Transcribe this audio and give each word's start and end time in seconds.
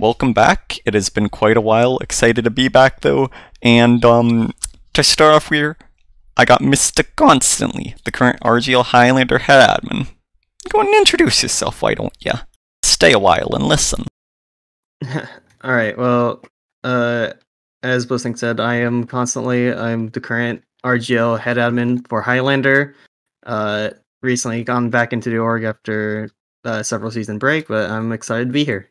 welcome 0.00 0.32
back. 0.32 0.78
It 0.84 0.94
has 0.94 1.10
been 1.10 1.28
quite 1.28 1.56
a 1.56 1.60
while. 1.60 1.98
Excited 1.98 2.42
to 2.44 2.50
be 2.50 2.68
back 2.68 3.02
though. 3.02 3.30
And 3.62 4.04
um, 4.04 4.52
to 4.94 5.02
start 5.02 5.34
off 5.34 5.50
here, 5.50 5.76
I 6.36 6.44
got 6.44 6.62
Mr. 6.62 7.04
Constantly, 7.16 7.94
the 8.04 8.10
current 8.10 8.40
RGL 8.40 8.86
Highlander 8.86 9.38
head 9.38 9.68
admin. 9.68 10.08
Go 10.70 10.80
and 10.80 10.94
introduce 10.94 11.42
yourself, 11.42 11.82
why 11.82 11.94
don't 11.94 12.16
ya? 12.20 12.40
Stay 12.82 13.12
a 13.12 13.18
while 13.18 13.50
and 13.52 13.64
listen. 13.64 14.04
All 15.62 15.74
right. 15.74 15.96
Well, 15.96 16.42
uh, 16.82 17.32
as 17.82 18.06
Blissing 18.06 18.36
said, 18.36 18.60
I 18.60 18.76
am 18.76 19.04
constantly. 19.04 19.72
I'm 19.72 20.08
the 20.08 20.20
current 20.20 20.62
RGL 20.84 21.40
head 21.40 21.58
admin 21.58 22.06
for 22.08 22.22
Highlander. 22.22 22.94
Uh, 23.44 23.90
recently 24.22 24.64
gone 24.64 24.90
back 24.90 25.12
into 25.12 25.30
the 25.30 25.38
org 25.38 25.64
after 25.64 26.30
uh, 26.64 26.82
several 26.82 27.10
season 27.10 27.38
break, 27.38 27.68
but 27.68 27.90
I'm 27.90 28.12
excited 28.12 28.46
to 28.46 28.52
be 28.52 28.64
here. 28.64 28.88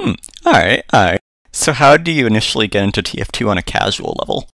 Hmm. 0.00 0.12
Alright, 0.46 0.84
alright. 0.92 1.20
So 1.52 1.72
how 1.72 1.96
do 1.96 2.10
you 2.10 2.26
initially 2.26 2.66
get 2.66 2.84
into 2.84 3.02
TF2 3.02 3.48
on 3.48 3.58
a 3.58 3.62
casual 3.62 4.16
level? 4.20 4.48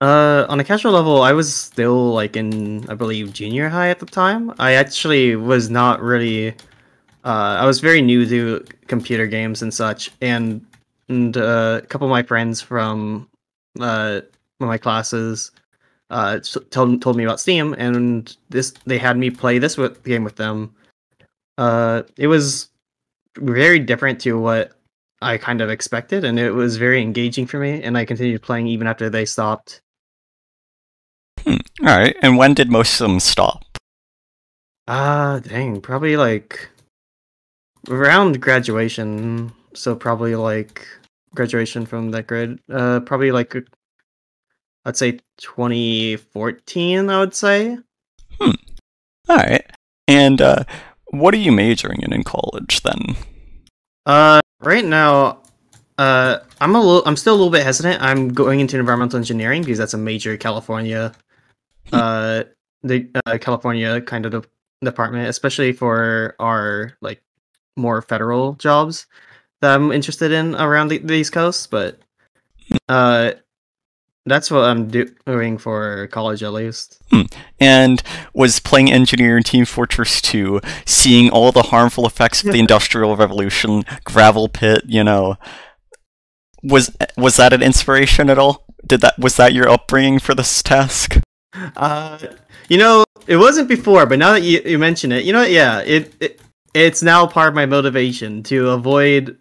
Uh, 0.00 0.46
on 0.48 0.60
a 0.60 0.64
casual 0.64 0.92
level, 0.92 1.22
I 1.22 1.32
was 1.32 1.52
still 1.52 2.12
like 2.12 2.36
in, 2.36 2.88
I 2.88 2.94
believe, 2.94 3.32
junior 3.32 3.68
high 3.68 3.90
at 3.90 3.98
the 3.98 4.06
time. 4.06 4.54
I 4.58 4.72
actually 4.74 5.34
was 5.34 5.70
not 5.70 6.00
really. 6.00 6.50
Uh, 7.24 7.58
I 7.58 7.66
was 7.66 7.80
very 7.80 8.00
new 8.00 8.24
to 8.26 8.64
computer 8.86 9.26
games 9.26 9.60
and 9.60 9.74
such, 9.74 10.12
and 10.20 10.64
and 11.08 11.36
uh, 11.36 11.80
a 11.82 11.86
couple 11.86 12.06
of 12.06 12.10
my 12.10 12.22
friends 12.22 12.60
from 12.60 13.28
uh, 13.80 14.20
my 14.60 14.78
classes 14.78 15.50
uh, 16.10 16.38
told 16.70 17.02
told 17.02 17.16
me 17.16 17.24
about 17.24 17.40
Steam, 17.40 17.74
and 17.76 18.36
this 18.50 18.72
they 18.86 18.98
had 18.98 19.16
me 19.16 19.30
play 19.30 19.58
this 19.58 19.76
with, 19.76 20.02
game 20.04 20.22
with 20.22 20.36
them. 20.36 20.74
Uh, 21.58 22.02
it 22.16 22.28
was 22.28 22.68
very 23.36 23.78
different 23.78 24.20
to 24.22 24.38
what 24.38 24.72
I 25.20 25.36
kind 25.36 25.60
of 25.60 25.70
expected, 25.70 26.24
and 26.24 26.38
it 26.38 26.52
was 26.52 26.76
very 26.76 27.02
engaging 27.02 27.46
for 27.46 27.58
me. 27.58 27.82
And 27.82 27.98
I 27.98 28.04
continued 28.04 28.42
playing 28.42 28.68
even 28.68 28.86
after 28.86 29.10
they 29.10 29.24
stopped. 29.24 29.80
Hmm. 31.40 31.56
All 31.80 31.98
right. 31.98 32.16
And 32.22 32.36
when 32.36 32.54
did 32.54 32.70
most 32.70 33.00
of 33.00 33.08
them 33.08 33.20
stop? 33.20 33.64
Ah, 34.86 35.32
uh, 35.32 35.40
dang, 35.40 35.80
probably 35.80 36.16
like 36.16 36.68
around 37.88 38.40
graduation. 38.40 39.52
So 39.74 39.94
probably 39.94 40.34
like 40.34 40.86
graduation 41.34 41.84
from 41.86 42.10
that 42.12 42.26
grade. 42.26 42.58
Uh, 42.70 43.00
probably 43.00 43.32
like 43.32 43.54
I'd 44.84 44.96
say 44.96 45.18
2014. 45.38 47.10
I 47.10 47.18
would 47.20 47.34
say. 47.34 47.78
Hmm. 48.40 48.50
All 49.28 49.36
right. 49.36 49.64
And 50.06 50.40
uh, 50.40 50.64
what 51.10 51.34
are 51.34 51.38
you 51.38 51.52
majoring 51.52 52.02
in 52.02 52.12
in 52.12 52.24
college 52.24 52.82
then? 52.82 53.16
Uh, 54.06 54.40
right 54.60 54.84
now, 54.84 55.42
uh, 55.98 56.38
I'm 56.60 56.74
a 56.74 56.80
little, 56.80 57.02
I'm 57.06 57.16
still 57.16 57.34
a 57.34 57.36
little 57.36 57.50
bit 57.50 57.64
hesitant. 57.64 58.02
I'm 58.02 58.28
going 58.28 58.60
into 58.60 58.78
environmental 58.78 59.18
engineering 59.18 59.62
because 59.62 59.78
that's 59.78 59.94
a 59.94 59.98
major 59.98 60.36
California, 60.36 61.12
hmm. 61.90 61.94
uh, 61.94 62.42
the 62.82 63.08
uh, 63.26 63.38
California 63.38 64.00
kind 64.00 64.26
of 64.26 64.48
department, 64.82 65.28
especially 65.28 65.72
for 65.72 66.36
our 66.38 66.92
like 67.00 67.22
more 67.76 68.02
federal 68.02 68.54
jobs 68.54 69.06
that 69.60 69.74
I'm 69.74 69.92
interested 69.92 70.32
in 70.32 70.54
around 70.54 70.88
the, 70.88 70.98
the 70.98 71.14
East 71.14 71.32
Coast. 71.32 71.70
But 71.70 71.98
uh, 72.88 73.32
that's 74.30 74.50
what 74.50 74.64
I'm 74.64 74.88
do- 74.88 75.14
doing 75.26 75.58
for 75.58 76.06
college, 76.08 76.42
at 76.42 76.52
least. 76.52 77.00
Hmm. 77.10 77.22
And 77.58 78.02
was 78.32 78.60
playing 78.60 78.92
engineer 78.92 79.36
in 79.36 79.42
Team 79.42 79.64
Fortress 79.64 80.20
2, 80.20 80.60
seeing 80.84 81.30
all 81.30 81.52
the 81.52 81.64
harmful 81.64 82.06
effects 82.06 82.44
of 82.44 82.52
the 82.52 82.58
Industrial 82.58 83.16
Revolution, 83.16 83.84
gravel 84.04 84.48
pit, 84.48 84.82
you 84.86 85.04
know, 85.04 85.36
was 86.62 86.96
was 87.16 87.36
that 87.36 87.52
an 87.52 87.62
inspiration 87.62 88.30
at 88.30 88.38
all? 88.38 88.64
Did 88.86 89.00
that 89.00 89.18
was 89.18 89.36
that 89.36 89.52
your 89.52 89.68
upbringing 89.68 90.18
for 90.18 90.34
this 90.34 90.62
task? 90.62 91.18
Uh, 91.76 92.18
you 92.68 92.76
know, 92.76 93.04
it 93.26 93.36
wasn't 93.36 93.68
before, 93.68 94.06
but 94.06 94.18
now 94.18 94.32
that 94.32 94.42
you, 94.42 94.60
you 94.64 94.78
mention 94.78 95.12
it, 95.12 95.24
you 95.24 95.32
know, 95.32 95.42
yeah, 95.42 95.80
it, 95.80 96.14
it 96.20 96.40
it's 96.74 97.02
now 97.02 97.26
part 97.26 97.48
of 97.48 97.54
my 97.54 97.66
motivation 97.66 98.42
to 98.44 98.68
avoid 98.70 99.36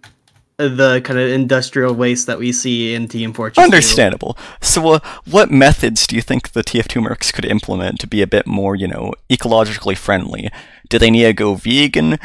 the 0.57 1.01
kind 1.03 1.19
of 1.19 1.29
industrial 1.29 1.93
waste 1.93 2.25
that 2.27 2.39
we 2.39 2.51
see 2.51 2.93
in 2.93 3.07
Team 3.07 3.33
Fortress. 3.33 3.63
Understandable. 3.63 4.33
2. 4.33 4.41
So, 4.61 4.87
uh, 4.93 4.99
what 5.29 5.51
methods 5.51 6.07
do 6.07 6.15
you 6.15 6.21
think 6.21 6.51
the 6.51 6.63
TF2 6.63 7.05
mercs 7.05 7.31
could 7.31 7.45
implement 7.45 7.99
to 7.99 8.07
be 8.07 8.21
a 8.21 8.27
bit 8.27 8.47
more, 8.47 8.75
you 8.75 8.87
know, 8.87 9.13
ecologically 9.29 9.95
friendly? 9.95 10.49
Do 10.89 10.97
they 10.97 11.11
need 11.11 11.23
to 11.23 11.33
go 11.33 11.55
vegan? 11.55 12.17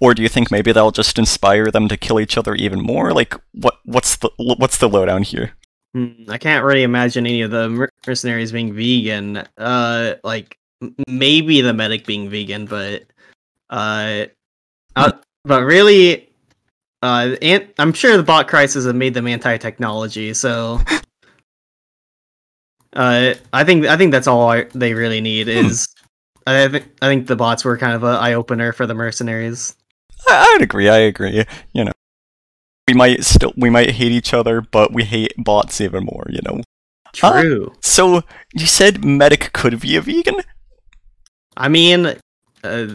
Or 0.00 0.14
do 0.14 0.22
you 0.22 0.28
think 0.28 0.50
maybe 0.50 0.70
that'll 0.70 0.92
just 0.92 1.18
inspire 1.18 1.70
them 1.70 1.88
to 1.88 1.96
kill 1.96 2.20
each 2.20 2.36
other 2.36 2.54
even 2.54 2.80
more? 2.80 3.12
Like, 3.12 3.34
what 3.52 3.78
what's 3.84 4.16
the 4.16 4.30
what's 4.36 4.78
the 4.78 4.88
lowdown 4.88 5.22
here? 5.22 5.52
Hmm, 5.94 6.24
I 6.28 6.38
can't 6.38 6.64
really 6.64 6.84
imagine 6.84 7.26
any 7.26 7.42
of 7.42 7.50
the 7.50 7.90
mercenaries 8.06 8.52
being 8.52 8.74
vegan. 8.74 9.44
Uh, 9.58 10.14
like 10.22 10.58
maybe 11.08 11.60
the 11.62 11.74
medic 11.74 12.06
being 12.06 12.28
vegan, 12.28 12.66
but 12.66 13.04
uh, 13.70 14.26
uh 14.94 15.12
but 15.44 15.64
really 15.64 16.31
uh, 17.02 17.36
and 17.42 17.68
I'm 17.78 17.92
sure 17.92 18.16
the 18.16 18.22
bot 18.22 18.48
crisis 18.48 18.86
have 18.86 18.94
made 18.94 19.14
them 19.14 19.26
anti-technology, 19.26 20.34
so 20.34 20.80
uh, 22.94 23.34
I 23.52 23.64
think 23.64 23.86
I 23.86 23.96
think 23.96 24.12
that's 24.12 24.26
all 24.26 24.48
I, 24.48 24.64
they 24.72 24.94
really 24.94 25.20
need 25.20 25.46
hmm. 25.46 25.66
is. 25.66 25.88
I 26.46 26.68
think 26.68 26.88
I 27.00 27.06
think 27.06 27.26
the 27.26 27.36
bots 27.36 27.64
were 27.64 27.78
kind 27.78 27.94
of 27.94 28.02
an 28.02 28.16
eye 28.16 28.34
opener 28.34 28.72
for 28.72 28.86
the 28.86 28.94
mercenaries. 28.94 29.76
I, 30.28 30.48
would 30.54 30.62
agree. 30.62 30.88
I 30.88 30.98
agree. 30.98 31.44
You 31.72 31.84
know, 31.84 31.92
we 32.88 32.94
might 32.94 33.24
still 33.24 33.52
we 33.56 33.70
might 33.70 33.90
hate 33.90 34.12
each 34.12 34.34
other, 34.34 34.60
but 34.60 34.92
we 34.92 35.04
hate 35.04 35.32
bots 35.38 35.80
even 35.80 36.04
more. 36.04 36.26
You 36.28 36.40
know. 36.44 36.62
True. 37.12 37.70
Uh, 37.70 37.74
so 37.80 38.22
you 38.54 38.66
said 38.66 39.04
medic 39.04 39.52
could 39.52 39.80
be 39.80 39.96
a 39.96 40.00
vegan. 40.00 40.36
I 41.56 41.68
mean, 41.68 42.16
uh, 42.64 42.86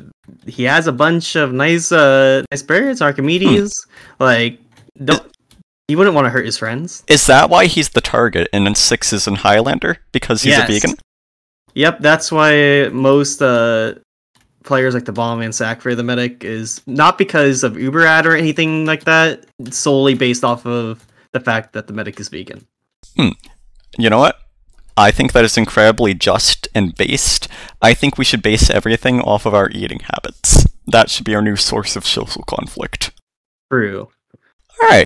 he 0.45 0.63
has 0.63 0.87
a 0.87 0.91
bunch 0.91 1.35
of 1.35 1.53
nice 1.53 1.91
uh 1.91 2.43
nice 2.51 2.63
birds, 2.63 3.01
Archimedes. 3.01 3.73
Hmm. 4.17 4.23
Like 4.23 4.59
don't 5.03 5.23
he 5.87 5.95
wouldn't 5.95 6.15
want 6.15 6.25
to 6.25 6.29
hurt 6.29 6.45
his 6.45 6.57
friends. 6.57 7.03
Is 7.07 7.27
that 7.27 7.49
why 7.49 7.65
he's 7.67 7.89
the 7.89 8.01
target 8.01 8.49
and 8.51 8.65
then 8.65 8.75
Six 8.75 9.13
is 9.13 9.27
in 9.27 9.35
Highlander? 9.35 9.99
Because 10.11 10.41
he's 10.41 10.51
yes. 10.51 10.69
a 10.69 10.73
vegan? 10.73 10.97
Yep, 11.75 11.99
that's 11.99 12.31
why 12.31 12.89
most 12.89 13.41
uh 13.41 13.95
players 14.63 14.93
like 14.93 15.05
the 15.05 15.13
bomb 15.13 15.41
and 15.41 15.55
sack 15.55 15.81
for 15.81 15.95
the 15.95 16.03
medic 16.03 16.43
is 16.43 16.81
not 16.87 17.17
because 17.17 17.63
of 17.63 17.79
Uber 17.79 18.05
ad 18.05 18.25
or 18.25 18.35
anything 18.35 18.85
like 18.85 19.05
that, 19.05 19.45
it's 19.59 19.77
solely 19.77 20.13
based 20.13 20.43
off 20.43 20.65
of 20.65 21.05
the 21.31 21.39
fact 21.39 21.73
that 21.73 21.87
the 21.87 21.93
medic 21.93 22.19
is 22.19 22.27
vegan. 22.27 22.67
Hmm. 23.15 23.29
You 23.97 24.09
know 24.09 24.19
what? 24.19 24.39
I 24.97 25.11
think 25.11 25.31
that 25.31 25.45
is 25.45 25.57
incredibly 25.57 26.15
just 26.15 26.67
and 26.73 26.95
based. 26.95 27.47
I 27.81 27.93
think 27.93 28.17
we 28.17 28.25
should 28.25 28.41
base 28.41 28.69
everything 28.69 29.21
off 29.21 29.45
of 29.45 29.53
our 29.53 29.69
eating 29.69 29.99
habits. 29.99 30.65
That 30.87 31.09
should 31.09 31.25
be 31.25 31.35
our 31.35 31.41
new 31.41 31.55
source 31.55 31.95
of 31.95 32.05
social 32.05 32.43
conflict. 32.43 33.11
True. 33.71 34.09
Alright. 34.81 35.05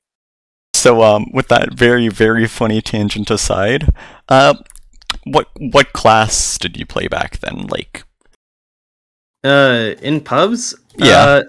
So, 0.73 1.03
um, 1.03 1.25
with 1.33 1.49
that 1.49 1.73
very, 1.73 2.07
very 2.07 2.47
funny 2.47 2.81
tangent 2.81 3.29
aside, 3.29 3.89
uh, 4.29 4.55
what 5.25 5.49
what 5.59 5.93
class 5.93 6.57
did 6.57 6.77
you 6.77 6.85
play 6.85 7.07
back 7.07 7.39
then? 7.39 7.67
Like, 7.67 8.03
uh, 9.43 9.95
in 10.01 10.21
pubs? 10.21 10.73
Yeah. 10.97 11.19
Uh, 11.19 11.43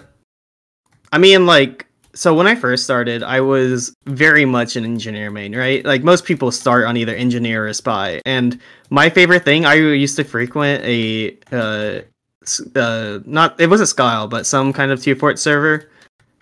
I 1.12 1.19
mean, 1.19 1.47
like, 1.47 1.86
so 2.14 2.34
when 2.34 2.46
I 2.46 2.54
first 2.54 2.84
started, 2.84 3.22
I 3.22 3.40
was 3.40 3.94
very 4.04 4.44
much 4.44 4.76
an 4.76 4.84
engineer 4.84 5.30
main, 5.30 5.56
right? 5.56 5.84
Like 5.84 6.02
most 6.02 6.24
people 6.24 6.50
start 6.50 6.84
on 6.84 6.96
either 6.96 7.14
engineer 7.14 7.66
or 7.66 7.72
spy. 7.72 8.20
And 8.26 8.60
my 8.90 9.08
favorite 9.08 9.44
thing, 9.44 9.64
I 9.64 9.74
used 9.74 10.16
to 10.16 10.24
frequent 10.24 10.84
a 10.84 11.36
uh, 11.52 12.02
uh 12.78 13.20
not 13.24 13.58
it 13.60 13.68
wasn't 13.68 13.88
Skial, 13.88 14.28
but 14.28 14.46
some 14.46 14.72
kind 14.72 14.90
of 14.92 15.02
tier 15.02 15.16
fort 15.16 15.38
server, 15.38 15.88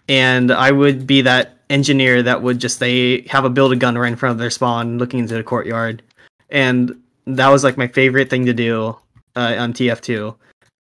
and 0.09 0.51
I 0.51 0.73
would 0.73 1.07
be 1.07 1.21
that 1.23 1.59
engineer 1.69 2.23
that 2.23 2.43
would 2.43 2.59
just 2.59 2.81
they 2.81 3.23
have 3.31 3.45
a 3.45 3.51
build 3.51 3.73
a 3.73 3.77
gun 3.77 3.97
right 3.97 4.11
in 4.11 4.17
front 4.17 4.33
of 4.33 4.39
their 4.39 4.51
spawn, 4.51 4.99
looking 4.99 5.21
into 5.21 5.35
the 5.35 5.45
courtyard, 5.45 6.03
and 6.51 7.01
that 7.27 7.49
was 7.49 7.63
like 7.63 7.77
my 7.77 7.87
favorite 7.87 8.29
thing 8.29 8.47
to 8.47 8.53
do 8.53 8.97
uh, 9.37 9.55
on 9.59 9.73
TF2. 9.73 10.35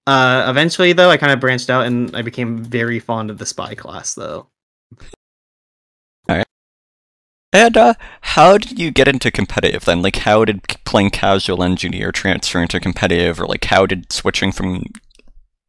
Uh, 0.06 0.46
eventually, 0.48 0.93
though, 0.93 1.10
I 1.10 1.16
kind 1.16 1.32
of 1.32 1.38
branched 1.38 1.70
out 1.70 1.86
and 1.86 2.16
I 2.16 2.22
became 2.22 2.58
very 2.64 2.98
fond 2.98 3.31
of 3.31 3.38
the 3.38 3.46
spy 3.46 3.75
class, 3.75 4.14
though. 4.14 4.48
And 7.52 7.76
uh, 7.76 7.94
how 8.20 8.58
did 8.58 8.78
you 8.78 8.92
get 8.92 9.08
into 9.08 9.31
competitive 9.31 9.84
then? 9.84 10.02
Like, 10.02 10.16
how 10.16 10.44
did 10.44 10.62
playing 10.84 11.10
casual 11.10 11.64
engineer 11.64 12.12
transfer 12.12 12.62
into 12.62 12.78
competitive, 12.78 13.40
or 13.40 13.46
like, 13.46 13.64
how 13.64 13.87
did 13.87 14.12
switching 14.12 14.52
from 14.52 14.84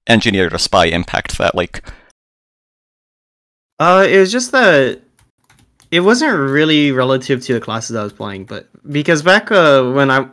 engineer 0.05 0.49
to 0.49 0.59
spy 0.59 0.85
impact 0.85 1.37
that? 1.39 1.55
Like, 1.55 1.83
uh, 3.79 4.05
it 4.07 4.19
was 4.19 4.31
just 4.31 4.51
that 4.51 5.01
it 5.89 6.01
wasn't 6.01 6.37
really 6.37 6.91
relative 6.91 7.41
to 7.45 7.53
the 7.53 7.59
classes 7.59 7.95
I 7.95 8.03
was 8.03 8.13
playing, 8.13 8.45
but 8.45 8.69
because 8.91 9.23
back 9.23 9.51
uh, 9.51 9.83
when 9.91 10.11
I 10.11 10.27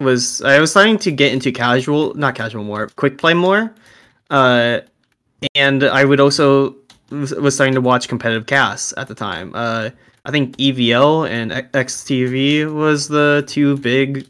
was 0.00 0.40
I 0.40 0.58
was 0.58 0.70
starting 0.70 0.96
to 1.00 1.10
get 1.10 1.34
into 1.34 1.52
casual, 1.52 2.14
not 2.14 2.34
casual 2.34 2.64
more, 2.64 2.88
quick 2.96 3.18
play 3.18 3.34
more, 3.34 3.74
uh, 4.30 4.80
and 5.54 5.84
I 5.84 6.06
would 6.06 6.18
also 6.18 6.76
was, 7.10 7.34
was 7.34 7.54
starting 7.54 7.74
to 7.74 7.80
watch 7.80 8.08
competitive 8.08 8.46
casts 8.46 8.94
at 8.96 9.08
the 9.08 9.14
time. 9.14 9.52
Uh, 9.54 9.90
I 10.24 10.30
think 10.30 10.56
EVL 10.58 11.28
and 11.28 11.50
XTV 11.50 12.72
was 12.72 13.08
the 13.08 13.44
two 13.46 13.76
big 13.78 14.28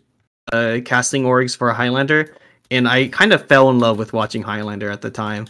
uh, 0.52 0.78
casting 0.84 1.24
orgs 1.24 1.56
for 1.56 1.72
Highlander, 1.72 2.34
and 2.70 2.88
I 2.88 3.08
kind 3.08 3.32
of 3.32 3.46
fell 3.46 3.70
in 3.70 3.78
love 3.78 3.98
with 3.98 4.12
watching 4.12 4.42
Highlander 4.42 4.90
at 4.90 5.02
the 5.02 5.10
time. 5.10 5.46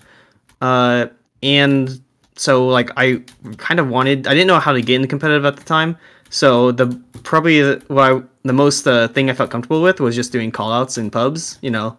Uh, 0.60 1.06
and 1.42 2.00
so 2.36 2.66
like 2.66 2.90
I 2.96 3.22
kind 3.58 3.80
of 3.80 3.88
wanted, 3.88 4.26
I 4.26 4.34
didn't 4.34 4.46
know 4.46 4.58
how 4.58 4.72
to 4.72 4.80
get 4.80 4.96
into 4.96 5.08
competitive 5.08 5.44
at 5.44 5.56
the 5.56 5.64
time. 5.64 5.96
So 6.30 6.72
the 6.72 7.00
probably 7.22 7.76
what 7.88 8.12
I, 8.12 8.22
the 8.42 8.52
most 8.52 8.86
uh, 8.86 9.08
thing 9.08 9.30
I 9.30 9.34
felt 9.34 9.50
comfortable 9.50 9.82
with 9.82 10.00
was 10.00 10.14
just 10.14 10.32
doing 10.32 10.52
callouts 10.52 10.98
in 10.98 11.10
pubs, 11.10 11.58
you 11.62 11.70
know, 11.70 11.96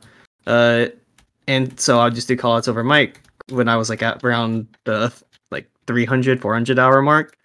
uh, 0.48 0.88
and 1.48 1.80
so 1.80 2.00
I'd 2.00 2.16
just 2.16 2.28
do 2.28 2.38
callouts 2.38 2.68
over 2.68 2.84
mic 2.84 3.22
when 3.52 3.68
I 3.68 3.78
was 3.78 3.90
like 3.90 4.02
at 4.02 4.24
around 4.24 4.68
the 4.86 5.14
like 5.52 5.70
300, 5.88 6.42
400 6.42 6.80
hour 6.80 7.02
mark, 7.02 7.36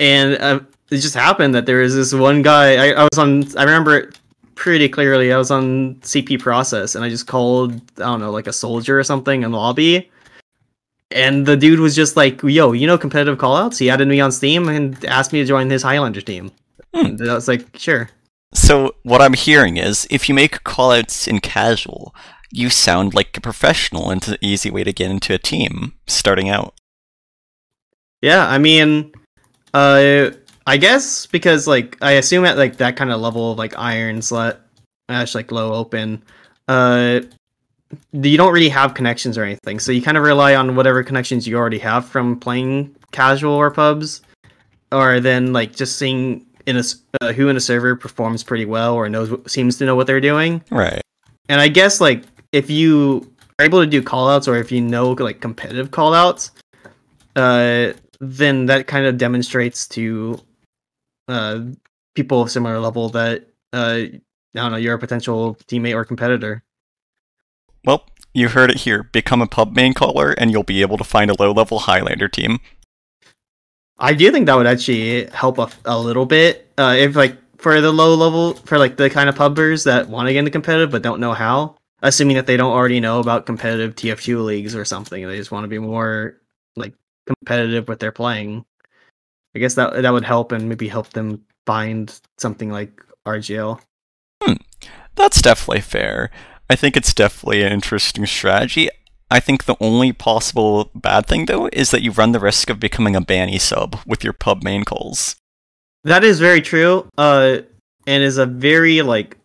and 0.00 0.40
uh, 0.40 0.60
it 0.90 0.98
just 0.98 1.14
happened 1.14 1.54
that 1.54 1.66
there 1.66 1.78
was 1.78 1.94
this 1.94 2.12
one 2.12 2.42
guy. 2.42 2.90
I, 2.90 3.02
I 3.02 3.02
was 3.04 3.18
on. 3.18 3.44
I 3.56 3.64
remember 3.64 3.96
it 3.96 4.18
pretty 4.54 4.88
clearly. 4.88 5.32
I 5.32 5.38
was 5.38 5.50
on 5.50 5.96
CP 5.96 6.40
process, 6.40 6.94
and 6.94 7.04
I 7.04 7.08
just 7.08 7.26
called 7.26 7.74
I 7.98 8.04
don't 8.04 8.20
know 8.20 8.30
like 8.30 8.46
a 8.46 8.52
soldier 8.52 8.98
or 8.98 9.04
something 9.04 9.42
in 9.42 9.50
the 9.52 9.56
lobby. 9.56 10.10
And 11.10 11.46
the 11.46 11.56
dude 11.56 11.80
was 11.80 11.96
just 11.96 12.16
like, 12.16 12.42
"Yo, 12.42 12.72
you 12.72 12.86
know 12.86 12.98
competitive 12.98 13.38
callouts?" 13.38 13.78
He 13.78 13.88
added 13.88 14.08
me 14.08 14.20
on 14.20 14.32
Steam 14.32 14.68
and 14.68 15.02
asked 15.06 15.32
me 15.32 15.40
to 15.40 15.46
join 15.46 15.70
his 15.70 15.82
Highlander 15.82 16.20
team. 16.20 16.52
Hmm. 16.94 17.06
And 17.06 17.30
I 17.30 17.34
was 17.34 17.48
like, 17.48 17.66
"Sure." 17.76 18.10
So 18.54 18.94
what 19.02 19.20
I'm 19.20 19.34
hearing 19.34 19.76
is, 19.76 20.06
if 20.10 20.28
you 20.28 20.34
make 20.34 20.64
callouts 20.64 21.28
in 21.28 21.40
casual, 21.40 22.14
you 22.50 22.70
sound 22.70 23.14
like 23.14 23.36
a 23.36 23.40
professional, 23.40 24.10
and 24.10 24.20
it's 24.20 24.28
an 24.28 24.38
easy 24.40 24.70
way 24.70 24.84
to 24.84 24.92
get 24.92 25.10
into 25.10 25.34
a 25.34 25.38
team 25.38 25.94
starting 26.06 26.48
out. 26.48 26.74
Yeah, 28.22 28.48
I 28.48 28.58
mean, 28.58 29.12
uh, 29.74 30.30
I 30.66 30.76
guess 30.76 31.26
because 31.26 31.66
like 31.66 31.96
I 32.00 32.12
assume 32.12 32.44
at 32.44 32.58
like 32.58 32.76
that 32.78 32.96
kind 32.96 33.12
of 33.12 33.20
level 33.20 33.52
of 33.52 33.58
like 33.58 33.78
iron 33.78 34.18
slut, 34.18 34.58
actually 35.08 35.44
like 35.44 35.52
low 35.52 35.74
open, 35.74 36.22
uh, 36.68 37.20
you 38.12 38.36
don't 38.36 38.52
really 38.52 38.68
have 38.68 38.94
connections 38.94 39.38
or 39.38 39.44
anything, 39.44 39.78
so 39.78 39.92
you 39.92 40.02
kind 40.02 40.16
of 40.16 40.24
rely 40.24 40.54
on 40.54 40.76
whatever 40.76 41.02
connections 41.02 41.46
you 41.46 41.56
already 41.56 41.78
have 41.78 42.06
from 42.06 42.38
playing 42.38 42.94
casual 43.12 43.54
or 43.54 43.70
pubs, 43.70 44.22
or 44.92 45.20
then 45.20 45.52
like 45.52 45.74
just 45.74 45.96
seeing 45.96 46.44
in 46.66 46.76
a 46.76 46.82
uh, 47.22 47.32
who 47.32 47.48
in 47.48 47.56
a 47.56 47.60
server 47.60 47.96
performs 47.96 48.42
pretty 48.42 48.66
well 48.66 48.94
or 48.94 49.08
knows 49.08 49.32
seems 49.50 49.78
to 49.78 49.86
know 49.86 49.96
what 49.96 50.06
they're 50.06 50.20
doing. 50.20 50.62
Right. 50.70 51.00
And 51.48 51.62
I 51.62 51.68
guess 51.68 52.00
like 52.00 52.24
if 52.52 52.70
you 52.70 53.32
are 53.58 53.66
able 53.66 53.80
to 53.80 53.86
do 53.86 54.02
callouts 54.02 54.48
or 54.48 54.56
if 54.56 54.72
you 54.72 54.80
know 54.80 55.10
like 55.10 55.40
competitive 55.40 55.90
callouts, 55.90 56.50
uh, 57.36 57.92
then 58.20 58.66
that 58.66 58.86
kind 58.86 59.06
of 59.06 59.18
demonstrates 59.18 59.86
to 59.88 60.40
uh, 61.28 61.60
people 62.14 62.42
of 62.42 62.50
similar 62.50 62.78
level 62.80 63.10
that 63.10 63.46
uh, 63.72 64.00
I 64.00 64.20
don't 64.54 64.72
know 64.72 64.78
you're 64.78 64.94
a 64.94 64.98
potential 64.98 65.56
teammate 65.66 65.94
or 65.94 66.04
competitor. 66.04 66.62
Well, 67.84 68.06
you 68.34 68.48
heard 68.48 68.70
it 68.70 68.78
here. 68.78 69.04
Become 69.04 69.42
a 69.42 69.46
pub 69.46 69.74
main 69.74 69.94
caller, 69.94 70.32
and 70.32 70.50
you'll 70.50 70.62
be 70.62 70.82
able 70.82 70.98
to 70.98 71.04
find 71.04 71.30
a 71.30 71.40
low-level 71.40 71.80
Highlander 71.80 72.28
team. 72.28 72.58
I 73.98 74.14
do 74.14 74.30
think 74.30 74.46
that 74.46 74.56
would 74.56 74.66
actually 74.66 75.26
help 75.26 75.58
a, 75.58 75.68
a 75.84 75.98
little 75.98 76.26
bit 76.26 76.70
uh, 76.78 76.94
if 76.98 77.16
like 77.16 77.36
for 77.58 77.80
the 77.80 77.90
low 77.90 78.14
level 78.14 78.54
for 78.54 78.78
like 78.78 78.96
the 78.96 79.10
kind 79.10 79.28
of 79.28 79.34
pubbers 79.34 79.84
that 79.84 80.08
want 80.08 80.28
to 80.28 80.32
get 80.32 80.40
into 80.40 80.50
competitive 80.50 80.90
but 80.90 81.02
don't 81.02 81.20
know 81.20 81.32
how. 81.32 81.74
Assuming 82.00 82.36
that 82.36 82.46
they 82.46 82.56
don't 82.56 82.72
already 82.72 83.00
know 83.00 83.18
about 83.18 83.46
competitive 83.46 83.96
TF2 83.96 84.44
leagues 84.44 84.74
or 84.74 84.84
something, 84.84 85.26
they 85.26 85.36
just 85.36 85.50
want 85.50 85.64
to 85.64 85.68
be 85.68 85.78
more 85.78 86.40
like 86.76 86.94
competitive 87.26 87.88
with 87.88 87.98
their 87.98 88.12
playing. 88.12 88.64
I 89.54 89.58
guess 89.58 89.74
that 89.74 90.02
that 90.02 90.12
would 90.12 90.24
help 90.24 90.52
and 90.52 90.68
maybe 90.68 90.88
help 90.88 91.10
them 91.10 91.42
find 91.66 92.12
something 92.38 92.70
like 92.70 93.02
RGL. 93.26 93.80
That's 95.16 95.42
definitely 95.42 95.80
fair. 95.80 96.30
I 96.70 96.76
think 96.76 96.96
it's 96.96 97.12
definitely 97.12 97.62
an 97.62 97.72
interesting 97.72 98.24
strategy. 98.26 98.88
I 99.30 99.40
think 99.40 99.64
the 99.64 99.76
only 99.80 100.12
possible 100.12 100.90
bad 100.94 101.26
thing, 101.26 101.46
though, 101.46 101.68
is 101.72 101.90
that 101.90 102.02
you 102.02 102.12
run 102.12 102.32
the 102.32 102.40
risk 102.40 102.70
of 102.70 102.80
becoming 102.80 103.16
a 103.16 103.20
banny 103.20 103.60
sub 103.60 103.98
with 104.06 104.22
your 104.22 104.32
pub 104.32 104.62
main 104.62 104.84
calls. 104.84 105.36
That 106.04 106.24
is 106.24 106.38
very 106.38 106.62
true. 106.62 107.08
Uh, 107.18 107.58
and 108.06 108.22
is 108.22 108.38
a 108.38 108.46
very 108.46 109.02
like 109.02 109.36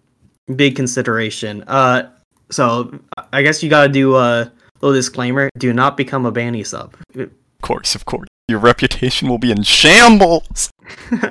big 0.55 0.75
consideration. 0.75 1.63
Uh, 1.63 2.09
so 2.49 2.99
I 3.31 3.41
guess 3.41 3.63
you 3.63 3.69
gotta 3.69 3.91
do 3.91 4.15
a 4.15 4.51
little 4.81 4.95
disclaimer: 4.95 5.49
do 5.57 5.73
not 5.73 5.97
become 5.97 6.25
a 6.25 6.31
banny 6.31 6.65
sub. 6.65 6.95
Of 7.15 7.31
course, 7.61 7.95
of 7.95 8.05
course. 8.05 8.27
Your 8.47 8.59
reputation 8.59 9.29
will 9.29 9.37
be 9.37 9.51
in 9.51 9.63
shambles! 9.63 10.69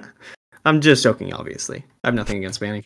I'm 0.64 0.80
just 0.80 1.02
joking, 1.02 1.32
obviously. 1.32 1.84
I 2.02 2.08
have 2.08 2.14
nothing 2.14 2.38
against 2.38 2.60
banning. 2.60 2.84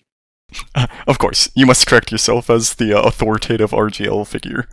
of 1.07 1.19
course, 1.19 1.49
you 1.55 1.67
must 1.67 1.87
correct 1.87 2.11
yourself 2.11 2.51
as 2.51 2.75
the 2.75 2.93
uh, 2.93 3.03
authoritative 3.03 3.71
RGL 3.71 4.27
figure. 4.27 4.69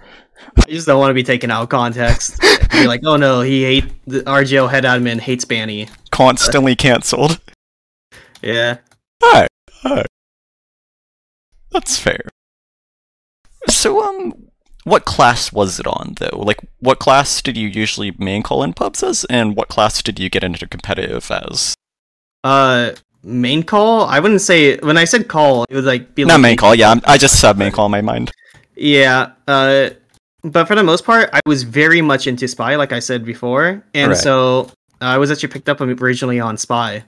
I 0.57 0.69
just 0.69 0.87
don't 0.87 0.99
want 0.99 1.09
to 1.11 1.15
be 1.15 1.23
taken 1.23 1.51
out 1.51 1.63
of 1.63 1.69
context. 1.69 2.41
be 2.71 2.87
like, 2.87 3.01
oh 3.05 3.17
no, 3.17 3.41
he 3.41 3.63
hate 3.63 3.85
the 4.05 4.21
RGL 4.21 4.69
head 4.69 4.83
admin 4.83 5.19
hates 5.19 5.45
Banny. 5.45 5.89
Constantly 6.11 6.75
cancelled. 6.75 7.39
Yeah. 8.41 8.77
Alright, 9.23 9.47
alright. 9.85 10.07
That's 11.71 11.97
fair. 11.97 12.29
So, 13.69 14.03
um, 14.03 14.33
what 14.83 15.05
class 15.05 15.51
was 15.53 15.79
it 15.79 15.87
on, 15.87 16.15
though? 16.19 16.39
Like, 16.39 16.59
what 16.79 16.99
class 16.99 17.41
did 17.41 17.55
you 17.57 17.67
usually 17.67 18.13
main 18.17 18.43
call 18.43 18.63
in 18.63 18.73
pubs 18.73 19.01
as, 19.03 19.25
and 19.25 19.55
what 19.55 19.69
class 19.69 20.01
did 20.03 20.19
you 20.19 20.29
get 20.29 20.43
into 20.43 20.67
competitive 20.67 21.29
as? 21.31 21.73
Uh, 22.43 22.91
main 23.23 23.63
call. 23.63 24.03
I 24.05 24.19
wouldn't 24.19 24.41
say 24.41 24.77
when 24.79 24.97
I 24.97 25.05
said 25.05 25.27
call, 25.29 25.63
it 25.69 25.75
would 25.75 25.85
like 25.85 26.13
be 26.15 26.25
Not 26.25 26.33
like 26.35 26.41
main 26.41 26.57
call, 26.57 26.75
yeah, 26.75 26.95
I 27.05 27.17
just 27.17 27.39
said 27.39 27.57
main 27.57 27.71
call 27.71 27.85
in 27.85 27.91
my 27.91 28.01
mind. 28.01 28.31
Yeah. 28.75 29.31
Uh, 29.47 29.91
but 30.43 30.67
for 30.67 30.75
the 30.75 30.83
most 30.83 31.05
part, 31.05 31.29
I 31.31 31.39
was 31.45 31.63
very 31.63 32.01
much 32.01 32.27
into 32.27 32.47
Spy, 32.49 32.75
like 32.75 32.91
I 32.91 32.99
said 32.99 33.23
before, 33.23 33.81
and 33.93 34.09
Right. 34.09 34.17
so 34.17 34.69
I 34.99 35.17
was 35.17 35.31
actually 35.31 35.49
picked 35.49 35.69
up 35.69 35.79
originally 35.79 36.41
on 36.41 36.57
Spy. 36.57 37.05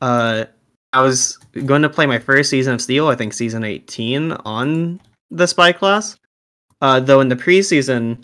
Uh, 0.00 0.44
I 0.92 1.02
was 1.02 1.36
going 1.64 1.82
to 1.82 1.88
play 1.88 2.06
my 2.06 2.20
first 2.20 2.48
season 2.50 2.74
of 2.74 2.80
Steel, 2.80 3.08
I 3.08 3.16
think 3.16 3.32
season 3.32 3.64
18, 3.64 4.32
on 4.44 5.00
the 5.30 5.46
Spy 5.46 5.72
class. 5.72 6.18
Uh, 6.82 7.00
though 7.00 7.20
in 7.20 7.28
the 7.28 7.36
preseason, 7.36 8.22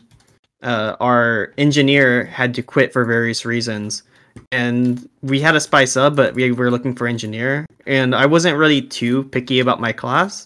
uh, 0.62 0.94
our 1.00 1.54
engineer 1.56 2.25
had 2.26 2.54
to 2.54 2.62
quit 2.62 2.93
for 2.93 3.04
various 3.04 3.44
reasons, 3.44 4.02
and 4.50 5.08
we 5.22 5.40
had 5.40 5.56
a 5.56 5.60
Spy 5.60 5.84
sub, 5.87 6.16
but 6.16 6.35
we 6.35 6.52
were 6.52 6.71
looking 6.71 6.94
for 6.94 7.06
engineer, 7.06 7.66
and 7.87 8.14
I 8.14 8.26
wasn't 8.26 8.59
really 8.59 8.82
too 8.82 9.25
picky 9.25 9.61
about 9.61 9.80
my 9.80 9.92
class. 9.92 10.44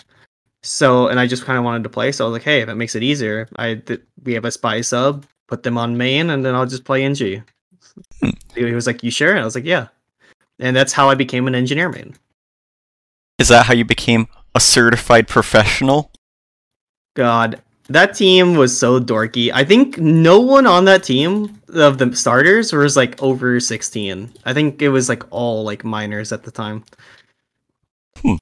So, 0.62 1.08
and 1.08 1.20
I 1.20 1.26
just 1.26 1.44
kind 1.44 1.58
of 1.58 1.64
wanted 1.64 1.84
to 1.84 1.88
play. 1.88 2.10
So 2.10 2.24
I 2.24 2.28
was 2.28 2.32
like, 2.32 2.42
hey, 2.42 2.60
if 2.60 2.68
it 2.68 2.74
makes 2.74 2.96
it 2.96 3.02
easier, 3.02 3.48
I 3.56 3.74
th- 3.74 4.02
we 4.24 4.34
have 4.34 4.44
a 4.44 4.50
spy 4.50 4.80
sub, 4.80 5.24
put 5.46 5.62
them 5.62 5.78
on 5.78 5.96
main, 5.96 6.30
and 6.30 6.44
then 6.44 6.54
I'll 6.54 6.66
just 6.66 6.84
play 6.84 7.02
engie. 7.02 7.44
Hmm. 8.20 8.30
He 8.54 8.64
was 8.64 8.86
like, 8.86 9.02
you 9.02 9.10
sure? 9.10 9.30
And 9.30 9.40
I 9.40 9.44
was 9.44 9.54
like, 9.54 9.64
yeah. 9.64 9.88
And 10.58 10.74
that's 10.74 10.92
how 10.92 11.08
I 11.08 11.14
became 11.14 11.46
an 11.46 11.54
engineer 11.54 11.88
main. 11.88 12.16
Is 13.38 13.48
that 13.48 13.66
how 13.66 13.74
you 13.74 13.84
became 13.84 14.26
a 14.54 14.60
certified 14.60 15.28
professional? 15.28 16.10
God, 17.16 17.62
that 17.88 18.14
team 18.14 18.56
was 18.56 18.78
so 18.78 19.00
dorky. 19.00 19.50
I 19.52 19.64
think 19.64 19.98
no 19.98 20.38
one 20.38 20.66
on 20.66 20.84
that 20.84 21.02
team 21.02 21.60
of 21.70 21.96
the 21.98 22.14
starters 22.14 22.72
was 22.72 22.94
like 22.96 23.20
over 23.22 23.58
16. 23.58 24.32
I 24.44 24.52
think 24.52 24.82
it 24.82 24.90
was 24.90 25.08
like 25.08 25.22
all 25.30 25.64
like 25.64 25.82
minors 25.82 26.30
at 26.30 26.42
the 26.42 26.50
time. 26.50 26.84
Hmm. 28.18 28.36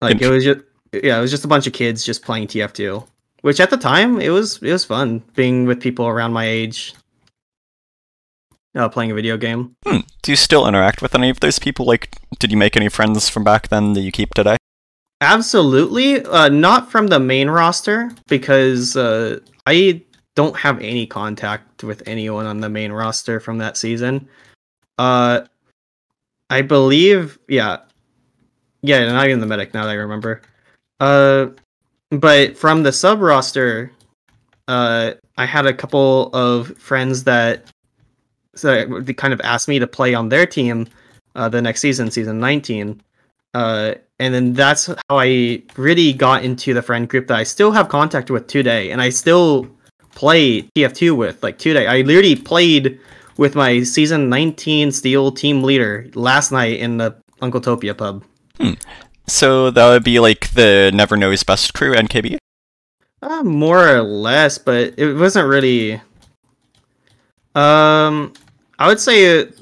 Like 0.00 0.20
it 0.20 0.30
was 0.30 0.44
just 0.44 0.60
yeah, 0.92 1.18
it 1.18 1.20
was 1.20 1.30
just 1.30 1.44
a 1.44 1.48
bunch 1.48 1.66
of 1.66 1.74
kids 1.74 2.04
just 2.04 2.24
playing 2.24 2.46
TF2, 2.46 3.06
which 3.42 3.60
at 3.60 3.68
the 3.68 3.76
time 3.76 4.18
it 4.20 4.30
was 4.30 4.62
it 4.62 4.72
was 4.72 4.84
fun 4.84 5.22
being 5.34 5.66
with 5.66 5.80
people 5.80 6.06
around 6.06 6.32
my 6.32 6.46
age. 6.46 6.94
Uh, 8.74 8.88
playing 8.90 9.10
a 9.10 9.14
video 9.14 9.36
game. 9.38 9.74
Hmm. 9.86 10.00
Do 10.22 10.32
you 10.32 10.36
still 10.36 10.66
interact 10.66 11.00
with 11.00 11.14
any 11.14 11.30
of 11.30 11.40
those 11.40 11.58
people? 11.58 11.86
Like, 11.86 12.14
did 12.38 12.50
you 12.50 12.58
make 12.58 12.76
any 12.76 12.90
friends 12.90 13.28
from 13.28 13.42
back 13.42 13.68
then 13.68 13.94
that 13.94 14.02
you 14.02 14.12
keep 14.12 14.34
today? 14.34 14.58
Absolutely, 15.20 16.22
uh, 16.24 16.48
not 16.48 16.90
from 16.90 17.06
the 17.06 17.18
main 17.18 17.48
roster 17.48 18.10
because 18.28 18.96
uh, 18.96 19.40
I 19.66 20.02
don't 20.34 20.56
have 20.56 20.80
any 20.80 21.06
contact 21.06 21.82
with 21.82 22.02
anyone 22.06 22.44
on 22.44 22.60
the 22.60 22.68
main 22.68 22.92
roster 22.92 23.40
from 23.40 23.58
that 23.58 23.78
season. 23.78 24.28
Uh, 24.98 25.42
I 26.50 26.62
believe, 26.62 27.38
yeah, 27.48 27.78
yeah, 28.82 29.10
not 29.10 29.26
even 29.26 29.40
the 29.40 29.46
medic. 29.46 29.72
Now 29.72 29.84
that 29.84 29.90
I 29.90 29.94
remember. 29.94 30.42
Uh, 31.00 31.46
but 32.10 32.56
from 32.56 32.82
the 32.82 32.92
sub 32.92 33.20
roster, 33.20 33.90
uh, 34.68 35.12
I 35.38 35.46
had 35.46 35.66
a 35.66 35.74
couple 35.74 36.28
of 36.34 36.76
friends 36.78 37.24
that 37.24 37.64
so 38.54 39.00
they 39.00 39.14
kind 39.14 39.34
of 39.34 39.40
asked 39.42 39.68
me 39.68 39.78
to 39.78 39.86
play 39.86 40.14
on 40.14 40.28
their 40.28 40.46
team 40.46 40.88
uh, 41.34 41.48
the 41.48 41.62
next 41.62 41.80
season, 41.80 42.10
season 42.10 42.38
19. 42.38 43.00
Uh, 43.56 43.94
and 44.18 44.34
then 44.34 44.52
that's 44.52 44.84
how 44.84 45.18
I 45.18 45.62
really 45.78 46.12
got 46.12 46.44
into 46.44 46.74
the 46.74 46.82
friend 46.82 47.08
group 47.08 47.28
that 47.28 47.38
I 47.38 47.42
still 47.42 47.72
have 47.72 47.88
contact 47.88 48.30
with 48.30 48.48
today, 48.48 48.90
and 48.90 49.00
I 49.00 49.08
still 49.08 49.66
play 50.14 50.68
TF2 50.76 51.16
with 51.16 51.42
like 51.42 51.56
today. 51.56 51.86
I 51.86 52.02
literally 52.02 52.36
played 52.36 53.00
with 53.38 53.54
my 53.54 53.82
season 53.82 54.28
19 54.28 54.92
Steel 54.92 55.32
team 55.32 55.62
leader 55.62 56.06
last 56.14 56.52
night 56.52 56.80
in 56.80 56.98
the 56.98 57.16
Uncletopia 57.40 57.96
pub. 57.96 58.24
So 59.26 59.70
that 59.70 59.88
would 59.88 60.04
be 60.04 60.20
like 60.20 60.52
the 60.52 60.90
Never 60.92 61.16
Knows 61.16 61.42
Best 61.42 61.72
crew, 61.72 61.94
NKB. 61.94 62.36
Uh, 63.22 63.42
more 63.42 63.88
or 63.88 64.02
less, 64.02 64.58
but 64.58 64.92
it 64.98 65.14
wasn't 65.14 65.48
really. 65.48 65.94
Um, 67.54 68.34
I 68.78 68.86
would 68.86 69.00
say 69.00 69.40
it, 69.40 69.58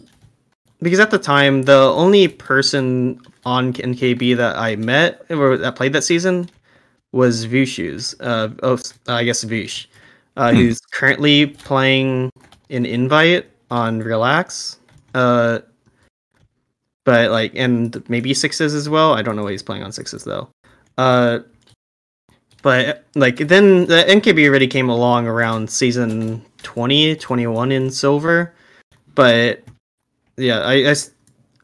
because 0.83 0.99
at 0.99 1.13
the 1.13 1.19
time 1.19 1.63
the 1.63 1.79
only 1.95 2.27
person 2.27 3.21
on 3.45 3.73
NKB 3.73 4.37
that 4.37 4.57
I 4.57 4.77
met 4.77 5.25
or 5.31 5.57
that 5.57 5.77
played 5.77 5.93
that 5.93 6.03
season 6.03 6.49
was 7.13 7.47
Vushus. 7.47 8.15
Uh, 8.21 8.49
oh, 8.63 8.79
I 9.07 9.25
guess 9.25 9.45
Vush, 9.45 9.87
uh, 10.37 10.51
Hmm. 10.51 10.57
who's 10.57 10.81
currently 10.93 11.47
playing 11.47 12.31
an 12.71 12.87
invite 12.87 13.47
on 13.71 14.01
Relax. 14.01 14.79
Uh, 15.15 15.61
but 17.05 17.31
like, 17.31 17.53
and 17.55 18.03
maybe 18.09 18.33
sixes 18.35 18.75
as 18.75 18.89
well. 18.89 19.13
I 19.13 19.23
don't 19.23 19.37
know 19.37 19.43
what 19.43 19.53
he's 19.53 19.63
playing 19.63 19.83
on 19.83 19.93
sixes 19.93 20.25
though. 20.25 20.49
Uh, 20.97 21.41
but 22.63 23.05
like 23.15 23.37
then 23.37 23.85
the 23.87 24.05
NKB 24.09 24.49
already 24.49 24.67
came 24.67 24.89
along 24.89 25.27
around 25.27 25.69
season 25.69 26.43
20, 26.63 27.17
21 27.17 27.73
in 27.73 27.91
silver. 27.91 28.55
But 29.15 29.63
yeah, 30.39 30.61
I, 30.61 30.91
I 30.91 30.95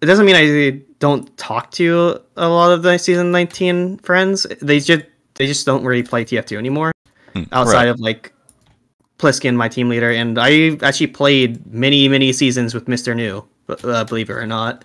it 0.01 0.07
doesn't 0.07 0.25
mean 0.27 0.37
I 0.37 0.83
don't 0.99 1.35
talk 1.37 1.71
to 1.73 2.21
a 2.37 2.49
lot 2.49 2.73
of 2.73 2.83
the 2.83 2.99
season 2.99 3.31
19 3.33 3.99
friends. 3.99 4.47
They 4.61 4.81
just 4.81 5.05
they 5.35 5.47
just 5.47 5.67
don't 5.67 5.85
really 5.85 6.03
play 6.03 6.25
TF2 6.25 6.57
anymore 6.59 6.93
Hmm, 7.33 7.45
outside 7.53 7.75
right. 7.85 7.89
of 7.89 8.01
like 8.01 8.33
Pliskin, 9.19 9.55
my 9.55 9.69
team 9.69 9.89
leader, 9.89 10.11
and 10.11 10.39
I 10.39 10.77
actually 10.83 11.09
played 11.09 11.67
many 11.73 12.09
many 12.09 12.33
seasons 12.33 12.75
with 12.75 12.87
Mr. 12.87 13.15
New, 13.15 13.45
uh, 13.69 14.05
believe 14.05 14.31
it 14.31 14.35
or 14.35 14.47
not. 14.47 14.85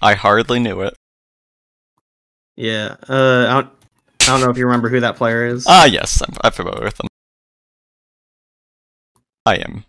I 0.00 0.14
hardly 0.14 0.58
knew 0.58 0.80
it. 0.80 0.94
Yeah, 2.56 2.96
uh, 3.08 3.46
I 3.48 3.52
don't, 3.54 3.70
I 4.22 4.26
don't 4.26 4.40
know 4.40 4.50
if 4.50 4.58
you 4.58 4.66
remember 4.66 4.88
who 4.88 5.00
that 5.00 5.16
player 5.16 5.46
is. 5.46 5.64
Ah, 5.68 5.84
yes, 5.84 6.20
I'm, 6.22 6.34
I'm 6.42 6.52
familiar 6.52 6.84
with 6.84 6.96
them. 6.96 7.06
I 9.46 9.56
am. 9.56 9.84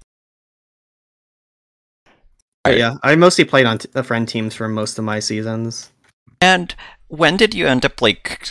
But 2.64 2.78
yeah, 2.78 2.96
I 3.04 3.16
mostly 3.16 3.44
played 3.44 3.66
on 3.66 3.80
the 3.92 4.04
friend 4.04 4.28
teams 4.28 4.56
for 4.56 4.68
most 4.68 4.98
of 4.98 5.04
my 5.04 5.20
seasons. 5.20 5.92
And 6.40 6.74
when 7.08 7.38
did 7.38 7.54
you 7.54 7.68
end 7.68 7.86
up 7.86 8.02
like 8.02 8.50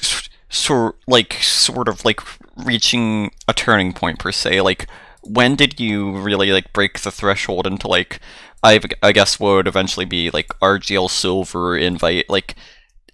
sort 0.49 0.97
like 1.07 1.35
sort 1.35 1.89
of 1.89 2.05
like 2.05 2.21
reaching 2.57 3.31
a 3.49 3.55
turning 3.55 3.93
point 3.93 4.19
per 4.19 4.33
se? 4.33 4.61
Like 4.61 4.87
when 5.23 5.57
did 5.57 5.81
you 5.81 6.17
really 6.19 6.53
like 6.53 6.73
break 6.73 7.01
the 7.01 7.11
threshold 7.11 7.67
into 7.67 7.89
like 7.89 8.21
I 8.63 8.81
I 9.03 9.13
guess 9.13 9.41
what 9.41 9.57
would 9.57 9.69
eventually 9.69 10.07
be 10.07 10.31
like 10.31 10.49
RGL 10.61 11.11
Silver 11.11 11.77
invite? 11.77 12.29
Like 12.29 12.55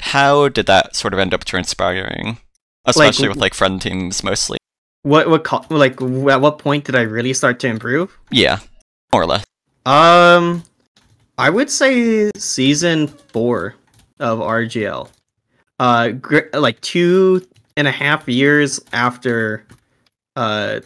how 0.00 0.49
did 0.49 0.67
that 0.67 0.97
sort 0.97 1.14
of 1.14 1.21
end 1.21 1.33
up 1.33 1.45
transpiring? 1.45 2.38
Especially 2.85 3.28
with 3.28 3.38
like 3.38 3.55
friend 3.55 3.81
teams 3.81 4.25
mostly. 4.25 4.59
What 5.02 5.28
what 5.28 5.71
like 5.71 6.00
at 6.02 6.40
what 6.40 6.59
point 6.59 6.85
did 6.85 6.97
I 6.97 7.02
really 7.02 7.35
start 7.35 7.61
to 7.61 7.69
improve? 7.69 8.19
Yeah, 8.31 8.59
more 9.12 9.23
or 9.23 9.26
less. 9.26 9.45
Um, 9.87 10.64
I 11.38 11.50
would 11.50 11.71
say 11.71 12.30
season 12.37 13.07
four 13.07 13.76
of 14.18 14.40
RGL. 14.40 15.09
Uh, 15.78 16.09
gr- 16.09 16.50
like 16.52 16.80
two 16.80 17.47
and 17.76 17.87
a 17.87 17.92
half 17.92 18.28
years 18.28 18.80
after 18.92 19.64
uh 20.35 20.80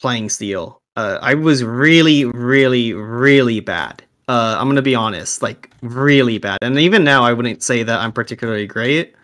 playing 0.00 0.30
Steel. 0.30 0.80
Uh, 0.96 1.18
I 1.20 1.34
was 1.34 1.64
really, 1.64 2.24
really, 2.24 2.92
really 2.92 3.60
bad. 3.60 4.02
Uh, 4.28 4.56
I'm 4.58 4.68
gonna 4.68 4.82
be 4.82 4.94
honest, 4.94 5.42
like 5.42 5.70
really 5.82 6.38
bad. 6.38 6.58
And 6.62 6.78
even 6.78 7.04
now, 7.04 7.24
I 7.24 7.32
wouldn't 7.32 7.62
say 7.62 7.82
that 7.82 8.00
I'm 8.00 8.12
particularly 8.12 8.66
great. 8.66 9.14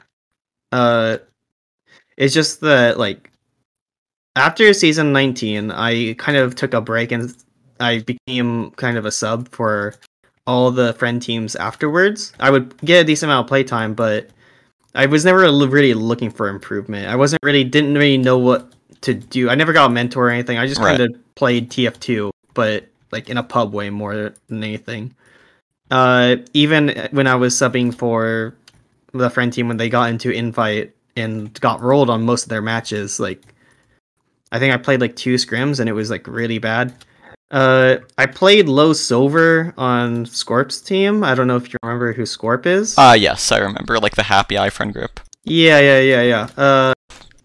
Uh, 0.73 1.19
it's 2.19 2.35
just 2.35 2.61
that 2.61 2.99
like 2.99 3.31
after 4.37 4.73
season 4.75 5.13
19, 5.13 5.71
I 5.71 6.15
kind 6.15 6.37
of 6.37 6.55
took 6.55 6.75
a 6.75 6.81
break 6.81 7.13
and 7.13 7.35
I 7.81 8.01
became 8.01 8.71
kind 8.73 8.97
of 8.97 9.07
a 9.07 9.11
sub 9.11 9.49
for 9.49 9.95
all 10.47 10.71
the 10.71 10.93
friend 10.95 11.21
teams 11.21 11.57
afterwards. 11.57 12.33
I 12.39 12.51
would 12.51 12.77
get 12.79 13.01
a 13.01 13.05
decent 13.05 13.31
amount 13.31 13.47
of 13.47 13.49
playtime, 13.49 13.95
but 13.95 14.31
I 14.95 15.07
was 15.07 15.25
never 15.25 15.41
really 15.41 15.95
looking 15.95 16.31
for 16.31 16.49
improvement. 16.49 17.09
I 17.09 17.17
wasn't 17.17 17.43
really 17.43 17.65
didn't 17.65 17.95
really 17.95 18.19
know 18.19 18.39
what 18.39 18.73
to 19.03 19.15
do. 19.15 19.49
I 19.49 19.55
never 19.55 19.73
got 19.73 19.91
a 19.91 19.93
mentor 19.93 20.27
or 20.27 20.31
anything. 20.31 20.59
I 20.59 20.67
just 20.67 20.81
Right. 20.81 20.99
kind 20.99 21.15
of 21.15 21.35
played 21.35 21.71
TF2, 21.71 22.31
but 22.55 22.87
like 23.13 23.31
in 23.31 23.37
a 23.37 23.43
pub 23.43 23.73
way 23.73 23.91
more 23.91 24.35
than 24.49 24.65
anything. 24.65 25.15
Uh, 25.91 26.37
even 26.53 27.09
when 27.11 27.27
I 27.27 27.35
was 27.35 27.55
subbing 27.55 27.95
for 27.95 28.55
the 29.13 29.31
friend 29.31 29.53
team 29.53 29.69
when 29.69 29.77
they 29.77 29.89
got 29.89 30.11
into 30.11 30.31
invite 30.31 30.95
and 31.17 31.59
got 31.61 31.81
rolled 31.81 32.11
on 32.11 32.23
most 32.25 32.45
of 32.45 32.49
their 32.49 32.63
matches, 32.63 33.19
like 33.19 33.43
I 34.53 34.59
think 34.59 34.75
I 34.75 34.77
played 34.77 35.01
like 35.01 35.17
two 35.17 35.35
scrims 35.35 35.81
and 35.81 35.89
it 35.89 35.93
was 35.93 36.11
like 36.11 36.27
really 36.27 36.59
bad. 36.59 36.93
Uh, 37.51 37.97
I 38.17 38.27
played 38.27 38.69
low 38.69 38.93
silver 38.93 39.75
on 39.77 40.25
Scorp's 40.27 40.81
team. 40.81 41.25
I 41.25 41.35
don't 41.35 41.47
know 41.49 41.57
if 41.57 41.73
you 41.73 41.79
remember 41.83 42.13
who 42.13 42.23
Scorp 42.23 42.65
is. 42.67 42.95
Ah, 42.97 43.15
yes, 43.15 43.51
I 43.51 43.59
remember 43.59 43.99
like 43.99 44.15
the 44.15 44.23
Happy 44.23 44.57
Eye 44.57 44.71
friend 44.71 44.93
group. 44.93 45.19
yeah, 45.45 45.81
yeah, 45.81 46.01
yeah, 46.01 46.23
yeah. 46.23 46.49
Uh, 46.57 46.93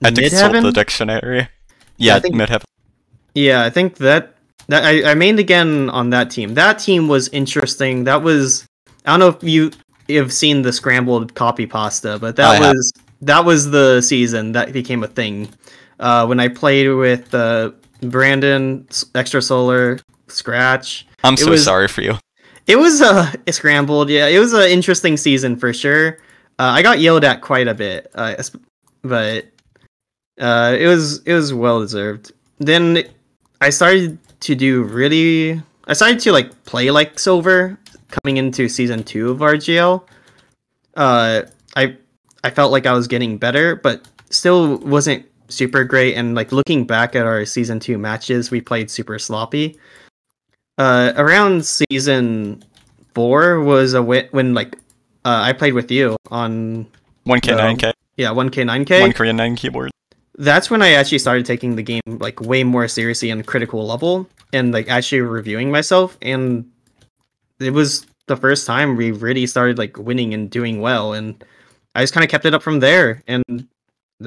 I 0.03 0.07
had 0.07 0.15
to 0.15 0.21
consult 0.29 0.53
the 0.62 0.71
dictionary. 0.71 1.47
Yeah, 1.97 2.17
I 2.17 2.19
think- 2.19 2.35
Midheaven. 2.35 2.63
Yeah, 3.33 3.63
I 3.63 3.69
think 3.69 3.97
that 3.97 4.35
that 4.67 4.83
I, 4.83 5.12
I 5.12 5.13
mained 5.15 5.39
again 5.39 5.89
on 5.89 6.09
that 6.12 6.29
team. 6.31 6.53
That 6.53 6.79
team 6.79 7.07
was 7.07 7.27
interesting. 7.29 8.05
That 8.05 8.21
was 8.24 8.65
I 9.05 9.12
don't 9.12 9.19
know 9.19 9.29
if 9.29 9.43
you 9.43 9.71
have 10.15 10.31
seen 10.31 10.62
the 10.62 10.71
scrambled 10.71 11.33
copy 11.35 11.65
pasta, 11.65 12.17
but 12.19 12.35
that 12.38 12.50
I 12.50 12.55
have. 12.55 12.74
was 12.75 12.93
that 13.21 13.43
was 13.43 13.71
the 13.71 14.01
season 14.01 14.51
that 14.53 14.71
became 14.71 15.03
a 15.03 15.07
thing. 15.07 15.50
Uh, 16.00 16.25
when 16.27 16.39
I 16.39 16.47
played 16.50 16.88
with 16.93 17.33
uh, 17.33 17.71
Brandon, 18.02 18.86
S- 18.90 19.06
Extra 19.16 19.42
Solar, 19.42 20.00
Scratch, 20.28 21.08
I'm 21.24 21.38
so 21.38 21.52
was- 21.52 21.64
sorry 21.64 21.88
for 21.88 22.02
you. 22.02 22.16
it 22.68 22.78
was 22.78 23.02
uh 23.02 23.32
scrambled. 23.52 24.10
Yeah, 24.10 24.28
it 24.28 24.40
was 24.40 24.54
an 24.54 24.70
interesting 24.70 25.18
season 25.18 25.56
for 25.58 25.74
sure. 25.74 26.20
Uh, 26.58 26.72
I 26.72 26.82
got 26.82 27.00
yelled 27.00 27.24
at 27.25 27.42
quite 27.42 27.68
a 27.68 27.74
bit, 27.74 28.10
uh, 28.16 28.36
but 29.02 29.46
uh, 30.40 30.75
it 30.80 30.88
was 30.88 31.20
it 31.25 31.34
was 31.34 31.54
well 31.54 31.80
deserved. 31.82 32.32
Then 32.60 33.04
I 33.62 33.70
started 33.70 34.18
to 34.42 34.56
do 34.56 34.84
really. 34.84 35.62
I 35.88 35.94
started 35.94 36.20
to 36.22 36.32
like 36.32 36.64
play 36.66 36.90
like 36.92 37.20
silver 37.20 37.78
coming 38.10 38.38
into 38.38 38.70
season 38.70 39.04
two 39.04 39.32
of 39.32 39.40
RGL. 39.40 40.02
Uh, 40.96 41.42
I 41.75 41.98
I 42.44 42.50
felt 42.52 42.72
like 42.72 42.86
I 42.86 42.94
was 42.94 43.08
getting 43.08 43.38
better, 43.38 43.75
but 43.75 44.08
still 44.30 44.78
wasn't 44.78 45.25
super 45.48 45.84
great. 45.84 46.16
And 46.16 46.36
like 46.36 46.52
looking 46.52 46.86
back 46.86 47.16
at 47.16 47.25
our 47.25 47.46
season 47.46 47.80
two 47.80 47.98
matches, 47.98 48.52
we 48.52 48.62
played 48.62 48.90
super 48.90 49.20
sloppy. 49.20 49.78
Uh, 50.78 51.14
around 51.16 51.66
season 51.66 52.64
four 53.14 53.62
was 53.62 53.94
a 53.94 54.04
win 54.04 54.28
when 54.32 54.54
like 54.54 54.75
uh, 55.24 55.42
I 55.42 55.54
played 55.54 55.74
with 55.74 55.90
you 55.90 56.18
on 56.30 56.86
1K, 57.25 57.58
9K, 57.58 57.94
yeah 58.18 58.30
1K 58.30 58.86
9K. 58.86 59.02
1 59.02 59.14
Korean 59.14 59.38
9 59.38 59.56
keyboard. 59.56 59.92
That's 60.38 60.70
when 60.70 60.82
I 60.82 60.92
actually 60.92 61.20
started 61.20 61.46
taking 61.46 61.78
the 61.78 61.84
game 61.84 62.02
like 62.06 62.42
way 62.42 62.64
more 62.64 62.88
seriously 62.90 63.32
on 63.32 63.42
critical 63.44 63.86
level 63.88 64.28
and 64.52 64.74
like 64.74 64.90
actually 64.90 65.22
reviewing 65.22 65.72
myself 65.72 66.18
and 66.22 66.70
it 67.60 67.72
was 67.72 68.06
the 68.28 68.36
first 68.36 68.68
time 68.68 68.98
we 68.98 69.12
really 69.12 69.48
started 69.48 69.78
like 69.78 69.98
winning 69.98 70.34
and 70.34 70.50
doing 70.50 70.82
well 70.82 71.14
and 71.14 71.42
I 71.96 72.02
just 72.02 72.14
kind 72.14 72.24
of 72.24 72.30
kept 72.30 72.46
it 72.46 72.54
up 72.54 72.62
from 72.62 72.82
there 72.82 73.24
and 73.28 73.68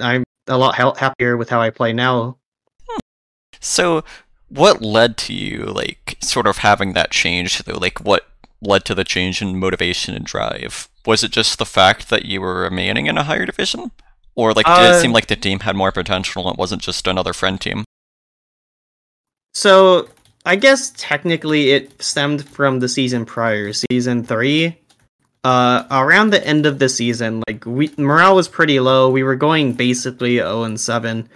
I'm 0.01 0.25
a 0.49 0.57
lot 0.57 0.77
happier 0.99 1.37
with 1.37 1.51
how 1.51 1.61
I 1.61 1.71
play 1.71 1.93
now. 1.93 2.37
So, 3.61 4.05
what 4.49 4.81
led 4.83 5.17
to 5.19 5.35
you, 5.35 5.65
like, 5.65 6.17
sort 6.21 6.47
of 6.47 6.59
having 6.59 6.93
that 6.93 7.11
change, 7.11 7.59
though? 7.65 7.79
Like, 7.79 7.99
what 8.01 8.27
led 8.61 8.85
to 8.87 8.95
the 8.95 9.05
change 9.05 9.43
in 9.43 9.59
motivation 9.59 10.15
and 10.15 10.25
drive? 10.25 10.89
Was 11.07 11.25
it 11.25 11.33
just 11.33 11.59
the 11.59 11.67
fact 11.67 12.09
that 12.11 12.25
you 12.25 12.41
were 12.41 12.61
remaining 12.63 13.07
in 13.07 13.19
a 13.19 13.25
higher 13.25 13.47
division? 13.47 13.91
Or, 14.35 14.53
like, 14.53 14.67
did 14.67 14.73
Uh, 14.73 14.95
it 14.95 15.01
seem 15.01 15.13
like 15.13 15.27
the 15.27 15.37
team 15.37 15.61
had 15.61 15.75
more 15.75 15.91
potential 15.93 16.47
and 16.47 16.55
it 16.55 16.59
wasn't 16.59 16.83
just 16.83 17.07
another 17.07 17.33
friend 17.33 17.61
team? 17.61 17.85
So 19.55 20.09
I 20.45 20.55
guess 20.57 20.93
technically 20.97 21.71
it 21.71 22.01
stemmed 22.01 22.49
from 22.49 22.79
the 22.79 22.89
season 22.89 23.25
prior, 23.27 23.73
season 23.73 24.23
three. 24.23 24.77
Uh, 25.45 25.85
around 25.91 26.31
the 26.31 26.45
end 26.47 26.67
of 26.67 26.79
the 26.79 26.89
season, 26.89 27.43
like 27.47 27.65
we 27.65 27.91
morale 27.97 28.35
was 28.35 28.49
pretty 28.49 28.81
low. 28.81 29.09
We 29.09 29.23
were 29.23 29.37
going 29.37 29.73
basically 29.73 30.37
zero 30.37 30.65
and 30.65 30.79
seven. 30.81 31.29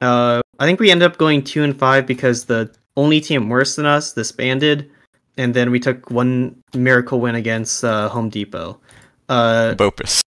Uh, 0.00 0.40
I 0.58 0.64
think 0.64 0.80
we 0.80 0.90
ended 0.90 1.10
up 1.10 1.18
going 1.18 1.44
two 1.44 1.62
and 1.62 1.78
five 1.78 2.06
because 2.06 2.46
the 2.46 2.74
only 2.96 3.20
team 3.20 3.48
worse 3.48 3.76
than 3.76 3.86
us 3.86 4.14
disbanded, 4.14 4.90
and 5.36 5.54
then 5.54 5.70
we 5.70 5.80
took 5.80 6.10
one 6.10 6.62
miracle 6.74 7.20
win 7.20 7.34
against 7.34 7.84
uh, 7.84 8.08
Home 8.08 8.30
Depot. 8.30 8.80
Uh, 9.28 9.74
Bopus. 9.74 10.22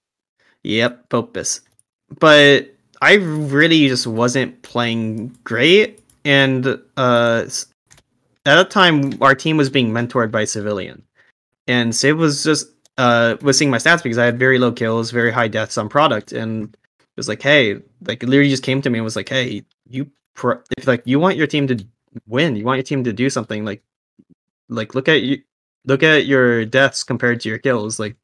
Yep, 0.64 1.10
Popus. 1.10 1.62
But 2.20 2.76
I 3.02 3.16
really 3.16 3.88
just 3.88 4.08
wasn't 4.08 4.62
playing 4.62 5.36
great, 5.44 6.00
and 6.24 6.66
uh, 6.96 7.46
at 7.48 7.66
that 8.46 8.70
time 8.70 9.22
our 9.22 9.36
team 9.36 9.58
was 9.58 9.70
being 9.70 9.92
mentored 9.92 10.32
by 10.32 10.46
Civilian, 10.46 11.04
and 11.68 11.96
Civ 11.96 12.18
was 12.18 12.44
just 12.44 12.68
uh 12.98 13.38
was 13.42 13.58
seeing 13.58 13.72
my 13.72 13.78
stats 13.78 14.04
because 14.04 14.18
I 14.18 14.26
had 14.26 14.40
very 14.40 14.60
low 14.60 14.72
kills, 14.72 15.12
very 15.12 15.32
high 15.32 15.48
deaths 15.48 15.78
on 15.78 15.90
product, 15.90 16.32
and 16.32 16.74
it 16.74 17.18
was 17.18 17.28
like, 17.28 17.42
hey, 17.42 17.82
like 18.06 18.24
literally 18.24 18.50
just 18.50 18.64
came 18.64 18.82
to 18.82 18.90
me 18.90 19.00
and 19.00 19.06
was 19.06 19.16
like, 19.16 19.30
hey, 19.30 19.64
you 19.90 20.10
pro- 20.34 20.62
if 20.78 20.88
like 20.88 21.04
you 21.06 21.20
want 21.20 21.38
your 21.38 21.48
team 21.48 21.68
to 21.68 21.86
win, 22.28 22.56
you 22.56 22.66
want 22.66 22.78
your 22.78 22.84
team 22.84 23.04
to 23.04 23.14
do 23.14 23.30
something, 23.30 23.66
like 23.66 23.84
like 24.70 24.96
look 24.96 25.08
at 25.10 25.22
you 25.24 25.42
look 25.86 26.04
at 26.04 26.26
your 26.26 26.66
deaths 26.66 27.04
compared 27.04 27.42
to 27.42 27.50
your 27.50 27.60
kills, 27.60 28.00
like 28.00 28.16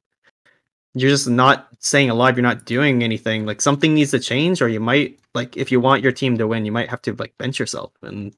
you're 0.93 1.09
just 1.09 1.29
not 1.29 1.67
staying 1.79 2.09
alive 2.09 2.35
you're 2.37 2.43
not 2.43 2.65
doing 2.65 3.03
anything 3.03 3.45
like 3.45 3.61
something 3.61 3.93
needs 3.93 4.11
to 4.11 4.19
change 4.19 4.61
or 4.61 4.67
you 4.67 4.79
might 4.79 5.19
like 5.33 5.55
if 5.57 5.71
you 5.71 5.79
want 5.79 6.03
your 6.03 6.11
team 6.11 6.37
to 6.37 6.47
win 6.47 6.65
you 6.65 6.71
might 6.71 6.89
have 6.89 7.01
to 7.01 7.13
like 7.13 7.35
bench 7.37 7.59
yourself 7.59 7.91
and 8.01 8.35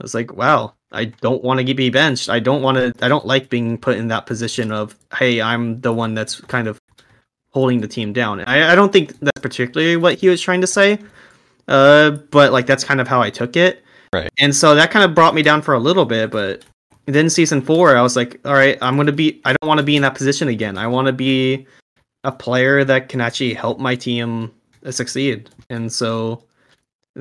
i 0.00 0.04
was 0.04 0.14
like 0.14 0.32
wow 0.34 0.72
i 0.92 1.04
don't 1.04 1.42
want 1.42 1.64
to 1.66 1.74
be 1.74 1.90
benched 1.90 2.28
i 2.28 2.38
don't 2.38 2.62
want 2.62 2.76
to 2.76 3.04
i 3.04 3.08
don't 3.08 3.26
like 3.26 3.48
being 3.48 3.78
put 3.78 3.96
in 3.96 4.08
that 4.08 4.26
position 4.26 4.72
of 4.72 4.96
hey 5.18 5.40
i'm 5.40 5.80
the 5.80 5.92
one 5.92 6.14
that's 6.14 6.40
kind 6.42 6.68
of 6.68 6.80
holding 7.50 7.80
the 7.80 7.88
team 7.88 8.12
down 8.12 8.40
i, 8.42 8.72
I 8.72 8.74
don't 8.74 8.92
think 8.92 9.18
that's 9.20 9.40
particularly 9.40 9.96
what 9.96 10.18
he 10.18 10.28
was 10.28 10.40
trying 10.40 10.60
to 10.60 10.66
say 10.66 10.98
uh 11.68 12.10
but 12.30 12.52
like 12.52 12.66
that's 12.66 12.84
kind 12.84 13.00
of 13.00 13.08
how 13.08 13.20
i 13.20 13.30
took 13.30 13.56
it 13.56 13.82
Right. 14.12 14.30
and 14.38 14.54
so 14.54 14.76
that 14.76 14.92
kind 14.92 15.04
of 15.04 15.12
brought 15.12 15.34
me 15.34 15.42
down 15.42 15.60
for 15.60 15.74
a 15.74 15.78
little 15.80 16.04
bit 16.04 16.30
but 16.30 16.64
then 17.06 17.28
season 17.28 17.60
four, 17.60 17.96
I 17.96 18.00
was 18.02 18.16
like, 18.16 18.40
all 18.44 18.54
right, 18.54 18.78
I'm 18.80 18.96
gonna 18.96 19.12
be. 19.12 19.40
I 19.44 19.50
don't 19.52 19.68
want 19.68 19.78
to 19.78 19.84
be 19.84 19.96
in 19.96 20.02
that 20.02 20.14
position 20.14 20.48
again. 20.48 20.78
I 20.78 20.86
want 20.86 21.06
to 21.06 21.12
be 21.12 21.66
a 22.24 22.32
player 22.32 22.82
that 22.84 23.08
can 23.10 23.20
actually 23.20 23.52
help 23.52 23.78
my 23.78 23.94
team 23.94 24.50
succeed. 24.88 25.50
And 25.68 25.92
so 25.92 26.44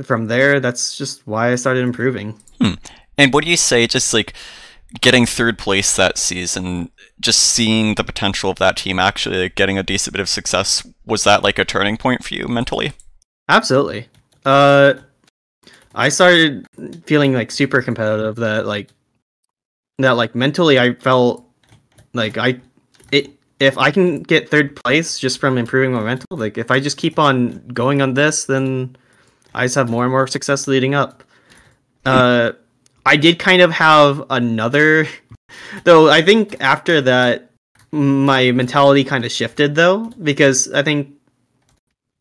from 0.04 0.28
there, 0.28 0.62
that's 0.62 0.98
just 0.98 1.28
why 1.28 1.52
I 1.52 1.56
started 1.56 1.84
improving. 1.84 2.40
And 2.60 3.34
what 3.34 3.44
do 3.44 3.50
you 3.50 3.58
say, 3.58 3.88
just 3.88 4.14
like 4.14 4.34
getting 5.02 5.26
third 5.26 5.58
place 5.58 5.96
that 5.96 6.18
season, 6.18 6.92
just 7.20 7.40
seeing 7.40 7.96
the 7.96 8.04
potential 8.04 8.50
of 8.50 8.58
that 8.60 8.78
team 8.78 9.00
actually 9.00 9.44
like, 9.44 9.56
getting 9.56 9.78
a 9.78 9.84
decent 9.84 10.14
bit 10.14 10.22
of 10.22 10.30
success, 10.30 10.86
was 11.06 11.24
that 11.24 11.44
like 11.44 11.60
a 11.60 11.66
turning 11.66 11.98
point 11.98 12.24
for 12.24 12.34
you 12.34 12.48
mentally? 12.48 12.94
Absolutely. 13.50 14.08
Uh, 14.46 14.96
I 15.96 16.10
started 16.10 16.66
feeling 17.06 17.34
like 17.34 17.52
super 17.52 17.82
competitive. 17.82 18.36
That 18.38 18.66
like 18.66 18.90
that 20.00 20.12
like 20.12 20.36
mentally, 20.36 20.80
I 20.80 20.94
felt 20.96 21.46
like 22.14 22.38
I 22.38 22.60
it 23.12 23.30
if 23.60 23.78
I 23.78 23.92
can 23.92 24.24
get 24.24 24.50
third 24.50 24.76
place 24.76 25.20
just 25.20 25.40
from 25.40 25.58
improving 25.58 25.94
my 25.94 26.02
mental, 26.02 26.38
like 26.38 26.58
if 26.58 26.72
I 26.72 26.80
just 26.80 26.98
keep 26.98 27.20
on 27.20 27.68
going 27.70 28.02
on 28.02 28.16
this, 28.16 28.46
then 28.46 28.96
I 29.54 29.66
just 29.66 29.76
have 29.76 29.90
more 29.90 30.04
and 30.04 30.12
more 30.12 30.28
success 30.28 30.68
leading 30.68 30.96
up. 30.96 31.23
Uh, 32.06 32.54
I 33.06 33.16
did 33.18 33.40
kind 33.40 33.62
of 33.62 33.72
have 33.72 34.24
another, 34.30 35.08
though. 35.84 36.10
I 36.10 36.22
think 36.22 36.56
after 36.62 37.02
that, 37.02 37.50
my 37.92 38.52
mentality 38.52 39.04
kind 39.04 39.24
of 39.24 39.32
shifted 39.32 39.76
though, 39.76 40.06
because 40.22 40.72
I 40.74 40.82
think 40.82 41.14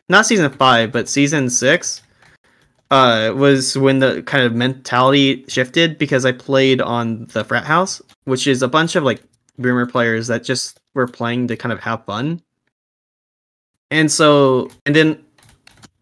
not 0.08 0.26
season 0.26 0.50
five, 0.52 0.92
but 0.92 1.08
season 1.08 1.48
six 1.48 2.02
uh, 2.90 3.32
was 3.34 3.78
when 3.78 3.98
the 3.98 4.22
kind 4.24 4.44
of 4.44 4.54
mentality 4.54 5.46
shifted 5.48 5.96
because 5.96 6.26
I 6.26 6.32
played 6.32 6.82
on 6.82 7.24
the 7.32 7.42
frat 7.42 7.64
house, 7.64 8.02
which 8.24 8.46
is 8.46 8.62
a 8.62 8.68
bunch 8.68 8.96
of 8.96 9.02
like 9.02 9.22
boomer 9.58 9.86
players 9.86 10.26
that 10.26 10.44
just 10.44 10.78
were 10.92 11.06
playing 11.06 11.48
to 11.48 11.56
kind 11.56 11.72
of 11.72 11.80
have 11.80 12.04
fun. 12.04 12.42
And 13.90 14.12
so, 14.12 14.70
and 14.84 14.94
then 14.94 15.24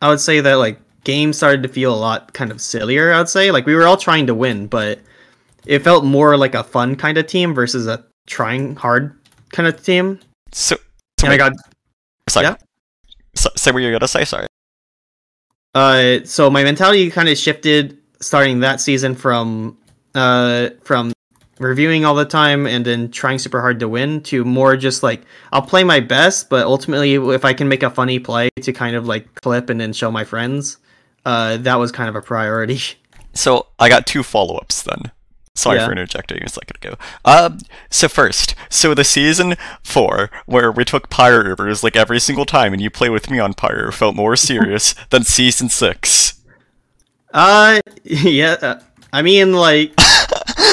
I 0.03 0.09
would 0.09 0.21
say 0.21 0.41
that 0.41 0.55
like 0.55 0.81
games 1.05 1.37
started 1.37 1.63
to 1.63 1.69
feel 1.69 1.95
a 1.95 1.97
lot 1.97 2.33
kind 2.33 2.51
of 2.51 2.61
sillier. 2.61 3.13
I 3.13 3.19
would 3.19 3.29
say 3.29 3.51
like 3.51 3.67
we 3.67 3.75
were 3.75 3.87
all 3.87 3.97
trying 3.97 4.27
to 4.27 4.35
win, 4.35 4.67
but 4.67 5.01
it 5.67 5.81
felt 5.81 6.05
more 6.05 6.37
like 6.37 6.55
a 6.55 6.65
fun 6.65 6.97
kind 6.97 7.19
of 7.19 7.27
team 7.27 7.55
versus 7.55 7.87
a 7.87 8.05
trying 8.27 8.77
hard 8.77 9.19
kind 9.53 9.69
of 9.69 9.83
team. 9.83 10.21
So, 10.53 10.77
so 11.19 11.27
And 11.27 11.33
I 11.33 11.37
got 11.37 11.53
sorry. 12.29 12.47
yeah. 12.47 12.57
So, 13.35 13.51
say 13.57 13.71
what 13.71 13.83
you're 13.83 13.93
gonna 13.93 14.09
say. 14.09 14.25
Sorry. 14.25 14.47
Uh, 15.75 16.25
so 16.25 16.51
my 16.51 16.65
mentality 16.65 17.11
kind 17.11 17.29
of 17.29 17.39
shifted 17.39 17.99
starting 18.21 18.61
that 18.61 18.81
season 18.81 19.15
from 19.15 19.79
uh 20.15 20.71
from 20.83 21.13
reviewing 21.61 22.05
all 22.05 22.15
the 22.15 22.25
time 22.25 22.67
and 22.67 22.85
then 22.85 23.11
trying 23.11 23.39
super 23.39 23.61
hard 23.61 23.79
to 23.79 23.89
win 23.89 24.23
to 24.23 24.45
more 24.45 24.77
just 24.77 25.03
like 25.03 25.23
I'll 25.53 25.63
play 25.63 25.85
my 25.85 26.01
best, 26.01 26.51
but 26.51 26.67
ultimately 26.67 27.15
if 27.15 27.45
I 27.45 27.53
can 27.53 27.69
make 27.69 27.83
a 27.83 27.91
funny 27.91 28.19
play 28.19 28.49
to 28.63 28.73
kind 28.73 28.97
of 28.97 29.07
like 29.07 29.35
clip 29.37 29.71
and 29.71 29.81
then 29.81 29.93
show 29.93 30.11
my 30.11 30.25
friends, 30.25 30.79
uh, 31.25 31.57
that 31.59 31.77
was 31.77 31.93
kind 31.93 32.09
of 32.09 32.17
a 32.17 32.23
priority. 32.23 32.81
So 33.33 33.69
I 33.79 33.89
got 33.89 34.09
two 34.09 34.25
follow-ups 34.25 34.83
then. 34.83 35.13
Sorry 35.55 35.79
Yeah. 35.79 35.87
for 35.87 35.93
interjecting 35.93 36.43
a 36.43 36.49
second 36.49 36.77
ago. 36.85 36.97
Um, 37.25 37.59
so 37.89 38.09
first, 38.09 38.57
so 38.69 38.93
the 38.93 39.05
season 39.05 39.55
four 39.85 40.31
where 40.47 40.73
we 40.73 40.85
took 40.85 41.11
Pyre 41.11 41.45
Rivers 41.45 41.85
like 41.85 41.95
every 41.95 42.19
single 42.19 42.45
time, 42.45 42.73
and 42.73 42.83
you 42.83 42.91
play 42.91 43.09
with 43.09 43.31
me 43.31 43.39
on 43.39 43.55
Pyre 43.55 43.93
felt 43.93 44.17
more 44.17 44.35
serious 44.51 44.97
than 45.11 45.23
season 45.23 45.69
six. 45.69 46.41
Uh, 47.33 47.81
yeah. 48.03 48.57
uh, 48.61 48.81
I 49.13 49.23
mean, 49.23 49.53
like 49.53 49.93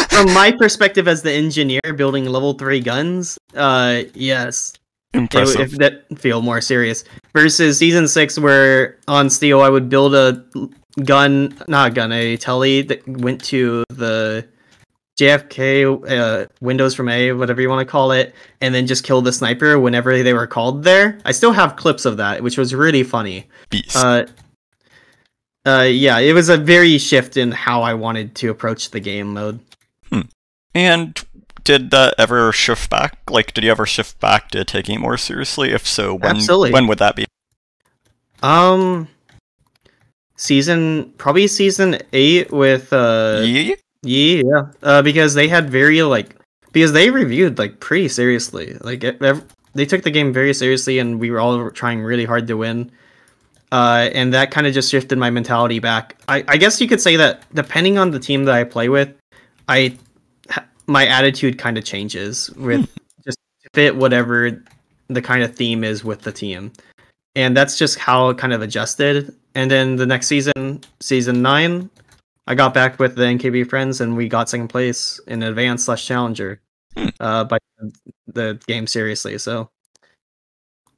from 0.09 0.33
my 0.33 0.51
perspective 0.57 1.07
as 1.07 1.21
the 1.21 1.31
engineer 1.31 1.81
building 1.95 2.25
level 2.25 2.53
three 2.55 2.79
guns, 2.79 3.37
uh, 3.55 4.01
yes, 4.15 4.73
it, 5.17 5.59
if 5.59 5.71
that 5.77 6.05
feel 6.17 6.41
more 6.41 6.61
serious. 6.61 7.03
Versus 7.33 7.77
season 7.77 8.07
six 8.07 8.37
where 8.39 8.97
on 9.07 9.29
steel 9.29 9.61
i 9.61 9.69
would 9.69 9.89
build 9.89 10.15
a 10.15 10.45
gun 11.03 11.57
not 11.67 11.91
a 11.91 11.93
gun 11.93 12.11
a 12.11 12.37
telly 12.37 12.81
that 12.81 13.07
went 13.07 13.43
to 13.43 13.83
the 13.89 14.47
jfk 15.19 16.09
uh, 16.09 16.47
windows 16.61 16.95
from 16.95 17.09
a 17.09 17.31
whatever 17.33 17.61
you 17.61 17.69
want 17.69 17.85
to 17.85 17.91
call 17.91 18.11
it 18.11 18.33
and 18.61 18.73
then 18.73 18.87
just 18.87 19.03
kill 19.03 19.21
the 19.21 19.31
sniper 19.31 19.79
whenever 19.79 20.21
they 20.21 20.33
were 20.33 20.47
called 20.47 20.83
there. 20.83 21.19
I 21.25 21.31
still 21.31 21.51
have 21.53 21.75
clips 21.75 22.05
of 22.05 22.17
that 22.17 22.41
which 22.43 22.57
was 22.57 22.73
really 22.73 23.03
funny. 23.03 23.47
Beast. 23.69 23.95
uh, 23.95 24.25
uh, 25.65 25.81
yeah 25.89 26.19
it 26.19 26.33
was 26.33 26.49
a 26.49 26.57
very 26.57 26.97
shift 26.97 27.35
in 27.35 27.51
how 27.51 27.81
i 27.81 27.93
wanted 27.93 28.35
to 28.35 28.49
approach 28.49 28.91
the 28.91 28.99
game 28.99 29.33
mode. 29.33 29.59
And 30.77 31.19
did 31.67 31.91
that 31.91 32.15
ever 32.17 32.53
shift 32.53 32.89
back? 32.89 33.19
Like, 33.29 33.53
did 33.53 33.65
you 33.65 33.71
ever 33.71 33.85
shift 33.85 34.21
back 34.21 34.49
to 34.51 34.63
taking 34.63 34.95
it 34.95 34.99
more 34.99 35.17
seriously? 35.17 35.73
If 35.73 35.85
so, 35.85 36.15
when 36.15 36.37
Absolutely. 36.37 36.71
when 36.71 36.87
would 36.87 36.99
that 36.99 37.15
be? 37.15 37.25
um 38.43 39.07
season 40.37 41.11
probably 41.17 41.47
season 41.47 41.97
eight 42.13 42.51
with 42.51 42.93
uh 42.93 43.41
Yee? 43.43 43.75
Yeah, 44.03 44.43
yeah. 44.45 44.61
Uh, 44.81 45.01
because 45.01 45.33
they 45.33 45.47
had 45.49 45.69
very 45.69 46.01
like 46.03 46.35
because 46.71 46.93
they 46.93 47.09
reviewed 47.09 47.57
like 47.57 47.81
pretty 47.81 48.07
seriously. 48.07 48.77
Like 48.79 49.03
it, 49.03 49.19
they 49.73 49.85
took 49.85 50.03
the 50.03 50.11
game 50.11 50.31
very 50.31 50.53
seriously, 50.53 50.99
and 50.99 51.19
we 51.19 51.31
were 51.31 51.39
all 51.39 51.69
trying 51.71 52.01
really 52.01 52.25
hard 52.25 52.47
to 52.47 52.55
win. 52.55 52.91
Uh, 53.73 54.07
and 54.13 54.33
that 54.33 54.51
kind 54.51 54.65
of 54.65 54.73
just 54.73 54.89
shifted 54.89 55.17
my 55.17 55.29
mentality 55.29 55.79
back. 55.79 56.15
I, 56.29 56.45
I 56.47 56.55
guess 56.55 56.79
you 56.79 56.87
could 56.87 57.01
say 57.01 57.17
that 57.17 57.43
depending 57.53 57.97
on 57.97 58.11
the 58.11 58.19
team 58.19 58.45
that 58.45 58.55
I 58.55 58.63
play 58.63 58.87
with, 58.87 59.13
I 59.67 59.97
my 60.87 61.05
attitude 61.05 61.57
kind 61.57 61.77
of 61.77 61.83
changes 61.83 62.49
with 62.51 62.89
just 63.25 63.37
fit 63.73 63.95
whatever 63.95 64.63
the 65.07 65.21
kind 65.21 65.43
of 65.43 65.55
theme 65.55 65.83
is 65.83 66.03
with 66.03 66.21
the 66.21 66.31
team, 66.31 66.71
and 67.35 67.55
that's 67.55 67.77
just 67.77 67.99
how 67.99 68.29
it 68.29 68.37
kind 68.37 68.53
of 68.53 68.61
adjusted. 68.61 69.33
And 69.55 69.71
then 69.71 69.95
the 69.95 70.05
next 70.05 70.27
season, 70.27 70.81
season 70.99 71.41
nine, 71.41 71.89
I 72.45 72.55
got 72.55 72.73
back 72.73 72.99
with 72.99 73.15
the 73.15 73.23
NKB 73.23 73.69
friends 73.69 74.01
and 74.01 74.15
we 74.15 74.29
got 74.29 74.49
second 74.49 74.67
place 74.67 75.19
in 75.27 75.41
advanced 75.41 75.85
slash 75.85 76.05
challenger 76.05 76.61
Hmm. 76.97 77.09
uh, 77.19 77.43
by 77.43 77.59
the 78.25 78.59
game 78.67 78.87
seriously. 78.87 79.37
So 79.37 79.69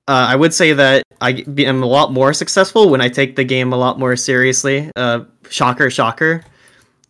uh, 0.07 0.27
I 0.29 0.35
would 0.35 0.53
say 0.53 0.73
that 0.73 1.03
I 1.19 1.43
am 1.57 1.83
a 1.83 1.85
lot 1.85 2.13
more 2.13 2.33
successful 2.33 2.89
when 2.89 3.01
I 3.01 3.09
take 3.09 3.35
the 3.35 3.43
game 3.43 3.73
a 3.73 3.77
lot 3.77 3.99
more 3.99 4.15
seriously. 4.15 4.89
Uh, 4.95 5.25
shocker, 5.49 5.89
shocker. 5.89 6.43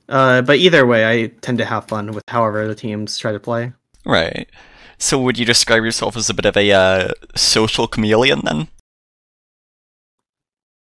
Uh, 0.09 0.41
but 0.41 0.57
either 0.57 0.85
way, 0.85 1.07
I 1.07 1.27
tend 1.41 1.59
to 1.59 1.65
have 1.65 1.87
fun 1.87 2.11
with 2.11 2.23
however 2.27 2.67
the 2.67 2.75
teams 2.75 3.17
try 3.17 3.31
to 3.31 3.39
play. 3.39 3.73
Right. 4.05 4.49
So 4.97 5.21
would 5.21 5.37
you 5.37 5.45
describe 5.45 5.83
yourself 5.83 6.17
as 6.17 6.29
a 6.29 6.33
bit 6.33 6.45
of 6.45 6.57
a 6.57 6.71
uh, 6.71 7.11
social 7.35 7.87
chameleon 7.87 8.41
then? 8.43 8.67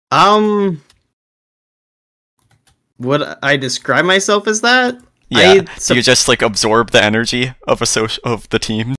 Um, 0.09 0.81
would 2.97 3.21
I 3.43 3.57
describe 3.57 4.05
myself 4.05 4.47
as 4.47 4.61
that? 4.61 4.97
Yeah. 5.29 5.65
Do 5.85 5.95
you 5.95 6.01
just 6.01 6.27
like 6.27 6.41
absorb 6.41 6.91
the 6.91 7.03
energy 7.03 7.53
of 7.67 7.81
a 7.81 7.85
social 7.85 8.23
of 8.23 8.47
the 8.49 8.59
team? 8.59 8.95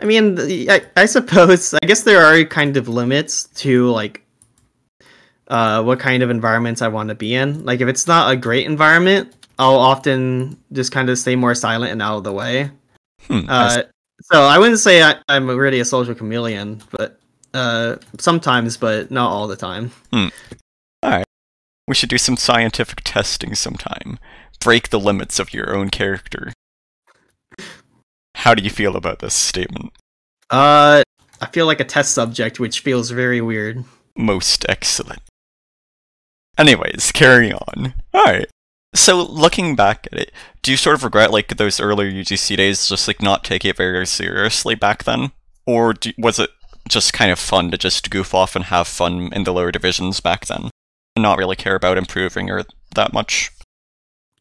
I 0.00 0.04
mean, 0.04 0.38
I, 0.70 0.82
I 0.96 1.06
suppose 1.06 1.74
I 1.74 1.86
guess 1.86 2.02
there 2.02 2.24
are 2.24 2.44
kind 2.44 2.76
of 2.76 2.88
limits 2.88 3.44
to 3.56 3.90
like 3.90 4.25
uh 5.48 5.82
what 5.82 6.00
kind 6.00 6.22
of 6.22 6.30
environments 6.30 6.82
I 6.82 6.88
want 6.88 7.08
to 7.08 7.14
be 7.14 7.34
in. 7.34 7.64
Like 7.64 7.80
if 7.80 7.88
it's 7.88 8.06
not 8.06 8.32
a 8.32 8.36
great 8.36 8.66
environment, 8.66 9.34
I'll 9.58 9.78
often 9.78 10.58
just 10.72 10.92
kind 10.92 11.08
of 11.08 11.18
stay 11.18 11.36
more 11.36 11.54
silent 11.54 11.92
and 11.92 12.02
out 12.02 12.18
of 12.18 12.24
the 12.24 12.32
way. 12.32 12.70
Hmm. 13.26 13.40
Uh 13.48 13.82
so 14.22 14.42
I 14.42 14.58
wouldn't 14.58 14.80
say 14.80 15.02
I, 15.02 15.16
I'm 15.28 15.48
really 15.48 15.80
a 15.80 15.84
social 15.84 16.14
chameleon, 16.14 16.82
but 16.90 17.20
uh 17.54 17.96
sometimes 18.18 18.76
but 18.76 19.10
not 19.10 19.30
all 19.30 19.46
the 19.46 19.56
time. 19.56 19.90
Hmm. 20.12 20.28
Alright. 21.04 21.26
We 21.88 21.94
should 21.94 22.08
do 22.08 22.18
some 22.18 22.36
scientific 22.36 23.02
testing 23.04 23.54
sometime. 23.54 24.18
Break 24.60 24.88
the 24.88 24.98
limits 24.98 25.38
of 25.38 25.54
your 25.54 25.76
own 25.76 25.90
character. 25.90 26.52
How 28.34 28.54
do 28.54 28.62
you 28.62 28.70
feel 28.70 28.96
about 28.96 29.20
this 29.20 29.34
statement? 29.34 29.92
Uh, 30.50 31.02
I 31.40 31.46
feel 31.46 31.66
like 31.66 31.80
a 31.80 31.84
test 31.84 32.12
subject, 32.12 32.60
which 32.60 32.80
feels 32.80 33.10
very 33.10 33.40
weird. 33.40 33.84
Most 34.16 34.66
excellent. 34.68 35.22
Anyways, 36.58 37.12
carry 37.12 37.52
on. 37.52 37.94
Alright. 38.14 38.48
So, 38.94 39.22
looking 39.22 39.76
back 39.76 40.06
at 40.10 40.18
it, 40.18 40.32
do 40.62 40.70
you 40.70 40.76
sort 40.76 40.94
of 40.96 41.04
regret, 41.04 41.30
like, 41.30 41.56
those 41.56 41.80
earlier 41.80 42.10
UGC 42.10 42.56
days, 42.56 42.88
just, 42.88 43.06
like, 43.06 43.20
not 43.20 43.44
taking 43.44 43.68
it 43.70 43.76
very 43.76 44.06
seriously 44.06 44.74
back 44.74 45.04
then? 45.04 45.32
Or 45.66 45.92
do, 45.92 46.12
was 46.16 46.38
it 46.38 46.50
just 46.88 47.12
kind 47.12 47.30
of 47.30 47.38
fun 47.38 47.70
to 47.72 47.76
just 47.78 48.10
goof 48.10 48.32
off 48.32 48.56
and 48.56 48.66
have 48.66 48.88
fun 48.88 49.30
in 49.34 49.44
the 49.44 49.52
lower 49.52 49.70
divisions 49.70 50.20
back 50.20 50.46
then? 50.46 50.70
And 51.14 51.22
not 51.22 51.36
really 51.36 51.56
care 51.56 51.74
about 51.74 51.98
improving 51.98 52.50
or 52.50 52.64
that 52.94 53.12
much? 53.12 53.50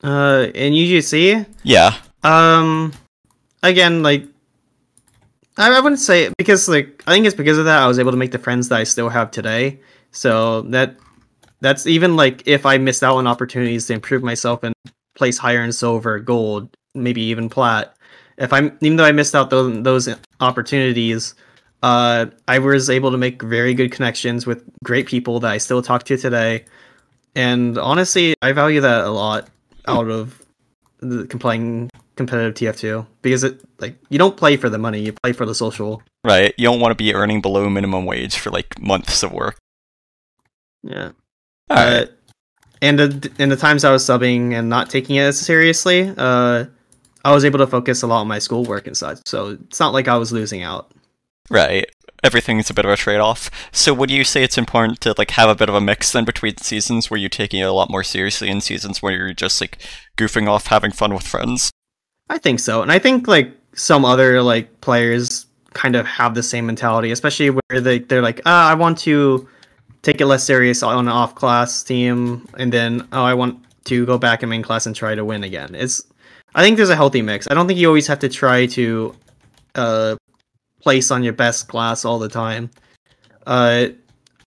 Uh, 0.03 0.47
in 0.53 0.71
UGC, 0.73 1.45
Yeah. 1.63 1.95
um, 2.23 2.93
again, 3.63 4.03
like, 4.03 4.23
I, 5.57 5.75
I 5.75 5.79
wouldn't 5.79 6.01
say 6.01 6.29
because 6.37 6.67
like 6.67 7.01
I 7.07 7.13
think 7.13 7.25
it's 7.25 7.35
because 7.35 7.57
of 7.57 7.63
that 7.65 7.81
I 7.81 7.87
was 7.87 7.97
able 7.97 8.11
to 8.11 8.17
make 8.17 8.31
the 8.31 8.37
friends 8.37 8.67
that 8.69 8.79
I 8.79 8.83
still 8.83 9.07
have 9.07 9.31
today. 9.31 9.79
So 10.11 10.63
that 10.63 10.97
that's 11.61 11.87
even 11.87 12.15
like 12.15 12.47
if 12.47 12.65
I 12.65 12.77
missed 12.77 13.03
out 13.03 13.17
on 13.17 13.27
opportunities 13.27 13.87
to 13.87 13.93
improve 13.93 14.23
myself 14.23 14.63
and 14.63 14.73
place 15.15 15.37
higher 15.37 15.61
in 15.61 15.71
silver, 15.71 16.19
gold, 16.19 16.69
maybe 16.93 17.21
even 17.21 17.49
plat. 17.49 17.95
If 18.37 18.51
I'm 18.51 18.77
even 18.81 18.97
though 18.97 19.05
I 19.05 19.11
missed 19.11 19.35
out 19.35 19.49
those 19.49 19.83
those 19.83 20.09
opportunities, 20.39 21.35
uh, 21.83 22.27
I 22.47 22.59
was 22.59 22.89
able 22.89 23.11
to 23.11 23.17
make 23.17 23.41
very 23.41 23.73
good 23.73 23.91
connections 23.91 24.45
with 24.45 24.63
great 24.83 25.07
people 25.07 25.39
that 25.41 25.51
I 25.51 25.57
still 25.57 25.81
talk 25.81 26.03
to 26.03 26.17
today. 26.17 26.65
And 27.35 27.77
honestly, 27.77 28.35
I 28.41 28.51
value 28.51 28.81
that 28.81 29.05
a 29.05 29.09
lot 29.09 29.49
out 29.87 30.09
of 30.09 30.41
the 30.99 31.25
playing 31.27 31.89
competitive 32.15 32.53
TF2 32.53 33.05
because 33.21 33.43
it 33.43 33.61
like 33.79 33.97
you 34.09 34.17
don't 34.17 34.37
play 34.37 34.57
for 34.57 34.69
the 34.69 34.77
money, 34.77 35.01
you 35.01 35.13
play 35.13 35.33
for 35.33 35.45
the 35.45 35.55
social. 35.55 36.01
Right. 36.25 36.55
You 36.57 36.65
don't 36.65 36.79
want 36.79 36.91
to 36.91 36.95
be 36.95 37.13
earning 37.13 37.39
below 37.39 37.69
minimum 37.69 38.05
wage 38.05 38.39
for, 38.39 38.49
like, 38.49 38.79
months 38.81 39.21
of 39.21 39.31
work. 39.31 39.59
Yeah. 40.81 41.11
Uh, 41.69 42.05
and 42.81 42.99
the, 42.99 43.31
in 43.39 43.49
the 43.49 43.55
times 43.55 43.83
I 43.83 43.91
was 43.91 44.03
subbing 44.03 44.53
and 44.53 44.69
not 44.69 44.89
taking 44.89 45.15
it 45.15 45.21
as 45.21 45.39
seriously, 45.39 46.13
uh, 46.17 46.65
I 47.23 47.33
was 47.33 47.43
able 47.45 47.59
to 47.59 47.67
focus 47.67 48.03
a 48.03 48.07
lot 48.07 48.21
on 48.21 48.27
my 48.27 48.39
schoolwork 48.39 48.87
and 48.87 48.95
such. 48.95 49.19
So 49.25 49.57
it's 49.67 49.79
not 49.79 49.93
like 49.93 50.07
I 50.07 50.17
was 50.17 50.31
losing 50.31 50.61
out. 50.61 50.91
Right. 51.49 51.89
Everything's 52.23 52.69
a 52.69 52.73
bit 52.73 52.85
of 52.85 52.91
a 52.91 52.97
trade-off. 52.97 53.51
So 53.71 53.93
would 53.93 54.09
you 54.09 54.23
say 54.23 54.43
it's 54.43 54.57
important 54.57 55.01
to 55.01 55.13
like 55.17 55.31
have 55.31 55.49
a 55.49 55.55
bit 55.55 55.69
of 55.69 55.75
a 55.75 55.81
mix 55.81 56.11
then 56.11 56.25
between 56.25 56.57
seasons 56.57 57.09
where 57.09 57.19
you're 57.19 57.29
taking 57.29 57.59
it 57.59 57.65
a 57.65 57.73
lot 57.73 57.89
more 57.89 58.03
seriously 58.03 58.49
and 58.49 58.63
seasons 58.63 59.01
where 59.01 59.13
you're 59.13 59.33
just 59.33 59.61
like 59.61 59.77
goofing 60.17 60.47
off, 60.47 60.67
having 60.67 60.91
fun 60.91 61.13
with 61.13 61.27
friends? 61.27 61.71
I 62.29 62.39
think 62.39 62.59
so, 62.59 62.81
and 62.81 62.91
I 62.91 62.97
think 62.97 63.27
like 63.27 63.51
some 63.75 64.05
other 64.05 64.41
like 64.41 64.81
players 64.81 65.45
kind 65.73 65.95
of 65.95 66.07
have 66.07 66.33
the 66.33 66.41
same 66.41 66.65
mentality, 66.65 67.11
especially 67.11 67.51
where 67.51 67.81
they 67.81 67.99
they're 67.99 68.23
like, 68.23 68.41
ah, 68.47 68.71
I 68.71 68.73
want 68.73 68.97
to 68.99 69.47
take 70.05 70.21
it 70.21 70.27
less 70.27 70.43
serious 70.43 70.83
on 70.83 70.99
an 70.99 71.07
off 71.07 71.33
class 71.33 71.81
team, 71.83 72.47
and 72.57 72.71
then 72.71 73.07
oh, 73.11 73.23
I 73.23 73.33
want 73.33 73.59
to 73.85 74.05
go 74.05 74.19
back 74.19 74.43
in 74.43 74.49
main 74.49 74.61
class 74.61 74.85
and 74.85 74.95
try 74.95 75.15
to 75.15 75.25
win 75.25 75.43
again. 75.43 75.73
It's 75.73 76.03
I 76.53 76.63
think 76.63 76.77
there's 76.77 76.91
a 76.91 76.95
healthy 76.95 77.23
mix. 77.23 77.47
I 77.49 77.55
don't 77.55 77.67
think 77.67 77.79
you 77.79 77.87
always 77.87 78.07
have 78.07 78.19
to 78.19 78.29
try 78.29 78.67
to 78.67 79.15
uh, 79.73 80.15
place 80.81 81.09
on 81.09 81.23
your 81.23 81.33
best 81.33 81.67
class 81.67 82.05
all 82.05 82.19
the 82.19 82.29
time. 82.29 82.69
Uh, 83.47 83.87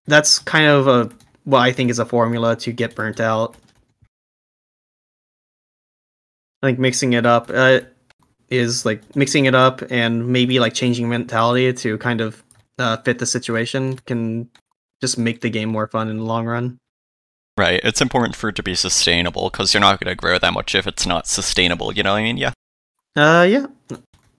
that's 0.07 0.38
kind 0.38 0.68
of 0.68 0.87
a 0.87 1.11
what 1.42 1.59
I 1.59 1.73
think 1.73 1.90
is 1.90 1.99
a 1.99 2.07
formula 2.07 2.55
to 2.57 2.73
get 2.73 2.94
burnt 2.94 3.21
out. 3.21 3.57
I 6.62 6.68
think 6.68 6.79
mixing 6.79 7.14
it 7.14 7.27
up 7.27 7.51
uh, 7.53 7.81
is 8.49 8.87
like 8.87 9.16
mixing 9.16 9.47
it 9.47 9.57
up 9.57 9.83
and 9.90 10.29
maybe 10.29 10.61
like 10.61 10.75
changing 10.75 11.09
mentality 11.09 11.73
to 11.73 11.99
kind 11.99 12.21
of 12.21 12.44
uh, 12.79 12.97
fit 12.99 13.18
the 13.18 13.27
situation 13.27 13.97
can 14.07 14.49
just 15.00 15.18
make 15.18 15.40
the 15.40 15.50
game 15.50 15.68
more 15.68 15.87
fun 15.87 16.08
in 16.08 16.18
the 16.18 16.24
long 16.24 16.46
run. 16.46 16.78
Right. 17.56 17.80
It's 17.82 18.00
important 18.00 18.37
for 18.37 18.50
it 18.50 18.56
to 18.56 18.62
be 18.62 18.74
sustainable 18.74 19.50
because 19.50 19.74
you're 19.74 19.80
not 19.80 20.00
going 20.00 20.11
to 20.11 20.14
grow 20.14 20.38
that 20.38 20.52
much 20.52 20.74
if 20.74 20.87
it's 20.87 21.06
not 21.06 21.26
sustainable. 21.26 21.92
You 21.92 22.04
know 22.04 22.12
what 22.12 22.20
I 22.20 22.22
mean? 22.22 22.37
Yeah. 22.37 22.52
Uh, 23.16 23.42
yeah, 23.42 23.66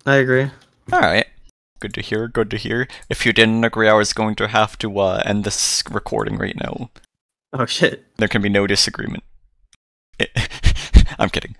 I 0.05 0.15
agree. 0.15 0.49
All 0.91 1.01
right. 1.01 1.27
Good 1.81 1.93
to 1.95 2.01
hear. 2.01 2.27
Good 2.27 2.49
to 2.51 2.57
hear. 2.57 2.87
If 3.09 3.25
you 3.25 3.33
didn't 3.33 3.63
agree, 3.63 3.89
I 3.89 3.93
was 3.93 4.13
going 4.13 4.35
to 4.35 4.47
have 4.47 4.77
to 4.79 4.99
uh, 4.99 5.21
end 5.25 5.43
this 5.43 5.83
recording 5.91 6.37
right 6.37 6.55
now. 6.55 6.89
Oh 7.51 7.65
shit. 7.65 8.05
There 8.17 8.27
can 8.27 8.41
be 8.41 8.49
no 8.49 8.67
disagreement. 8.67 9.23
I'm 11.19 11.29
kidding. 11.29 11.55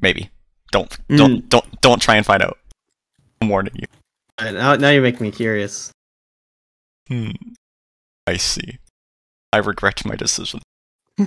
Maybe. 0.00 0.30
Don't 0.70 0.96
don't 1.08 1.48
don't 1.48 1.80
don't 1.80 2.02
try 2.02 2.16
and 2.16 2.24
find 2.24 2.42
out. 2.42 2.58
I'm 3.40 3.48
warning 3.48 3.74
you. 3.76 3.86
Now, 4.40 4.76
now 4.76 4.90
you 4.90 5.00
make 5.00 5.20
me 5.20 5.30
curious. 5.30 5.90
Hmm. 7.08 7.30
I 8.26 8.36
see. 8.36 8.78
I 9.52 9.58
regret 9.58 10.04
my 10.04 10.16
decision. 10.16 10.60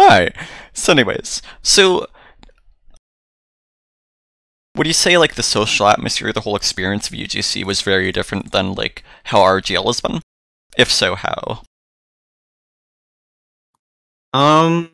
Alright. 0.00 0.34
So 0.72 0.92
anyways, 0.92 1.42
so 1.62 2.06
would 4.76 4.86
you 4.86 4.92
say 4.92 5.18
like 5.18 5.34
the 5.34 5.42
social 5.42 5.86
atmosphere, 5.86 6.32
the 6.32 6.40
whole 6.40 6.56
experience 6.56 7.08
of 7.08 7.14
UGC 7.14 7.64
was 7.64 7.82
very 7.82 8.10
different 8.10 8.52
than 8.52 8.74
like 8.74 9.04
how 9.24 9.40
RGL 9.40 9.86
has 9.86 10.00
been? 10.00 10.20
If 10.76 10.90
so, 10.90 11.14
how? 11.14 11.62
Um, 14.32 14.90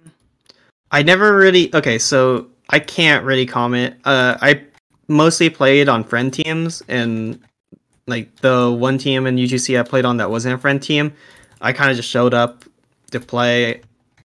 I 0.91 1.03
never 1.03 1.35
really. 1.35 1.75
Okay, 1.75 1.99
so 1.99 2.49
I 2.69 2.79
can't 2.79 3.25
really 3.25 3.47
comment. 3.47 3.97
Uh, 4.05 4.37
I 4.41 4.63
mostly 5.09 5.49
played 5.49 5.89
on 5.89 6.05
friend 6.05 6.33
teams, 6.33 6.83
and 6.89 7.41
like 8.07 8.35
the 8.37 8.71
one 8.71 8.99
team 8.99 9.27
in 9.27 9.37
UGC 9.37 9.79
I 9.79 9.83
played 9.83 10.05
on 10.05 10.17
that 10.19 10.31
wasn't 10.31 10.55
a 10.55 10.59
friend 10.59 10.83
team, 10.83 11.13
I 11.61 11.73
kind 11.73 11.91
of 11.91 11.97
just 11.97 12.09
showed 12.09 12.35
up 12.35 12.65
to 13.11 13.21
play, 13.21 13.83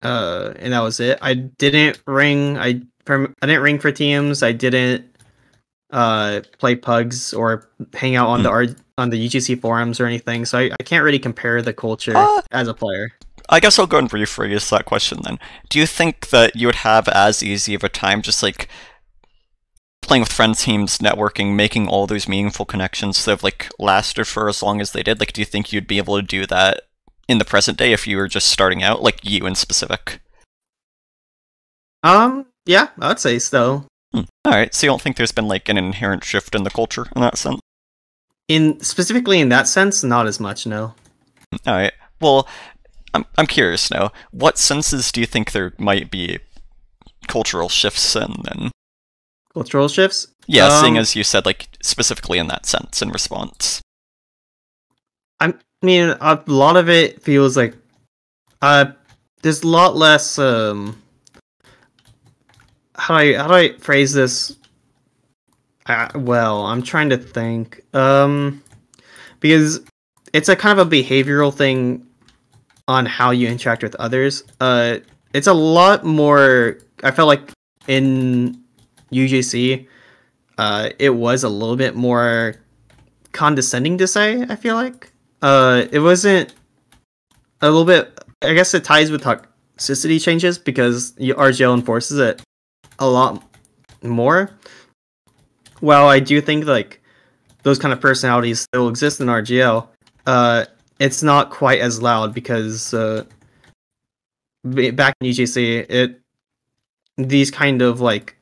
uh, 0.03 0.53
and 0.57 0.73
that 0.73 0.81
was 0.81 0.99
it. 0.99 1.17
I 1.21 1.33
didn't 1.35 2.01
ring. 2.05 2.57
I 2.57 2.81
I 3.09 3.27
didn't 3.41 3.61
ring 3.61 3.79
for 3.79 3.91
teams. 3.91 4.43
I 4.43 4.51
didn't 4.51 5.05
uh 5.91 6.41
play 6.59 6.75
pugs 6.75 7.33
or 7.33 7.69
hang 7.93 8.15
out 8.17 8.27
on 8.27 8.43
the 8.43 8.49
R- 8.49 8.75
on 8.97 9.09
the 9.09 9.25
UGC 9.27 9.61
forums 9.61 9.99
or 9.99 10.05
anything. 10.05 10.43
So 10.45 10.57
I, 10.57 10.71
I 10.79 10.83
can't 10.83 11.03
really 11.03 11.19
compare 11.19 11.61
the 11.61 11.73
culture 11.73 12.13
Uh, 12.15 12.41
as 12.51 12.67
a 12.67 12.73
player. 12.73 13.11
I 13.49 13.61
guess 13.61 13.79
I'll 13.79 13.87
go 13.87 13.97
and 13.97 14.09
rephrase 14.09 14.69
that 14.71 14.83
question 14.85 15.19
then. 15.23 15.39
Do 15.69 15.79
you 15.79 15.85
think 15.85 16.29
that 16.29 16.55
you 16.57 16.67
would 16.67 16.75
have 16.75 17.07
as 17.07 17.41
easy 17.41 17.73
of 17.73 17.83
a 17.83 17.89
time 17.89 18.21
just 18.21 18.43
like 18.43 18.67
playing 20.07 20.21
with 20.21 20.31
friends, 20.31 20.63
teams, 20.63 20.97
networking, 20.99 21.55
making 21.55 21.87
all 21.87 22.07
those 22.07 22.27
meaningful 22.27 22.65
connections 22.65 23.23
that 23.25 23.31
have 23.31 23.43
like 23.43 23.69
lasted 23.77 24.25
for 24.25 24.49
as 24.49 24.63
long 24.63 24.81
as 24.81 24.91
they 24.91 25.03
did? 25.03 25.19
Like, 25.19 25.33
do 25.33 25.41
you 25.41 25.45
think 25.45 25.71
you'd 25.71 25.87
be 25.87 25.97
able 25.97 26.15
to 26.15 26.21
do 26.21 26.45
that 26.47 26.83
in 27.27 27.37
the 27.37 27.45
present 27.45 27.77
day 27.77 27.91
if 27.91 28.07
you 28.07 28.17
were 28.17 28.27
just 28.27 28.47
starting 28.47 28.81
out, 28.81 29.03
like 29.03 29.19
you 29.23 29.45
in 29.45 29.55
specific? 29.55 30.21
Um, 32.03 32.45
yeah, 32.65 32.89
I'd 32.99 33.19
say 33.19 33.37
so. 33.37 33.85
Hmm. 34.13 34.21
All 34.45 34.53
right, 34.53 34.73
so 34.73 34.87
you 34.87 34.91
don't 34.91 35.01
think 35.01 35.17
there's 35.17 35.33
been 35.33 35.47
like 35.47 35.67
an 35.67 35.77
inherent 35.77 36.23
shift 36.23 36.55
in 36.55 36.63
the 36.63 36.69
culture 36.69 37.07
in 37.15 37.21
that 37.21 37.37
sense? 37.37 37.59
In 38.47 38.79
specifically 38.79 39.41
in 39.41 39.49
that 39.49 39.67
sense, 39.67 40.03
not 40.03 40.25
as 40.25 40.39
much. 40.39 40.65
No. 40.65 40.93
All 41.65 41.73
right. 41.73 41.93
Well, 42.21 42.47
I'm 43.13 43.25
I'm 43.37 43.47
curious 43.47 43.91
now. 43.91 44.11
What 44.31 44.57
senses 44.57 45.11
do 45.11 45.19
you 45.19 45.27
think 45.27 45.51
there 45.51 45.73
might 45.77 46.09
be 46.09 46.39
cultural 47.27 47.67
shifts 47.67 48.15
in 48.15 48.33
then? 48.43 48.71
Cultural 49.57 49.87
shifts. 49.87 50.27
Yeah, 50.45 50.81
seeing 50.81 50.97
Um, 50.97 51.01
as 51.01 51.15
you 51.15 51.23
said, 51.23 51.43
like 51.43 51.67
specifically 51.81 52.37
in 52.37 52.47
that 52.47 52.67
sense 52.67 53.01
in 53.01 53.09
response. 53.09 53.81
I 55.39 55.55
mean, 55.81 56.15
a 56.21 56.39
lot 56.45 56.77
of 56.77 56.89
it 56.89 57.23
feels 57.23 57.57
like 57.57 57.73
uh, 58.61 58.91
there's 59.41 59.63
a 59.63 59.67
lot 59.67 59.95
less. 59.95 60.37
Um, 60.37 61.01
how 62.93 63.17
do 63.17 63.33
I 63.33 63.37
how 63.41 63.47
do 63.47 63.53
I 63.55 63.77
phrase 63.79 64.13
this? 64.13 64.55
Uh, 65.87 66.09
well, 66.13 66.67
I'm 66.67 66.83
trying 66.83 67.09
to 67.09 67.17
think. 67.17 67.81
Um, 67.95 68.61
because 69.39 69.79
it's 70.33 70.49
a 70.49 70.55
kind 70.55 70.79
of 70.79 70.85
a 70.85 70.89
behavioral 71.03 71.51
thing 71.51 72.05
on 72.87 73.07
how 73.07 73.31
you 73.31 73.47
interact 73.47 73.81
with 73.81 73.95
others. 73.95 74.43
Uh, 74.59 74.99
it's 75.33 75.47
a 75.47 75.53
lot 75.53 76.05
more. 76.05 76.77
I 77.03 77.09
felt 77.09 77.27
like 77.27 77.51
in 77.87 78.63
UGC, 79.11 79.87
uh, 80.57 80.89
it 80.99 81.11
was 81.11 81.43
a 81.43 81.49
little 81.49 81.75
bit 81.75 81.95
more 81.95 82.55
condescending 83.31 83.97
to 83.99 84.07
say. 84.07 84.41
I 84.43 84.55
feel 84.55 84.75
like 84.75 85.11
uh, 85.41 85.85
it 85.91 85.99
wasn't 85.99 86.53
a 87.61 87.67
little 87.67 87.85
bit. 87.85 88.19
I 88.41 88.53
guess 88.53 88.73
it 88.73 88.83
ties 88.83 89.11
with 89.11 89.23
toxicity 89.23 90.21
changes 90.21 90.57
because 90.57 91.13
RGL 91.13 91.73
enforces 91.73 92.19
it 92.19 92.41
a 92.99 93.07
lot 93.07 93.43
more. 94.03 94.51
While 95.79 96.07
I 96.07 96.19
do 96.19 96.41
think 96.41 96.65
like 96.65 97.01
those 97.63 97.77
kind 97.77 97.93
of 97.93 98.01
personalities 98.01 98.61
still 98.61 98.89
exist 98.89 99.21
in 99.21 99.27
RGL, 99.27 99.87
uh, 100.25 100.65
it's 100.99 101.21
not 101.21 101.51
quite 101.51 101.79
as 101.79 102.01
loud 102.01 102.33
because 102.33 102.93
uh, 102.93 103.23
back 104.63 105.15
in 105.21 105.27
UGC, 105.27 105.89
it 105.89 106.21
these 107.17 107.51
kind 107.51 107.81
of 107.81 108.01
like 108.01 108.36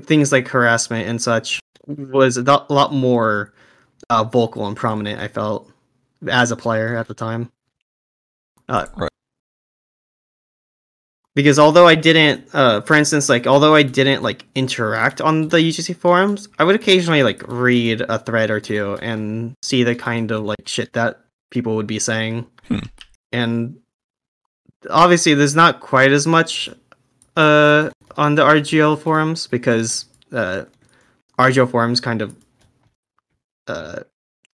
things 0.00 0.32
like 0.32 0.48
harassment 0.48 1.08
and 1.08 1.20
such 1.20 1.60
was 1.86 2.36
a 2.36 2.42
lot 2.68 2.92
more 2.92 3.52
uh, 4.10 4.24
vocal 4.24 4.66
and 4.66 4.76
prominent. 4.76 5.20
I 5.20 5.28
felt 5.28 5.70
as 6.28 6.50
a 6.50 6.56
player 6.56 6.96
at 6.96 7.08
the 7.08 7.14
time. 7.14 7.50
Uh, 8.68 8.86
Right. 8.96 9.10
Because 11.34 11.58
although 11.58 11.86
I 11.86 11.96
didn't, 11.96 12.48
uh, 12.54 12.80
for 12.80 12.94
instance, 12.94 13.28
like 13.28 13.46
although 13.46 13.74
I 13.74 13.82
didn't 13.82 14.22
like 14.22 14.46
interact 14.54 15.20
on 15.20 15.48
the 15.48 15.58
UGC 15.58 15.94
forums, 15.94 16.48
I 16.58 16.64
would 16.64 16.74
occasionally 16.74 17.22
like 17.22 17.42
read 17.46 18.00
a 18.00 18.18
thread 18.18 18.50
or 18.50 18.58
two 18.58 18.94
and 19.02 19.54
see 19.62 19.84
the 19.84 19.94
kind 19.94 20.30
of 20.30 20.44
like 20.44 20.66
shit 20.66 20.94
that 20.94 21.20
people 21.50 21.76
would 21.76 21.86
be 21.86 21.98
saying, 21.98 22.46
Hmm. 22.68 22.78
and 23.32 23.78
obviously 24.88 25.34
there's 25.34 25.54
not 25.54 25.80
quite 25.80 26.10
as 26.10 26.26
much 26.26 26.70
uh 27.36 27.90
on 28.16 28.34
the 28.34 28.42
RGL 28.42 28.98
forums 28.98 29.46
because 29.46 30.06
uh 30.32 30.64
RGL 31.38 31.70
forums 31.70 32.00
kind 32.00 32.22
of 32.22 32.36
uh 33.66 34.00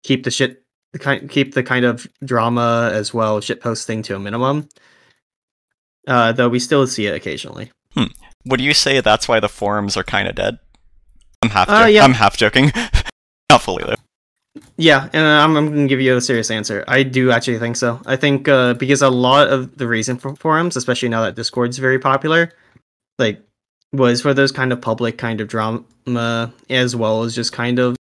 keep 0.03 0.23
the 0.23 0.31
shit 0.31 0.63
the 0.93 0.99
kind 0.99 1.29
keep 1.29 1.53
the 1.53 1.63
kind 1.63 1.85
of 1.85 2.07
drama 2.23 2.89
as 2.93 3.13
well 3.13 3.41
shit 3.41 3.61
posting 3.61 4.01
to 4.03 4.15
a 4.15 4.19
minimum. 4.19 4.69
Uh 6.07 6.31
though 6.31 6.49
we 6.49 6.59
still 6.59 6.87
see 6.87 7.07
it 7.07 7.15
occasionally. 7.15 7.71
Would 8.45 8.61
you 8.61 8.73
say 8.73 9.01
that's 9.01 9.27
why 9.27 9.39
the 9.39 9.49
forums 9.49 9.97
are 9.97 10.03
kind 10.03 10.27
of 10.27 10.35
dead? 10.35 10.59
I'm 11.41 11.49
half. 11.49 11.69
Uh, 11.69 11.85
yeah. 11.85 12.03
I'm 12.03 12.13
half 12.13 12.37
joking. 12.37 12.71
Not 13.51 13.61
fully 13.61 13.83
though. 13.83 13.95
Yeah, 14.77 15.09
and 15.13 15.25
I'm, 15.25 15.55
I'm 15.55 15.67
going 15.67 15.81
to 15.81 15.87
give 15.87 16.01
you 16.01 16.15
a 16.17 16.21
serious 16.21 16.49
answer. 16.49 16.83
I 16.87 17.03
do 17.03 17.31
actually 17.31 17.59
think 17.59 17.75
so. 17.75 18.01
I 18.05 18.15
think 18.15 18.47
uh, 18.47 18.73
because 18.73 19.01
a 19.01 19.09
lot 19.09 19.47
of 19.47 19.77
the 19.77 19.87
reason 19.87 20.17
for 20.17 20.35
forums, 20.35 20.75
especially 20.75 21.09
now 21.09 21.21
that 21.21 21.35
Discord's 21.35 21.77
very 21.77 21.99
popular, 21.99 22.51
like 23.19 23.41
was 23.93 24.21
for 24.21 24.34
those 24.34 24.51
kind 24.51 24.71
of 24.71 24.82
public 24.82 25.17
kind 25.17 25.41
of 25.41 25.47
drama 25.47 26.51
as 26.69 26.95
well 26.95 27.23
as 27.23 27.36
just 27.36 27.53
kind 27.53 27.79
of 27.79 27.95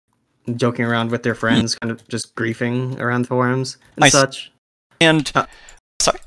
joking 0.55 0.85
around 0.85 1.11
with 1.11 1.23
their 1.23 1.35
friends, 1.35 1.75
kind 1.75 1.91
of 1.91 2.07
just 2.07 2.35
griefing 2.35 2.97
around 2.99 3.27
forums 3.27 3.77
and 3.95 4.05
s- 4.05 4.11
such. 4.13 4.51
And 5.01 5.29
Uh, 5.35 5.45
sorry. 6.01 6.19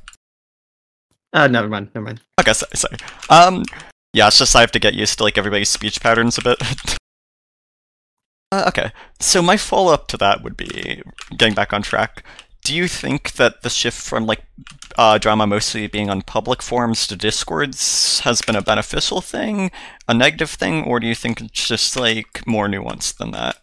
Uh, 1.33 1.47
never 1.47 1.69
mind, 1.69 1.91
never 1.95 2.05
mind. 2.07 2.21
Okay, 2.41 2.53
sorry, 2.53 2.71
sorry. 2.75 2.97
Um, 3.29 3.65
yeah, 4.13 4.27
it's 4.27 4.39
just 4.39 4.55
I 4.57 4.61
have 4.61 4.73
to 4.73 4.79
get 4.79 4.95
used 4.95 5.19
to 5.19 5.25
like 5.25 5.39
everybody's 5.39 5.69
speech 5.69 6.01
patterns 6.01 6.37
a 6.39 6.43
bit. 6.43 6.59
uh, 8.53 8.65
okay, 8.69 8.91
so 9.21 9.41
my 9.41 9.57
follow 9.57 9.93
up 9.93 10.09
to 10.09 10.17
that 10.19 10.43
would 10.43 10.57
be 10.57 11.03
getting 11.37 11.55
back 11.55 11.73
on 11.73 11.83
track. 11.83 12.25
Do 12.65 12.75
you 12.75 12.89
think 12.89 13.33
that 13.33 13.63
the 13.63 13.71
shift 13.71 13.99
from 13.99 14.27
like 14.27 14.45
uh, 14.97 15.19
drama 15.19 15.47
mostly 15.47 15.87
being 15.87 16.11
on 16.11 16.23
public 16.23 16.63
forums 16.63 17.07
to 17.07 17.17
discords 17.17 18.21
has 18.21 18.43
been 18.43 18.57
a 18.57 18.63
beneficial 18.63 19.21
thing, 19.21 19.71
a 20.07 20.15
negative 20.15 20.51
thing, 20.51 20.85
or 20.85 21.01
do 21.01 21.07
you 21.07 21.15
think 21.15 21.41
it's 21.41 21.67
just 21.67 21.99
like 21.99 22.47
more 22.47 22.69
nuanced 22.69 23.17
than 23.17 23.31
that? 23.31 23.57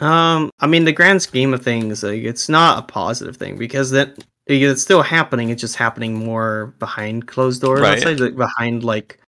Um, 0.00 0.50
I 0.60 0.66
mean, 0.66 0.84
the 0.84 0.92
grand 0.92 1.22
scheme 1.22 1.54
of 1.54 1.62
things, 1.62 2.02
like 2.02 2.22
it's 2.22 2.48
not 2.48 2.78
a 2.78 2.82
positive 2.82 3.36
thing 3.36 3.56
because 3.56 3.90
that 3.92 4.22
it's 4.46 4.82
still 4.82 5.02
happening. 5.02 5.50
It's 5.50 5.60
just 5.60 5.76
happening 5.76 6.14
more 6.14 6.74
behind 6.78 7.28
closed 7.28 7.62
doors. 7.62 7.80
Right. 7.80 7.98
Outside, 7.98 8.20
like, 8.20 8.36
behind 8.36 8.82
like 8.82 9.20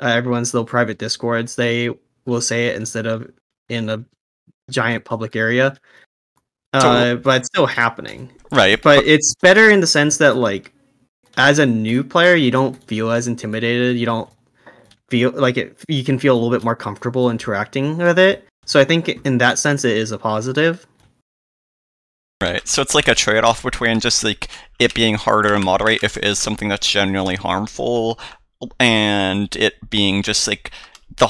uh, 0.00 0.06
everyone's 0.06 0.54
little 0.54 0.66
private 0.66 0.98
discords, 0.98 1.56
they 1.56 1.90
will 2.24 2.40
say 2.40 2.68
it 2.68 2.76
instead 2.76 3.06
of 3.06 3.30
in 3.68 3.90
a 3.90 4.04
giant 4.70 5.04
public 5.04 5.36
area. 5.36 5.76
So- 6.80 6.88
Uh, 6.90 7.14
but 7.16 7.38
it's 7.42 7.48
still 7.48 7.66
happening. 7.66 8.30
Right, 8.52 8.80
But 8.80 9.04
it's 9.06 9.34
better 9.42 9.70
in 9.70 9.80
the 9.80 9.86
sense 9.86 10.18
that 10.18 10.36
like, 10.36 10.72
as 11.36 11.58
a 11.58 11.66
new 11.66 12.02
player, 12.04 12.34
you 12.34 12.50
don't 12.50 12.82
feel 12.84 13.10
as 13.10 13.26
intimidated. 13.26 13.96
You 13.98 14.06
don't 14.06 14.30
feel 15.10 15.32
like 15.32 15.56
it. 15.56 15.76
You 15.88 16.02
can 16.04 16.18
feel 16.18 16.34
a 16.34 16.38
little 16.38 16.50
bit 16.56 16.64
more 16.64 16.76
comfortable 16.76 17.30
interacting 17.30 17.98
with 17.98 18.18
it. 18.18 18.46
So 18.64 18.80
I 18.80 18.84
think 18.84 19.08
in 19.08 19.38
that 19.38 19.58
sense, 19.58 19.84
it 19.84 19.96
is 19.96 20.12
a 20.12 20.18
positive. 20.18 20.86
Right. 22.42 22.66
So 22.68 22.82
it's 22.82 22.94
like 22.94 23.08
a 23.08 23.14
trade 23.14 23.44
off 23.44 23.62
between 23.62 24.00
just 24.00 24.22
like 24.22 24.48
it 24.78 24.94
being 24.94 25.14
harder 25.14 25.50
to 25.50 25.58
moderate 25.58 26.02
if 26.02 26.16
it 26.16 26.24
is 26.24 26.38
something 26.38 26.68
that's 26.68 26.86
genuinely 26.90 27.36
harmful 27.36 28.18
and 28.78 29.54
it 29.56 29.90
being 29.90 30.22
just 30.22 30.46
like 30.46 30.70
the 31.16 31.28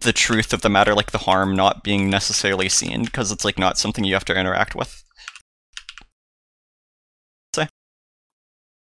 the 0.00 0.12
truth 0.12 0.52
of 0.52 0.62
the 0.62 0.70
matter 0.70 0.94
like 0.94 1.10
the 1.10 1.18
harm 1.18 1.54
not 1.54 1.84
being 1.84 2.08
necessarily 2.08 2.68
seen 2.68 3.04
because 3.04 3.30
it's 3.30 3.44
like 3.44 3.58
not 3.58 3.78
something 3.78 4.04
you 4.04 4.14
have 4.14 4.24
to 4.24 4.38
interact 4.38 4.74
with. 4.74 5.04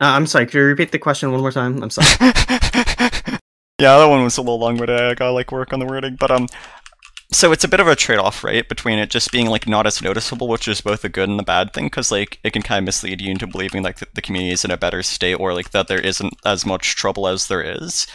Uh, 0.04 0.18
I'm 0.18 0.28
sorry. 0.28 0.46
Could 0.46 0.56
you 0.56 0.66
repeat 0.66 0.92
the 0.92 1.00
question 1.00 1.32
one 1.32 1.40
more 1.40 1.52
time? 1.52 1.82
I'm 1.82 1.90
sorry. 1.90 2.08
yeah, 3.80 3.98
that 3.98 4.10
one 4.10 4.22
was 4.22 4.38
a 4.38 4.42
little 4.42 4.60
long-winded. 4.60 5.00
I 5.00 5.14
gotta 5.14 5.32
like 5.32 5.52
work 5.54 5.72
on 5.72 5.80
the 5.80 5.86
wording, 5.86 6.18
but 6.20 6.30
um, 6.30 6.48
so 7.32 7.54
it's 7.54 7.64
a 7.64 7.70
bit 7.70 7.80
of 7.80 7.88
a 7.88 7.96
trade-off, 7.96 8.44
right, 8.44 8.68
between 8.68 9.00
it 9.00 9.10
just 9.10 9.32
being 9.32 9.48
like 9.48 9.66
not 9.66 9.88
as 9.88 10.02
noticeable, 10.02 10.50
which 10.50 10.68
is 10.68 10.82
both 10.82 11.06
a 11.06 11.10
good 11.10 11.30
and 11.30 11.40
a 11.40 11.44
bad 11.44 11.72
thing, 11.72 11.86
because 11.86 12.12
like 12.12 12.38
it 12.44 12.52
can 12.52 12.64
kind 12.64 12.80
of 12.80 12.86
mislead 12.86 13.22
you 13.22 13.32
into 13.32 13.48
believing 13.48 13.82
like 13.82 14.00
that 14.00 14.14
the 14.14 14.22
community 14.22 14.52
is 14.52 14.66
in 14.66 14.72
a 14.72 14.78
better 14.78 15.04
state, 15.04 15.36
or 15.36 15.54
like 15.54 15.72
that 15.72 15.88
there 15.88 16.02
isn't 16.02 16.34
as 16.44 16.66
much 16.66 16.98
trouble 16.98 17.26
as 17.26 17.48
there 17.48 17.62
is. 17.62 18.06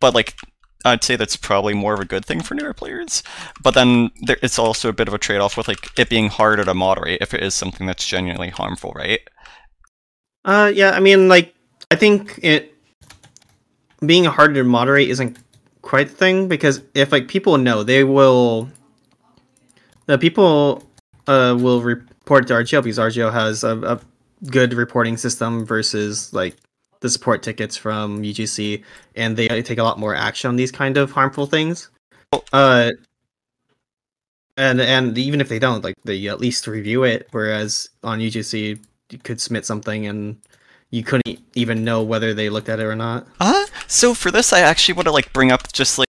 But 0.00 0.14
like, 0.14 0.34
I'd 0.86 1.04
say 1.04 1.16
that's 1.16 1.36
probably 1.36 1.74
more 1.74 1.94
of 1.94 2.00
a 2.00 2.04
good 2.04 2.24
thing 2.24 2.40
for 2.42 2.54
newer 2.54 2.72
players. 2.72 3.22
But 3.62 3.74
then 3.74 4.10
there, 4.22 4.38
it's 4.42 4.58
also 4.58 4.88
a 4.88 4.92
bit 4.92 5.08
of 5.08 5.14
a 5.14 5.18
trade-off 5.18 5.56
with 5.56 5.68
like 5.68 5.98
it 5.98 6.08
being 6.08 6.28
harder 6.28 6.64
to 6.64 6.74
moderate 6.74 7.20
if 7.20 7.34
it 7.34 7.42
is 7.42 7.54
something 7.54 7.86
that's 7.86 8.06
genuinely 8.06 8.50
harmful, 8.50 8.92
right? 8.94 9.20
Uh, 10.44 10.70
yeah. 10.74 10.92
I 10.92 11.00
mean, 11.00 11.28
like, 11.28 11.54
I 11.90 11.96
think 11.96 12.38
it 12.42 12.72
being 14.04 14.24
harder 14.24 14.54
to 14.54 14.64
moderate 14.64 15.08
isn't 15.10 15.38
quite 15.82 16.08
the 16.08 16.14
thing 16.14 16.48
because 16.48 16.82
if 16.94 17.12
like 17.12 17.28
people 17.28 17.58
know, 17.58 17.82
they 17.82 18.04
will. 18.04 18.68
The 20.06 20.18
people 20.18 20.84
uh 21.26 21.58
will 21.60 21.80
report 21.80 22.46
to 22.46 22.54
RGL 22.54 22.84
because 22.84 22.98
RGL 22.98 23.32
has 23.32 23.64
a, 23.64 23.76
a 23.80 24.00
good 24.50 24.74
reporting 24.74 25.16
system 25.16 25.64
versus 25.64 26.32
like 26.32 26.56
the 27.00 27.10
support 27.10 27.42
tickets 27.42 27.76
from 27.76 28.22
UGC, 28.22 28.82
and 29.14 29.36
they 29.36 29.62
take 29.62 29.78
a 29.78 29.82
lot 29.82 29.98
more 29.98 30.14
action 30.14 30.48
on 30.48 30.56
these 30.56 30.72
kind 30.72 30.96
of 30.96 31.10
harmful 31.12 31.46
things. 31.46 31.90
Uh, 32.52 32.90
and 34.56 34.80
and 34.80 35.18
even 35.18 35.40
if 35.40 35.48
they 35.48 35.58
don't, 35.58 35.84
like 35.84 35.94
they 36.04 36.26
at 36.28 36.40
least 36.40 36.66
review 36.66 37.04
it. 37.04 37.28
Whereas 37.30 37.88
on 38.02 38.20
UGC, 38.20 38.78
you 39.10 39.18
could 39.18 39.40
submit 39.40 39.66
something 39.66 40.06
and 40.06 40.40
you 40.90 41.02
couldn't 41.02 41.40
even 41.54 41.84
know 41.84 42.02
whether 42.02 42.32
they 42.32 42.48
looked 42.48 42.68
at 42.68 42.80
it 42.80 42.84
or 42.84 42.96
not. 42.96 43.26
Uh, 43.40 43.66
so 43.86 44.14
for 44.14 44.30
this, 44.30 44.52
I 44.52 44.60
actually 44.60 44.94
want 44.94 45.06
to 45.06 45.12
like 45.12 45.32
bring 45.32 45.52
up 45.52 45.72
just 45.72 45.98
like 45.98 46.08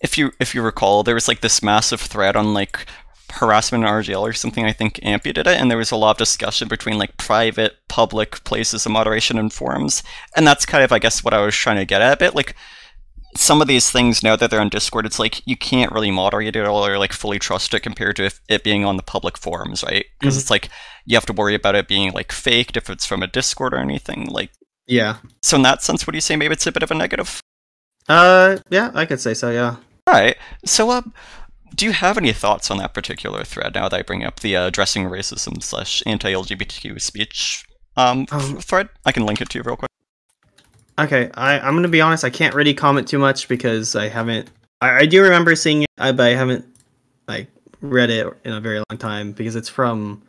if 0.00 0.18
you 0.18 0.32
if 0.40 0.54
you 0.54 0.62
recall, 0.62 1.02
there 1.02 1.14
was 1.14 1.28
like 1.28 1.40
this 1.40 1.62
massive 1.62 2.00
thread 2.00 2.36
on 2.36 2.52
like 2.52 2.86
harassment 3.30 3.84
in 3.84 3.90
RGL 3.90 4.20
or 4.20 4.32
something. 4.32 4.64
I 4.64 4.72
think 4.72 4.96
Ampy 5.02 5.32
did 5.34 5.38
it, 5.38 5.46
and 5.48 5.70
there 5.70 5.78
was 5.78 5.90
a 5.90 5.96
lot 5.96 6.12
of 6.12 6.16
discussion 6.18 6.68
between 6.68 6.98
like 6.98 7.16
private, 7.16 7.76
public 7.88 8.42
places 8.44 8.84
of 8.86 8.92
moderation 8.92 9.38
and 9.38 9.52
forums, 9.52 10.02
and 10.36 10.46
that's 10.46 10.66
kind 10.66 10.84
of 10.84 10.92
I 10.92 10.98
guess 10.98 11.24
what 11.24 11.34
I 11.34 11.44
was 11.44 11.54
trying 11.54 11.76
to 11.76 11.84
get 11.84 12.02
at 12.02 12.12
a 12.14 12.16
bit. 12.16 12.34
Like 12.34 12.54
some 13.34 13.62
of 13.62 13.66
these 13.68 13.90
things 13.90 14.22
now 14.22 14.36
that 14.36 14.50
they're 14.50 14.60
on 14.60 14.68
Discord, 14.68 15.06
it's 15.06 15.18
like 15.18 15.40
you 15.46 15.56
can't 15.56 15.90
really 15.92 16.10
moderate 16.10 16.54
it 16.54 16.66
or 16.66 16.98
like 16.98 17.14
fully 17.14 17.38
trust 17.38 17.72
it 17.72 17.80
compared 17.80 18.16
to 18.16 18.24
if 18.24 18.40
it 18.48 18.62
being 18.62 18.84
on 18.84 18.98
the 18.98 19.02
public 19.02 19.38
forums, 19.38 19.82
right? 19.82 20.04
Because 20.20 20.36
Mhm. 20.36 20.40
it's 20.40 20.50
like 20.50 20.68
you 21.06 21.16
have 21.16 21.24
to 21.26 21.32
worry 21.32 21.54
about 21.54 21.74
it 21.74 21.88
being 21.88 22.12
like 22.12 22.30
faked 22.30 22.76
if 22.76 22.90
it's 22.90 23.06
from 23.06 23.22
a 23.22 23.26
Discord 23.26 23.72
or 23.72 23.78
anything. 23.78 24.26
Like 24.26 24.50
Yeah. 24.86 25.16
so 25.42 25.56
in 25.56 25.62
that 25.62 25.82
sense, 25.82 26.04
would 26.04 26.14
you 26.14 26.20
say 26.20 26.36
maybe 26.36 26.52
it's 26.52 26.66
a 26.66 26.72
bit 26.72 26.82
of 26.82 26.90
a 26.90 26.94
negative? 26.94 27.40
Uh, 28.08 28.58
yeah, 28.68 28.90
I 28.94 29.06
could 29.06 29.20
say 29.20 29.32
so. 29.32 29.50
Yeah. 29.50 29.76
All 30.08 30.14
right. 30.14 30.36
So, 30.66 30.90
uh, 30.90 31.02
do 31.74 31.86
you 31.86 31.92
have 31.92 32.18
any 32.18 32.32
thoughts 32.32 32.70
on 32.70 32.78
that 32.78 32.94
particular 32.94 33.44
thread 33.44 33.74
now 33.74 33.88
that 33.88 33.98
I 33.98 34.02
bring 34.02 34.24
up 34.24 34.40
the 34.40 34.56
uh, 34.56 34.66
addressing 34.66 35.04
racism 35.04 35.62
slash 35.62 36.02
anti-LGBTQ 36.06 37.00
speech 37.00 37.64
um, 37.96 38.26
Um, 38.30 38.56
thread? 38.58 38.88
I 39.04 39.12
can 39.12 39.26
link 39.26 39.40
it 39.40 39.48
to 39.50 39.58
you 39.58 39.62
real 39.64 39.76
quick. 39.76 39.88
Okay, 40.98 41.30
I 41.34 41.58
I'm 41.58 41.74
gonna 41.74 41.88
be 41.88 42.00
honest. 42.00 42.24
I 42.24 42.30
can't 42.30 42.54
really 42.54 42.74
comment 42.74 43.08
too 43.08 43.18
much 43.18 43.48
because 43.48 43.96
I 43.96 44.08
haven't. 44.08 44.50
I, 44.80 44.98
I 45.00 45.06
do 45.06 45.22
remember 45.22 45.56
seeing 45.56 45.82
it, 45.82 45.88
but 45.96 46.20
I 46.20 46.34
haven't 46.34 46.66
like 47.26 47.48
read 47.80 48.10
it 48.10 48.26
in 48.44 48.52
a 48.52 48.60
very 48.60 48.78
long 48.78 48.98
time 48.98 49.32
because 49.32 49.56
it's 49.56 49.68
from. 49.68 50.22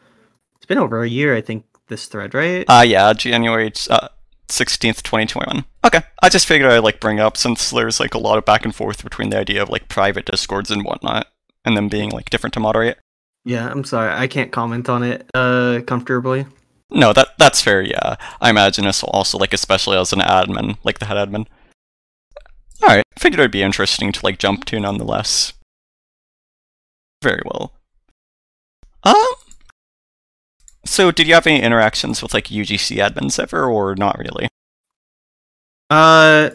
It's 0.56 0.66
been 0.66 0.78
over 0.78 1.04
a 1.04 1.10
year, 1.10 1.36
I 1.36 1.42
think. 1.42 1.66
This 1.90 2.06
thread, 2.06 2.34
right? 2.34 2.66
Uh, 2.70 2.82
yeah, 2.88 3.12
January 3.12 3.72
uh, 3.90 4.08
16th, 4.48 5.04
2021. 5.04 5.66
Okay. 5.86 6.02
I 6.22 6.30
just 6.30 6.48
figured 6.48 6.72
I'd 6.72 6.80
like 6.80 7.02
bring 7.02 7.20
up 7.20 7.36
since 7.36 7.72
there's 7.72 8.00
like 8.00 8.14
a 8.14 8.20
lot 8.20 8.38
of 8.38 8.46
back 8.46 8.64
and 8.64 8.74
forth 8.74 9.04
between 9.04 9.32
the 9.32 9.38
idea 9.38 9.62
of 9.62 9.70
like 9.70 9.90
private 9.90 10.26
discords 10.26 10.72
and 10.72 10.86
whatnot, 10.86 11.28
and 11.66 11.76
them 11.78 11.88
being 11.90 12.10
like 12.10 12.30
different 12.30 12.54
to 12.56 12.60
moderate. 12.60 12.98
yeah, 13.46 13.70
I'm 13.70 13.84
sorry. 13.84 14.12
I 14.14 14.28
can't 14.28 14.52
comment 14.52 14.90
on 14.90 15.04
it 15.04 15.30
uh 15.34 15.82
comfortably. 15.88 16.46
No, 16.92 17.12
that 17.14 17.30
that's 17.38 17.62
fair. 17.62 17.82
Yeah, 17.82 18.16
I 18.40 18.50
imagine 18.50 18.86
it's 18.86 19.04
also 19.04 19.38
like 19.38 19.54
especially 19.54 19.98
as 19.98 20.14
an 20.14 20.20
admin, 20.20 20.78
like 20.84 21.00
the 21.00 21.06
head 21.06 21.18
admin. 21.18 21.48
All 22.84 22.90
right, 22.90 23.04
figured 23.18 23.40
it'd 23.40 23.52
be 23.52 23.64
interesting 23.64 24.12
to 24.12 24.20
like 24.24 24.38
jump 24.40 24.66
to 24.66 24.80
nonetheless. 24.80 25.54
Very 27.24 27.42
well. 27.46 27.74
Um. 29.04 29.16
So, 30.86 31.12
did 31.12 31.28
you 31.28 31.34
have 31.34 31.48
any 31.48 31.62
interactions 31.62 32.22
with 32.22 32.34
like 32.34 32.46
UGC 32.50 32.98
admins 32.98 33.40
ever, 33.40 33.64
or 33.66 33.96
not 33.96 34.20
really? 34.20 34.50
Uh, 35.90 36.50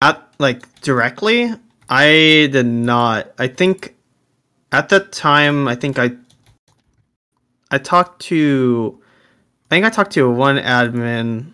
at 0.00 0.22
like 0.38 0.80
directly, 0.80 1.52
I 1.88 2.48
did 2.50 2.66
not. 2.66 3.32
I 3.38 3.48
think 3.48 3.94
at 4.72 4.88
the 4.88 5.00
time, 5.00 5.68
I 5.68 5.74
think 5.74 5.98
I 5.98 6.12
I 7.70 7.78
talked 7.78 8.22
to 8.22 9.00
I 9.66 9.74
think 9.74 9.86
I 9.86 9.90
talked 9.90 10.12
to 10.12 10.30
one 10.30 10.56
admin 10.56 11.52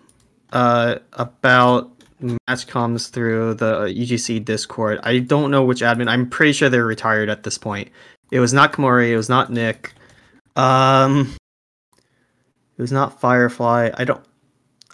uh 0.51 0.95
about 1.13 1.91
match 2.19 2.67
comms 2.67 3.09
through 3.09 3.55
the 3.55 3.85
UGC 3.85 4.45
Discord. 4.45 4.99
I 5.03 5.19
don't 5.19 5.51
know 5.51 5.63
which 5.63 5.81
admin. 5.81 6.07
I'm 6.07 6.29
pretty 6.29 6.53
sure 6.53 6.69
they're 6.69 6.85
retired 6.85 7.29
at 7.29 7.43
this 7.43 7.57
point. 7.57 7.89
It 8.31 8.39
was 8.39 8.53
not 8.53 8.73
Komori, 8.73 9.09
it 9.09 9.17
was 9.17 9.29
not 9.29 9.51
Nick. 9.51 9.93
Um 10.55 11.35
it 12.77 12.81
was 12.81 12.91
not 12.91 13.19
Firefly. 13.19 13.91
I 13.93 14.03
don't 14.03 14.23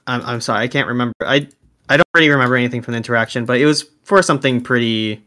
I'm 0.08 0.22
I'm 0.22 0.42
sorry, 0.42 0.64
I 0.64 0.68
can't 0.68 0.88
remember. 0.88 1.14
I 1.22 1.50
I 1.90 1.98
don't 1.98 2.08
really 2.14 2.30
remember 2.30 2.56
anything 2.56 2.82
from 2.82 2.94
the 2.94 2.98
interaction, 2.98 3.46
but 3.46 3.60
it 3.60 3.66
was 3.66 3.84
for 4.04 4.22
something 4.22 4.62
pretty 4.62 5.24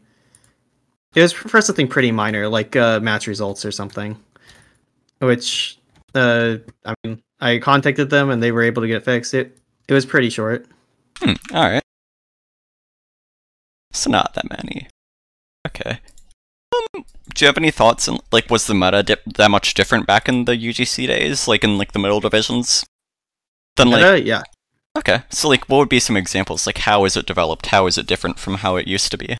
it 1.15 1.21
was 1.21 1.33
for 1.33 1.61
something 1.61 1.87
pretty 1.87 2.11
minor, 2.11 2.47
like 2.47 2.75
uh, 2.75 2.99
match 2.99 3.27
results 3.27 3.65
or 3.65 3.71
something. 3.71 4.17
Which 5.19 5.77
uh 6.15 6.57
I 6.85 6.93
mean 7.03 7.21
I 7.39 7.59
contacted 7.59 8.09
them 8.09 8.29
and 8.29 8.41
they 8.41 8.51
were 8.51 8.63
able 8.63 8.81
to 8.81 8.87
get 8.87 8.97
it 8.97 9.05
fixed. 9.05 9.33
It 9.33 9.57
it 9.87 9.93
was 9.93 10.05
pretty 10.05 10.29
short. 10.29 10.65
Hmm, 11.19 11.33
alright. 11.53 11.83
So 13.93 14.09
not 14.09 14.33
that 14.33 14.49
many. 14.49 14.87
Okay. 15.67 15.99
Um, 16.73 17.03
do 17.35 17.45
you 17.45 17.47
have 17.47 17.57
any 17.57 17.71
thoughts 17.71 18.07
on 18.07 18.19
like 18.31 18.49
was 18.49 18.65
the 18.67 18.73
meta 18.73 19.03
dip 19.03 19.21
that 19.25 19.51
much 19.51 19.73
different 19.73 20.07
back 20.07 20.27
in 20.29 20.45
the 20.45 20.53
UGC 20.53 21.07
days, 21.07 21.47
like 21.47 21.63
in 21.63 21.77
like 21.77 21.91
the 21.91 21.99
middle 21.99 22.19
divisions? 22.19 22.85
Than 23.75 23.91
like 23.91 24.03
Uh, 24.03 24.13
yeah. 24.13 24.43
okay, 24.97 25.23
so 25.29 25.49
like 25.49 25.65
what 25.69 25.77
would 25.77 25.89
be 25.89 25.99
some 25.99 26.17
examples? 26.17 26.65
Like 26.65 26.79
how 26.79 27.05
is 27.05 27.15
it 27.15 27.25
developed? 27.25 27.67
How 27.67 27.85
is 27.87 27.97
it 27.97 28.07
different 28.07 28.39
from 28.39 28.55
how 28.55 28.75
it 28.77 28.87
used 28.87 29.11
to 29.11 29.17
be? 29.17 29.37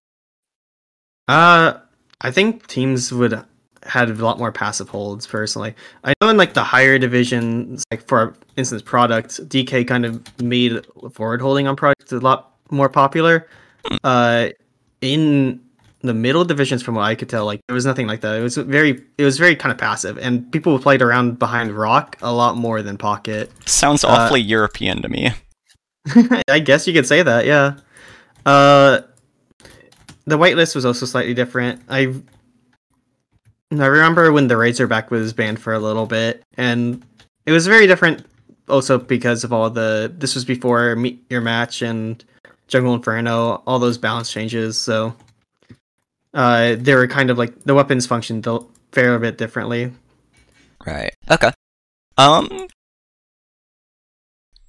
Uh, 1.27 1.73
I 2.21 2.31
think 2.31 2.67
teams 2.67 3.11
would 3.11 3.43
had 3.83 4.09
a 4.09 4.13
lot 4.13 4.37
more 4.37 4.51
passive 4.51 4.89
holds 4.89 5.25
personally. 5.25 5.75
I 6.03 6.13
know 6.21 6.29
in 6.29 6.37
like 6.37 6.53
the 6.53 6.63
higher 6.63 6.99
divisions, 6.99 7.83
like 7.91 8.07
for 8.07 8.35
instance, 8.55 8.81
product 8.81 9.47
DK 9.49 9.87
kind 9.87 10.05
of 10.05 10.41
made 10.41 10.85
forward 11.13 11.41
holding 11.41 11.67
on 11.67 11.75
product 11.75 12.11
a 12.11 12.19
lot 12.19 12.53
more 12.69 12.89
popular. 12.89 13.47
Uh, 14.03 14.49
in 15.01 15.59
the 16.01 16.13
middle 16.13 16.45
divisions, 16.45 16.83
from 16.83 16.95
what 16.95 17.03
I 17.03 17.15
could 17.15 17.29
tell, 17.29 17.45
like 17.45 17.61
there 17.67 17.73
was 17.73 17.85
nothing 17.85 18.07
like 18.07 18.21
that. 18.21 18.37
It 18.39 18.43
was 18.43 18.57
very, 18.57 19.01
it 19.17 19.23
was 19.23 19.39
very 19.39 19.55
kind 19.55 19.71
of 19.71 19.79
passive, 19.79 20.17
and 20.19 20.51
people 20.51 20.77
played 20.77 21.01
around 21.01 21.39
behind 21.39 21.71
rock 21.71 22.17
a 22.21 22.31
lot 22.31 22.57
more 22.57 22.81
than 22.83 22.97
pocket. 22.97 23.51
Sounds 23.65 24.03
Uh, 24.03 24.09
awfully 24.09 24.41
European 24.41 25.01
to 25.01 25.09
me. 25.09 25.31
I 26.47 26.59
guess 26.59 26.85
you 26.87 26.93
could 26.93 27.07
say 27.07 27.23
that, 27.23 27.45
yeah. 27.45 27.77
Uh, 28.45 29.01
the 30.25 30.37
whitelist 30.37 30.75
was 30.75 30.85
also 30.85 31.05
slightly 31.05 31.33
different. 31.33 31.81
I 31.89 32.13
I 33.71 33.85
remember 33.85 34.31
when 34.31 34.47
the 34.47 34.57
Razorback 34.57 35.11
was 35.11 35.33
banned 35.33 35.59
for 35.59 35.73
a 35.73 35.79
little 35.79 36.05
bit, 36.05 36.43
and 36.57 37.03
it 37.45 37.51
was 37.51 37.67
very 37.67 37.87
different. 37.87 38.25
Also 38.69 38.97
because 38.97 39.43
of 39.43 39.51
all 39.51 39.69
the 39.69 40.13
this 40.17 40.35
was 40.35 40.45
before 40.45 40.95
meet 40.95 41.23
your 41.29 41.41
match 41.41 41.81
and 41.81 42.23
Jungle 42.67 42.93
Inferno, 42.93 43.63
all 43.67 43.79
those 43.79 43.97
balance 43.97 44.31
changes. 44.31 44.79
So 44.79 45.13
uh, 46.33 46.75
they 46.77 46.95
were 46.95 47.07
kind 47.07 47.29
of 47.29 47.37
like 47.37 47.63
the 47.63 47.73
weapons 47.73 48.07
functioned 48.07 48.47
a 48.47 48.59
fair 48.91 49.19
bit 49.19 49.37
differently. 49.37 49.91
Right. 50.85 51.13
Okay. 51.29 51.51
Um 52.17 52.67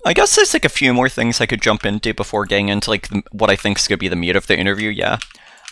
I 0.05 0.15
guess 0.15 0.35
there's 0.35 0.53
like 0.53 0.65
a 0.65 0.69
few 0.69 0.93
more 0.93 1.09
things 1.09 1.41
I 1.41 1.47
could 1.47 1.63
jump 1.63 1.87
into 1.87 2.13
before 2.13 2.45
getting 2.45 2.69
into 2.69 2.91
like 2.91 3.09
the, 3.09 3.23
what 3.31 3.51
I 3.51 3.57
think 3.57 3.79
is 3.79 3.87
gonna 3.87 3.99
be 3.99 4.09
the 4.09 4.17
meat 4.17 4.35
of 4.35 4.49
the 4.49 4.59
interview. 4.59 4.91
Yeah. 4.91 5.19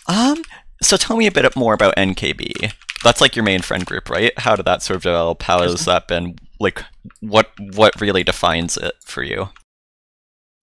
Um. 0.07 0.43
So 0.83 0.97
tell 0.97 1.17
me 1.17 1.27
a 1.27 1.33
bit 1.33 1.55
more 1.57 1.75
about 1.75 1.95
NKB. 1.97 2.73
That's 3.05 3.21
like 3.21 3.37
your 3.37 3.45
main 3.45 3.61
friend 3.61 3.85
group, 3.85 4.09
right? 4.11 4.33
How 4.39 4.57
did 4.57 4.67
that 4.67 4.83
sort 4.83 4.97
of 4.97 5.03
develop? 5.03 5.43
How 5.43 5.61
has 5.63 5.85
that 5.85 6.09
been? 6.09 6.37
Like, 6.59 6.83
what 7.21 7.51
what 7.75 7.99
really 8.01 8.25
defines 8.25 8.77
it 8.77 8.95
for 9.05 9.23
you? 9.23 9.49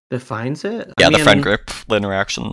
Defines 0.10 0.64
it. 0.64 0.90
I 0.98 1.02
Yeah, 1.02 1.10
the 1.10 1.20
friend 1.20 1.44
group, 1.44 1.70
the 1.88 1.96
interaction. 1.98 2.52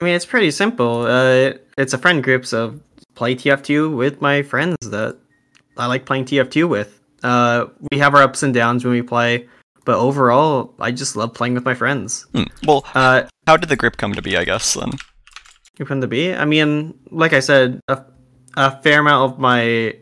I 0.00 0.04
mean, 0.04 0.14
it's 0.14 0.26
pretty 0.26 0.50
simple. 0.50 1.02
Uh, 1.06 1.52
it's 1.78 1.94
a 1.94 1.98
friend 1.98 2.22
group, 2.22 2.44
so 2.44 2.78
play 3.14 3.34
TF2 3.34 3.96
with 3.96 4.20
my 4.20 4.42
friends 4.42 4.76
that 4.82 5.16
I 5.78 5.86
like 5.86 6.04
playing 6.04 6.26
TF2 6.26 6.68
with. 6.68 7.00
Uh, 7.22 7.66
we 7.90 7.98
have 7.98 8.14
our 8.14 8.22
ups 8.22 8.42
and 8.42 8.52
downs 8.52 8.84
when 8.84 8.92
we 8.92 9.02
play, 9.02 9.48
but 9.84 9.96
overall, 9.96 10.74
I 10.78 10.90
just 10.90 11.16
love 11.16 11.32
playing 11.32 11.54
with 11.54 11.64
my 11.64 11.74
friends. 11.74 12.26
Hmm. 12.34 12.42
Well, 12.66 12.84
Uh, 12.94 13.22
how 13.46 13.56
did 13.56 13.68
the 13.70 13.76
group 13.76 13.96
come 13.96 14.12
to 14.14 14.20
be? 14.22 14.36
I 14.36 14.44
guess 14.44 14.74
then. 14.74 14.90
Who 15.78 15.84
from 15.84 16.00
the 16.00 16.06
B? 16.06 16.32
I 16.32 16.44
mean, 16.44 16.98
like 17.10 17.32
I 17.32 17.40
said, 17.40 17.80
a, 17.88 18.02
a 18.56 18.80
fair 18.82 19.00
amount 19.00 19.32
of 19.32 19.38
my 19.38 19.96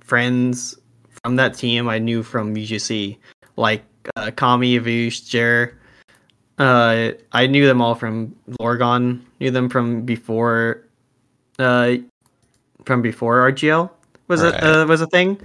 friends 0.00 0.78
from 1.22 1.36
that 1.36 1.54
team 1.54 1.88
I 1.88 1.98
knew 1.98 2.22
from 2.22 2.54
UGC, 2.54 3.18
like 3.56 3.84
uh, 4.16 4.30
Kami, 4.32 4.78
Avush, 4.78 5.28
Jer. 5.28 5.78
Uh, 6.58 7.12
I 7.32 7.46
knew 7.46 7.66
them 7.66 7.80
all 7.80 7.94
from 7.94 8.36
Lorgon. 8.60 9.20
Knew 9.40 9.50
them 9.50 9.68
from 9.68 10.02
before, 10.02 10.86
uh, 11.58 11.96
from 12.84 13.02
before 13.02 13.50
RGL 13.50 13.90
was 14.28 14.42
Right. 14.42 14.54
a 14.54 14.82
uh, 14.82 14.86
was 14.86 15.00
a 15.00 15.06
thing, 15.06 15.40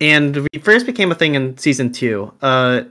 and 0.00 0.36
we 0.36 0.58
first 0.60 0.86
became 0.86 1.10
a 1.10 1.14
thing 1.14 1.34
in 1.34 1.56
season 1.58 1.92
two. 1.92 2.32
Uh, 2.42 2.82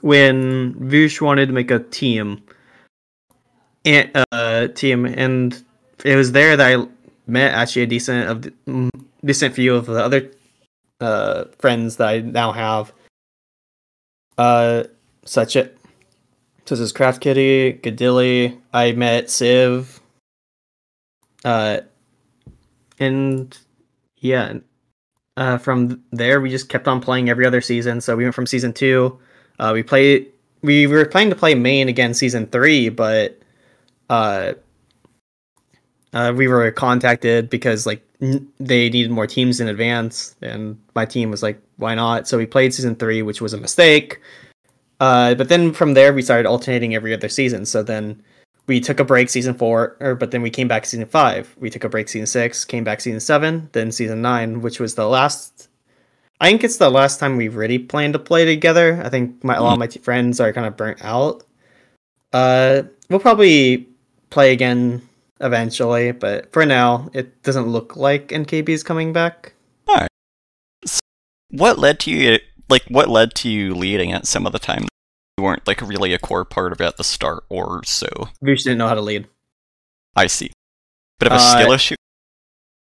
when 0.00 0.74
Vush 0.74 1.20
wanted 1.20 1.46
to 1.46 1.52
make 1.52 1.70
a 1.70 1.78
team, 1.80 2.42
and 3.84 4.10
team, 4.74 5.06
and 5.06 5.62
it 6.04 6.16
was 6.16 6.32
there 6.32 6.56
that 6.56 6.78
I 6.78 6.86
met 7.26 7.52
actually 7.52 7.82
a 7.82 7.86
decent 7.86 8.28
of 8.28 8.42
the- 8.42 8.90
decent 9.24 9.54
few 9.54 9.74
of 9.74 9.86
the 9.86 10.02
other 10.04 10.30
uh 11.00 11.44
friends 11.58 11.96
that 11.96 12.08
I 12.08 12.20
now 12.20 12.52
have. 12.52 12.92
Uh, 14.38 14.84
such 15.24 15.56
a 15.56 15.70
such 16.66 16.80
as 16.80 16.92
Craft 16.92 17.20
Kitty, 17.20 17.72
Gadilly. 17.72 18.58
I 18.72 18.92
met 18.92 19.30
Civ. 19.30 20.00
Uh, 21.44 21.80
and 22.98 23.56
yeah, 24.18 24.54
uh, 25.36 25.58
from 25.58 26.02
there 26.10 26.40
we 26.40 26.50
just 26.50 26.68
kept 26.68 26.88
on 26.88 27.00
playing 27.00 27.28
every 27.30 27.46
other 27.46 27.60
season. 27.60 28.00
So 28.00 28.16
we 28.16 28.24
went 28.24 28.34
from 28.34 28.46
season 28.46 28.72
two. 28.72 29.18
Uh, 29.58 29.70
we 29.74 29.82
played. 29.82 30.32
We 30.62 30.86
were 30.86 31.04
planning 31.04 31.30
to 31.30 31.36
play 31.36 31.54
main 31.54 31.88
again 31.88 32.14
season 32.14 32.46
three, 32.48 32.88
but 32.88 33.38
uh, 34.08 34.54
uh, 36.12 36.32
we 36.34 36.48
were 36.48 36.70
contacted 36.70 37.50
because 37.50 37.86
like 37.86 38.02
n- 38.22 38.48
they 38.58 38.88
needed 38.88 39.10
more 39.10 39.26
teams 39.26 39.60
in 39.60 39.68
advance, 39.68 40.34
and 40.42 40.78
my 40.94 41.04
team 41.04 41.30
was 41.30 41.42
like, 41.42 41.60
"Why 41.76 41.94
not?" 41.94 42.26
So 42.26 42.38
we 42.38 42.46
played 42.46 42.72
season 42.72 42.96
three, 42.96 43.22
which 43.22 43.40
was 43.40 43.52
a 43.52 43.58
mistake. 43.58 44.20
Uh, 44.98 45.34
but 45.34 45.48
then 45.48 45.72
from 45.72 45.94
there 45.94 46.14
we 46.14 46.22
started 46.22 46.46
alternating 46.48 46.94
every 46.94 47.12
other 47.12 47.28
season. 47.28 47.66
So 47.66 47.82
then 47.82 48.22
we 48.66 48.80
took 48.80 48.98
a 48.98 49.04
break 49.04 49.28
season 49.28 49.54
four, 49.54 49.96
or 50.00 50.14
but 50.14 50.30
then 50.30 50.42
we 50.42 50.50
came 50.50 50.68
back 50.68 50.86
season 50.86 51.06
five. 51.06 51.54
We 51.58 51.70
took 51.70 51.84
a 51.84 51.88
break 51.88 52.08
season 52.08 52.26
six, 52.26 52.64
came 52.64 52.84
back 52.84 53.00
season 53.00 53.20
seven, 53.20 53.68
then 53.72 53.92
season 53.92 54.22
nine, 54.22 54.62
which 54.62 54.80
was 54.80 54.94
the 54.94 55.06
last. 55.06 55.68
I 56.40 56.48
think 56.48 56.64
it's 56.64 56.76
the 56.76 56.90
last 56.90 57.18
time 57.18 57.36
we 57.36 57.48
really 57.48 57.78
planned 57.78 58.12
to 58.12 58.18
play 58.18 58.44
together. 58.44 59.00
I 59.02 59.08
think 59.08 59.42
my, 59.42 59.54
a 59.54 59.62
lot 59.62 59.72
of 59.74 59.78
my 59.78 59.86
t- 59.86 60.00
friends 60.00 60.38
are 60.38 60.52
kind 60.52 60.66
of 60.66 60.76
burnt 60.76 61.02
out. 61.02 61.44
Uh, 62.32 62.82
we'll 63.08 63.20
probably 63.20 63.88
play 64.36 64.52
again 64.52 65.00
eventually, 65.40 66.12
but 66.12 66.52
for 66.52 66.66
now, 66.66 67.08
it 67.14 67.42
doesn't 67.42 67.68
look 67.68 67.96
like 67.96 68.28
NKB 68.28 68.68
is 68.68 68.82
coming 68.82 69.14
back. 69.14 69.54
All 69.88 69.94
right. 69.94 70.10
What 71.48 71.78
led 71.78 71.98
to 72.00 72.10
you? 72.10 72.38
Like, 72.68 72.84
what 72.88 73.08
led 73.08 73.34
to 73.36 73.48
you 73.48 73.74
leading 73.74 74.10
it 74.10 74.26
some 74.26 74.44
of 74.46 74.52
the 74.52 74.58
time? 74.58 74.88
You 75.38 75.44
weren't 75.44 75.66
like 75.66 75.80
really 75.80 76.12
a 76.12 76.18
core 76.18 76.44
part 76.44 76.72
of 76.72 76.82
it 76.82 76.84
at 76.84 76.98
the 76.98 77.04
start, 77.04 77.44
or 77.48 77.82
so. 77.84 78.08
Vush 78.44 78.64
didn't 78.64 78.76
know 78.76 78.88
how 78.88 78.94
to 78.94 79.00
lead. 79.00 79.26
I 80.14 80.26
see. 80.26 80.50
Bit 81.18 81.28
of 81.28 81.32
a 81.32 81.36
Uh, 81.36 81.58
skill 81.58 81.72
issue. 81.72 81.94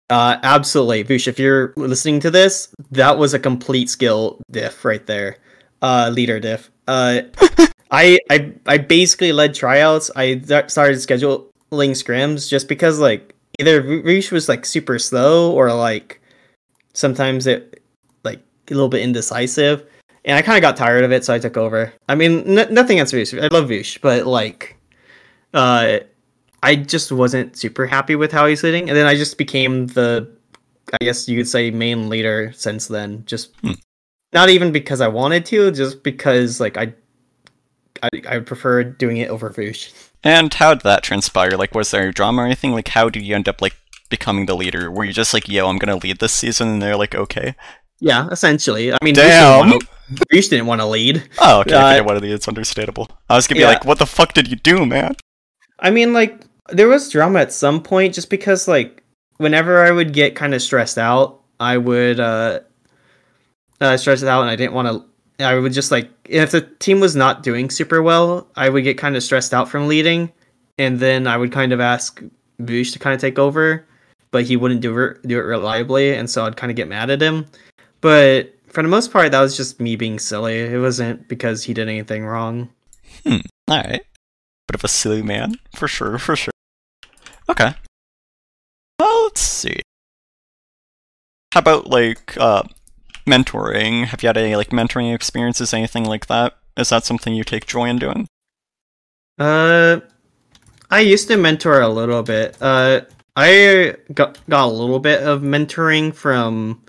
Uh, 0.09 0.39
absolutely, 0.43 1.05
Vush. 1.05 1.29
If 1.29 1.39
you're 1.39 1.75
listening 1.77 2.21
to 2.21 2.31
this, 2.31 2.69
that 2.93 3.19
was 3.19 3.35
a 3.35 3.39
complete 3.39 3.91
skill 3.91 4.41
diff 4.51 4.87
right 4.87 5.07
there. 5.07 5.37
Uh, 5.83 6.11
leader 6.15 6.41
diff. 6.41 6.71
Uh, 6.89 7.23
I 7.91 8.19
I 8.31 8.53
I 8.67 8.79
basically 8.79 9.33
led 9.33 9.55
tryouts. 9.55 10.11
I 10.17 10.39
started 10.67 10.97
scheduling 10.97 11.49
scrims 11.71 12.49
just 12.49 12.69
because 12.69 12.99
like 12.99 13.35
either 13.59 13.83
Vush 13.83 14.33
was 14.33 14.49
like 14.49 14.67
super 14.67 14.99
slow 14.99 15.53
or 15.53 15.73
like 15.73 16.21
sometimes 16.93 17.47
it 17.47 17.83
like 18.25 18.41
a 18.71 18.75
little 18.75 18.89
bit 18.89 19.03
indecisive, 19.03 19.85
and 20.25 20.37
I 20.37 20.43
kind 20.43 20.57
of 20.57 20.63
got 20.63 20.77
tired 20.77 21.05
of 21.05 21.13
it, 21.13 21.25
so 21.25 21.35
I 21.35 21.39
took 21.39 21.57
over. 21.57 21.93
I 22.09 22.15
mean, 22.15 22.59
n- 22.59 22.73
nothing 22.75 22.99
against 22.99 23.15
Vush. 23.15 23.41
I 23.43 23.49
love 23.49 23.69
Vush, 23.69 24.01
but 24.01 24.27
like, 24.27 24.77
uh, 25.55 25.99
I 26.63 26.77
just 26.77 27.13
wasn't 27.13 27.57
super 27.57 27.87
happy 27.87 28.17
with 28.17 28.33
how 28.33 28.47
he's 28.47 28.63
leading, 28.63 28.89
and 28.89 28.97
then 28.97 29.07
I 29.07 29.15
just 29.15 29.39
became 29.39 29.87
the 29.89 30.29
I 31.01 31.05
guess 31.05 31.29
you 31.29 31.37
could 31.39 31.49
say 31.49 31.71
main 31.71 32.09
leader 32.09 32.53
since 32.55 32.89
then. 32.89 33.25
Just 33.27 33.53
Hmm. 33.61 33.73
not 34.33 34.49
even 34.51 34.73
because 34.73 35.01
I 35.01 35.09
wanted 35.09 35.45
to, 35.47 35.71
just 35.71 36.03
because 36.03 36.61
like 36.61 36.77
I 36.77 36.95
I, 38.13 38.37
I 38.37 38.39
prefer 38.41 38.83
doing 38.85 39.19
it 39.19 39.31
over 39.31 39.51
Voosh. 39.51 39.93
And 40.25 40.53
how 40.53 40.75
did 40.75 40.83
that 40.83 41.03
transpire? 41.03 41.51
Like, 41.53 41.75
was 41.75 41.91
there 41.91 42.11
drama 42.13 42.43
or 42.43 42.47
anything? 42.47 42.73
Like, 42.73 42.89
how 42.89 43.09
did 43.09 43.23
you 43.23 43.35
end 43.35 43.49
up 43.49 43.63
like 43.63 43.75
becoming 44.09 44.47
the 44.47 44.57
leader? 44.57 44.91
Were 44.91 45.05
you 45.05 45.13
just 45.13 45.33
like, 45.35 45.49
"Yo, 45.49 45.69
I'm 45.69 45.79
gonna 45.79 45.97
lead 45.97 46.19
this 46.19 46.33
season," 46.33 46.69
and 46.69 46.83
they're 46.83 46.97
like, 46.97 47.15
"Okay." 47.15 47.55
Yeah, 48.01 48.29
essentially. 48.31 48.93
I 48.93 48.99
mean, 49.03 49.15
Damn. 49.15 49.27
Voosh 49.31 49.71
didn't, 49.71 49.71
wanna, 49.71 49.79
Voosh 50.33 50.51
didn't 50.51 50.67
want 50.67 50.81
to 50.81 50.87
lead. 50.87 51.23
Oh, 51.41 51.61
okay. 51.61 51.75
Uh, 51.75 51.85
I 51.87 52.01
one 52.01 52.17
of 52.17 52.23
these. 52.23 52.35
It's 52.35 52.49
understandable. 52.49 53.09
I 53.29 53.37
was 53.37 53.47
gonna 53.47 53.59
be 53.59 53.63
Yeah. 53.63 53.69
like, 53.69 53.85
"What 53.85 53.99
the 53.99 54.07
fuck 54.07 54.35
did 54.35 54.49
you 54.49 54.57
do, 54.57 54.85
man?" 54.85 55.17
I 55.79 55.91
mean, 55.91 56.13
like 56.13 56.45
there 56.71 56.89
was 56.89 57.11
drama 57.11 57.41
at 57.41 57.53
some 57.53 57.83
point, 57.83 58.15
just 58.15 58.31
because 58.31 58.67
like 58.69 59.03
whenever 59.39 59.85
I 59.85 59.91
would 59.91 60.13
get 60.13 60.35
kind 60.35 60.55
of 60.55 60.63
stressed 60.63 60.99
out, 60.99 61.41
I 61.61 61.79
would 61.79 62.21
uh, 62.21 62.61
uh 63.81 63.97
stressed 63.97 64.25
out, 64.25 64.43
and 64.43 64.51
I 64.51 64.57
didn't 64.57 64.73
want 64.75 64.89
to. 64.89 65.05
I 65.39 65.55
would 65.55 65.73
just 65.73 65.91
like 65.91 66.11
if 66.25 66.51
the 66.51 66.63
team 66.63 67.01
was 67.01 67.15
not 67.15 67.43
doing 67.43 67.71
super 67.71 68.03
well, 68.03 68.47
I 68.57 68.69
would 68.69 68.85
get 68.85 68.99
kind 68.99 69.17
of 69.17 69.23
stressed 69.23 69.53
out 69.53 69.69
from 69.69 69.89
leading, 69.89 70.33
and 70.79 70.99
then 70.99 71.27
I 71.27 71.37
would 71.37 71.53
kind 71.53 71.73
of 71.73 71.81
ask 71.81 72.23
Voosh 72.61 72.93
to 72.93 72.99
kind 72.99 73.15
of 73.15 73.21
take 73.21 73.39
over, 73.39 73.87
but 74.31 74.45
he 74.45 74.57
wouldn't 74.57 74.81
do 74.81 74.99
it 74.99 75.27
do 75.27 75.39
it 75.39 75.43
reliably, 75.43 76.15
and 76.15 76.29
so 76.29 76.45
I'd 76.45 76.57
kind 76.57 76.71
of 76.71 76.77
get 76.77 76.89
mad 76.89 77.11
at 77.11 77.21
him. 77.21 77.47
But 78.01 78.55
for 78.69 78.83
the 78.83 78.89
most 78.89 79.13
part, 79.13 79.33
that 79.33 79.41
was 79.41 79.57
just 79.57 79.81
me 79.81 79.97
being 79.97 80.19
silly. 80.19 80.61
It 80.61 80.79
wasn't 80.79 81.29
because 81.29 81.65
he 81.65 81.75
did 81.75 81.89
anything 81.89 82.25
wrong. 82.25 82.71
Hmm. 83.25 83.39
All 83.69 83.79
right. 83.79 84.03
Bit 84.69 84.75
of 84.75 84.85
a 84.85 84.89
silly 84.89 85.23
man, 85.23 85.57
for 85.75 85.89
sure, 85.89 86.19
for 86.19 86.37
sure. 86.37 86.53
Okay. 87.49 87.73
Well, 88.99 89.25
let's 89.25 89.41
see. 89.41 89.81
How 91.53 91.61
about 91.61 91.87
like 91.87 92.37
uh, 92.39 92.65
mentoring? 93.27 94.07
Have 94.07 94.23
you 94.23 94.29
had 94.29 94.37
any 94.37 94.57
like 94.57 94.71
mentoring 94.71 95.15
experiences, 95.15 95.75
anything 95.75 96.05
like 96.05 96.27
that? 96.27 96.57
Is 96.77 96.91
that 96.91 97.05
something 97.05 97.35
you 97.35 97.45
take 97.45 97.67
joy 97.67 97.89
in 97.89 97.99
doing? 97.99 98.29
Uh, 99.39 100.01
I 100.91 101.01
used 101.01 101.29
to 101.29 101.37
mentor 101.37 101.81
a 101.81 101.89
little 101.89 102.23
bit. 102.23 102.57
Uh, 102.61 103.03
I 103.35 103.97
got 104.15 104.39
got 104.49 104.67
a 104.67 104.73
little 104.73 105.01
bit 105.01 105.23
of 105.23 105.43
mentoring 105.43 106.15
from. 106.15 106.83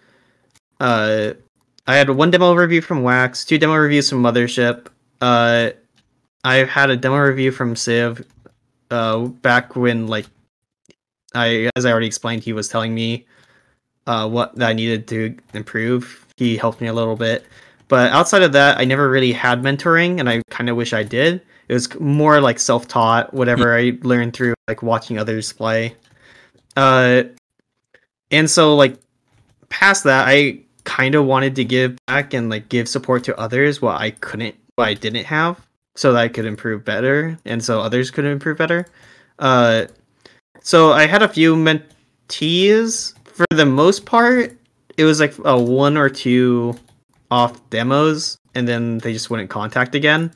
Uh, 0.80 1.34
I 1.88 1.96
had 1.96 2.10
one 2.10 2.32
demo 2.32 2.54
review 2.54 2.82
from 2.82 3.04
Wax, 3.04 3.44
two 3.46 3.58
demo 3.58 3.76
reviews 3.76 4.10
from 4.10 4.22
Mothership. 4.22 4.88
Uh, 5.20 5.72
I've 6.44 6.70
had 6.70 6.90
a 6.90 6.98
demo 6.98 7.18
review 7.18 7.52
from 7.52 7.76
Civ. 7.76 8.26
Uh, 8.90 9.26
back 9.26 9.76
when 9.76 10.08
like, 10.08 10.28
I 11.34 11.70
as 11.76 11.86
I 11.86 11.92
already 11.92 12.08
explained, 12.08 12.44
he 12.44 12.54
was 12.54 12.70
telling 12.70 12.94
me, 12.94 13.26
uh, 14.06 14.30
what 14.30 14.62
I 14.62 14.74
needed 14.74 15.08
to 15.10 15.36
improve. 15.54 16.27
He 16.38 16.56
helped 16.58 16.80
me 16.82 16.88
a 16.88 16.94
little 16.94 17.16
bit, 17.16 17.46
but 17.88 18.12
outside 18.12 18.44
of 18.44 18.54
that, 18.54 18.80
I 18.80 18.86
never 18.86 19.10
really 19.10 19.34
had 19.34 19.62
mentoring, 19.62 20.20
and 20.20 20.30
I 20.30 20.42
kind 20.50 20.70
of 20.70 20.78
wish 20.78 20.94
I 20.94 21.04
did. 21.04 21.42
It 21.68 21.74
was 21.74 22.00
more 22.00 22.40
like 22.40 22.60
self-taught 22.60 23.34
whatever 23.34 23.76
i 23.78 23.98
learned 24.02 24.34
through 24.34 24.54
like 24.68 24.82
watching 24.84 25.18
others 25.18 25.52
play. 25.52 25.96
Uh 26.76 27.24
and 28.32 28.50
so 28.50 28.76
like 28.76 28.98
past 29.70 30.04
that 30.06 30.28
i 30.28 30.60
kind 30.84 31.16
of 31.16 31.26
wanted 31.26 31.56
to 31.56 31.66
give 31.66 31.98
back 32.08 32.34
and 32.34 32.50
like 32.50 32.70
give 32.70 32.88
support 32.88 33.24
to 33.26 33.38
others 33.38 33.82
what 33.82 34.00
i 34.00 34.12
couldn't 34.12 34.56
what 34.76 34.88
i 34.88 34.94
didn't 34.94 35.26
have 35.26 35.60
so 35.96 36.14
that 36.14 36.20
i 36.20 36.28
could 36.28 36.46
improve 36.46 36.86
better 36.86 37.38
and 37.46 37.64
so 37.64 37.82
others 37.82 38.12
could 38.12 38.26
improve 38.26 38.58
better. 38.58 38.86
Uh 39.40 39.86
so 40.62 40.92
i 40.94 41.06
had 41.06 41.22
a 41.22 41.28
few 41.28 41.56
mentees 41.56 43.14
for 43.26 43.46
the 43.52 43.66
most 43.66 44.06
part 44.06 44.58
it 44.98 45.04
was 45.04 45.20
like 45.20 45.34
a 45.46 45.60
one 45.60 45.98
or 45.98 46.10
two 46.10 46.76
off 47.32 47.70
demos 47.70 48.38
and 48.56 48.68
then 48.68 48.98
they 49.00 49.14
just 49.14 49.30
wouldn't 49.30 49.50
contact 49.50 49.96
again 49.96 50.32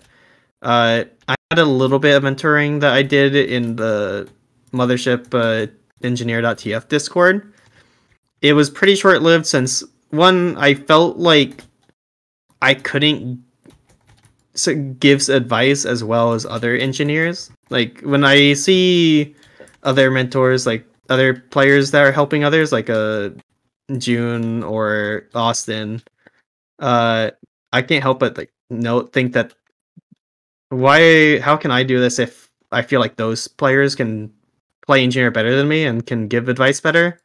uh, 0.61 1.03
I 1.27 1.35
had 1.49 1.59
a 1.59 1.65
little 1.65 1.99
bit 1.99 2.15
of 2.15 2.23
mentoring 2.23 2.81
that 2.81 2.93
I 2.93 3.01
did 3.03 3.35
in 3.35 3.75
the 3.75 4.29
mothership 4.71 5.33
uh, 5.33 5.71
engineer.tf 6.03 6.87
Discord. 6.87 7.53
It 8.41 8.53
was 8.53 8.69
pretty 8.69 8.95
short 8.95 9.21
lived 9.21 9.45
since 9.45 9.83
one, 10.09 10.57
I 10.57 10.73
felt 10.75 11.17
like 11.17 11.63
I 12.61 12.73
couldn't 12.73 13.43
s- 14.53 14.67
give 14.99 15.27
advice 15.29 15.85
as 15.85 16.03
well 16.03 16.33
as 16.33 16.45
other 16.45 16.75
engineers. 16.75 17.49
Like 17.69 18.01
when 18.01 18.23
I 18.23 18.53
see 18.53 19.35
other 19.83 20.11
mentors, 20.11 20.67
like 20.67 20.85
other 21.09 21.33
players 21.49 21.91
that 21.91 22.03
are 22.03 22.11
helping 22.11 22.43
others, 22.43 22.71
like 22.71 22.89
uh, 22.89 23.29
June 23.99 24.63
or 24.63 25.27
Austin, 25.33 26.01
uh, 26.79 27.31
I 27.73 27.81
can't 27.81 28.03
help 28.03 28.19
but 28.19 28.37
like 28.37 28.51
no 28.69 29.01
think 29.01 29.33
that 29.33 29.53
why 30.69 31.39
how 31.39 31.57
can 31.57 31.69
i 31.69 31.83
do 31.83 31.99
this 31.99 32.17
if 32.17 32.49
i 32.71 32.81
feel 32.81 33.01
like 33.01 33.17
those 33.17 33.47
players 33.47 33.93
can 33.95 34.31
play 34.87 35.03
engineer 35.03 35.29
better 35.29 35.55
than 35.55 35.67
me 35.67 35.83
and 35.83 36.05
can 36.05 36.27
give 36.27 36.49
advice 36.49 36.79
better? 36.79 37.19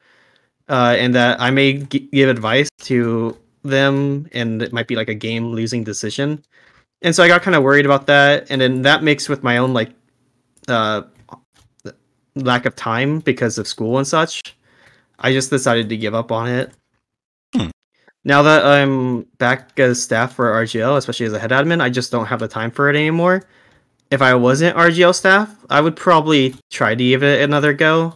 Uh, 0.68 0.96
and 0.98 1.14
that 1.14 1.40
i 1.40 1.50
may 1.50 1.74
g- 1.74 2.08
give 2.12 2.28
advice 2.28 2.68
to 2.78 3.36
them 3.62 4.28
and 4.32 4.62
it 4.62 4.72
might 4.72 4.88
be 4.88 4.96
like 4.96 5.08
a 5.08 5.14
game 5.14 5.52
losing 5.52 5.84
decision. 5.84 6.42
And 7.02 7.14
so 7.14 7.22
i 7.22 7.28
got 7.28 7.42
kind 7.42 7.54
of 7.54 7.62
worried 7.62 7.86
about 7.86 8.06
that 8.06 8.50
and 8.50 8.60
then 8.60 8.82
that 8.82 9.02
mixed 9.02 9.28
with 9.28 9.42
my 9.42 9.58
own 9.58 9.72
like 9.72 9.90
uh, 10.68 11.02
lack 12.34 12.66
of 12.66 12.74
time 12.74 13.20
because 13.20 13.58
of 13.58 13.68
school 13.68 13.98
and 13.98 14.06
such 14.06 14.56
i 15.18 15.32
just 15.32 15.50
decided 15.50 15.88
to 15.88 15.96
give 15.96 16.14
up 16.14 16.30
on 16.32 16.48
it 16.48 16.72
Hmm. 17.54 17.68
now 18.24 18.42
that 18.42 18.64
i'm 18.64 19.22
back 19.38 19.78
as 19.78 20.02
staff 20.02 20.34
for 20.34 20.52
rgl 20.52 20.96
especially 20.96 21.26
as 21.26 21.32
a 21.32 21.38
head 21.38 21.50
admin 21.50 21.80
i 21.80 21.88
just 21.90 22.10
don't 22.10 22.26
have 22.26 22.40
the 22.40 22.48
time 22.48 22.70
for 22.70 22.88
it 22.90 22.96
anymore 22.96 23.44
if 24.10 24.20
i 24.22 24.34
wasn't 24.34 24.76
rgl 24.76 25.14
staff 25.14 25.54
i 25.70 25.80
would 25.80 25.96
probably 25.96 26.54
try 26.70 26.94
to 26.94 27.04
give 27.04 27.22
it 27.22 27.40
another 27.42 27.72
go 27.72 28.14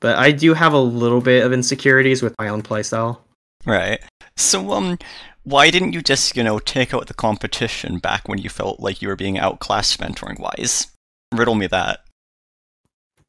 but 0.00 0.16
i 0.18 0.30
do 0.32 0.54
have 0.54 0.72
a 0.72 0.78
little 0.80 1.20
bit 1.20 1.44
of 1.44 1.52
insecurities 1.52 2.22
with 2.22 2.34
my 2.38 2.48
own 2.48 2.62
playstyle 2.62 3.18
Right. 3.66 4.00
So, 4.38 4.72
um, 4.72 4.98
why 5.42 5.68
didn't 5.68 5.92
you 5.92 6.00
just, 6.00 6.34
you 6.34 6.42
know, 6.42 6.58
take 6.58 6.94
out 6.94 7.08
the 7.08 7.12
competition 7.12 7.98
back 7.98 8.26
when 8.26 8.38
you 8.38 8.48
felt 8.48 8.80
like 8.80 9.02
you 9.02 9.08
were 9.08 9.16
being 9.16 9.38
outclassed 9.38 10.00
mentoring 10.00 10.40
wise? 10.40 10.86
Riddle 11.34 11.54
me 11.56 11.66
that. 11.66 12.00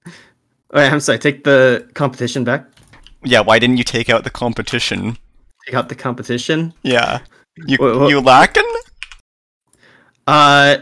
Wait, 0.06 0.14
i'm 0.74 1.02
sorry 1.02 1.20
take 1.20 1.44
the 1.44 1.86
competition 1.96 2.46
back 2.46 2.66
Yeah, 3.24 3.42
why 3.42 3.60
didn't 3.60 3.78
you 3.78 3.84
take 3.84 4.10
out 4.10 4.24
the 4.24 4.30
competition? 4.30 5.18
take 5.68 5.76
out 5.76 5.90
the 5.90 5.96
competition 5.96 6.74
Yeah. 6.82 7.20
You, 7.68 7.78
Wha- 7.80 7.98
wha- 8.00 8.08
you 8.08 8.20
lacking? 8.20 8.66
uh 10.28 10.78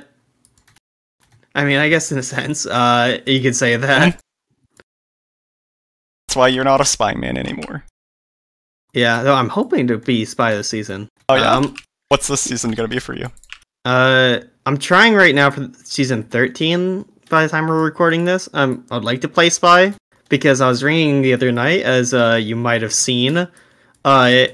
i 1.55 1.63
mean 1.65 1.77
i 1.79 1.87
guess 1.89 2.11
in 2.11 2.17
a 2.17 2.23
sense 2.23 2.65
uh 2.65 3.17
you 3.25 3.41
could 3.41 3.55
say 3.55 3.75
that 3.77 4.19
That's 6.27 6.35
why 6.35 6.47
you're 6.49 6.63
not 6.65 6.81
a 6.81 6.85
spy 6.85 7.13
man 7.13 7.37
anymore. 7.37 7.83
yeah 8.93 9.23
though 9.23 9.33
i'm 9.35 9.49
hoping 9.49 9.87
to 9.87 9.97
be 9.97 10.25
spy 10.25 10.53
this 10.53 10.69
season 10.69 11.07
Oh, 11.29 11.35
yeah? 11.35 11.57
um, 11.57 11.75
What's 12.09 12.27
this 12.27 12.41
season 12.41 12.71
gonna 12.71 12.87
be 12.87 12.97
for 12.99 13.15
you? 13.15 13.27
Uh, 13.85 14.39
I'm 14.65 14.77
trying 14.79 15.13
right 15.13 15.35
now 15.35 15.51
for 15.51 15.69
season 15.83 16.23
13. 16.23 17.05
By 17.29 17.43
the 17.43 17.49
time 17.49 17.67
we're 17.67 17.83
recording 17.83 18.25
this, 18.25 18.49
um, 18.53 18.83
I'd 18.89 19.03
like 19.03 19.21
to 19.21 19.27
play 19.29 19.51
Spy 19.51 19.93
because 20.29 20.61
I 20.61 20.67
was 20.67 20.83
ringing 20.83 21.21
the 21.21 21.33
other 21.33 21.51
night, 21.51 21.81
as 21.81 22.13
uh, 22.13 22.39
you 22.41 22.55
might 22.55 22.81
have 22.81 22.93
seen. 22.93 23.37
Uh, 24.05 24.45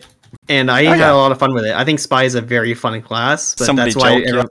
and 0.50 0.70
I 0.72 0.86
Oh, 0.86 0.90
had 0.90 1.00
yeah. 1.00 1.14
a 1.14 1.16
lot 1.16 1.32
of 1.32 1.40
fun 1.40 1.54
with 1.54 1.66
it. 1.66 1.76
I 1.76 1.84
think 1.86 2.00
Spy 2.00 2.24
is 2.24 2.36
a 2.36 2.42
very 2.42 2.74
fun 2.74 3.02
class, 3.02 3.56
but 3.56 3.66
Somebody 3.66 3.92
that's 3.92 4.04
why. 4.04 4.16
everyone- 4.16 4.48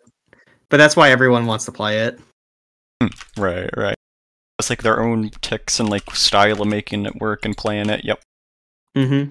But 0.70 0.76
that's 0.78 0.96
why 0.96 1.10
everyone 1.10 1.46
wants 1.46 1.64
to 1.66 1.72
play 1.72 2.00
it. 2.00 2.18
Right, 3.36 3.68
right. 3.76 3.94
It's 4.58 4.70
like 4.70 4.82
their 4.82 5.00
own 5.02 5.30
ticks 5.42 5.78
and 5.80 5.88
like 5.90 6.14
style 6.14 6.62
of 6.62 6.68
making 6.68 7.06
it 7.06 7.16
work 7.20 7.44
and 7.44 7.56
playing 7.56 7.90
it. 7.90 8.04
Yep. 8.04 8.20
Mm-hmm. 8.96 9.30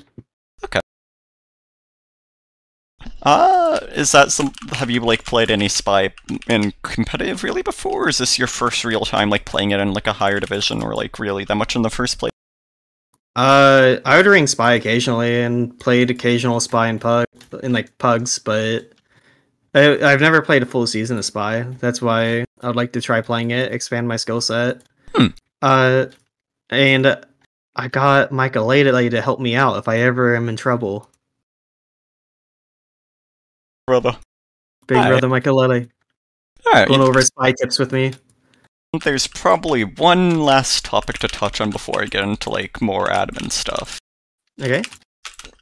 Uh, 3.22 3.80
is 3.94 4.12
that 4.12 4.32
some? 4.32 4.54
Have 4.74 4.90
you 4.90 5.00
like 5.02 5.26
played 5.26 5.50
any 5.50 5.68
spy 5.70 6.14
in 6.48 6.74
competitive 6.82 7.44
really 7.44 7.62
before? 7.62 8.06
Or 8.06 8.10
is 8.10 8.18
this 8.18 8.38
your 8.38 8.48
first 8.48 8.84
real 8.84 9.06
time 9.06 9.30
like 9.30 9.46
playing 9.46 9.72
it 9.72 9.80
in 9.80 9.94
like 9.94 10.08
a 10.08 10.14
higher 10.14 10.40
division 10.40 10.84
or 10.84 10.94
like 10.96 11.20
really 11.20 11.46
that 11.46 11.56
much 11.56 11.76
in 11.76 11.82
the 11.82 11.90
first 11.90 12.20
place? 12.20 12.32
Uh, 13.36 13.98
I 14.06 14.18
would 14.18 14.28
ring 14.28 14.46
Spy 14.46 14.74
occasionally 14.74 15.42
and 15.42 15.78
played 15.80 16.12
occasional 16.12 16.60
Spy 16.60 16.88
and 16.88 17.02
Pug 17.02 17.26
in 17.64 17.74
like 17.74 17.98
Pugs, 17.98 18.38
but 18.40 18.92
I, 19.74 20.00
I've 20.04 20.22
never 20.22 20.42
played 20.42 20.62
a 20.62 20.68
full 20.68 20.86
season 20.86 21.18
of 21.18 21.26
Spy. 21.26 21.62
That's 21.80 22.02
why 22.02 22.46
I'd 22.62 22.76
like 22.76 22.94
to 22.94 23.02
try 23.02 23.22
playing 23.22 23.52
it, 23.52 23.72
expand 23.72 24.08
my 24.08 24.18
skill 24.18 24.42
set. 24.42 24.84
Hmm. 25.16 25.28
Uh, 25.62 26.08
and 26.70 27.26
I 27.76 27.88
got 27.88 28.32
Michael 28.32 28.68
lately 28.68 29.10
to 29.10 29.22
help 29.22 29.40
me 29.40 29.56
out 29.56 29.78
if 29.78 29.88
I 29.88 30.00
ever 30.00 30.36
am 30.36 30.48
in 30.48 30.56
trouble. 30.56 31.10
Brother. 33.86 34.18
Big 34.88 34.98
Alright. 34.98 35.12
brother 35.12 35.30
Michael 35.30 35.56
Lele 35.58 35.88
Alright, 36.68 36.88
going 36.88 37.02
over 37.02 37.22
spy 37.22 37.52
tips 37.52 37.80
with 37.80 37.92
me. 37.92 38.14
there's 39.04 39.28
probably 39.28 39.84
one 39.84 40.42
last 40.42 40.86
topic 40.86 41.18
to 41.20 41.28
touch 41.28 41.60
on 41.60 41.70
before 41.70 42.02
I 42.02 42.06
get 42.06 42.24
into 42.24 42.50
like 42.50 42.82
more 42.82 43.08
admin 43.08 43.52
stuff. 43.52 44.00
Okay. 44.62 44.84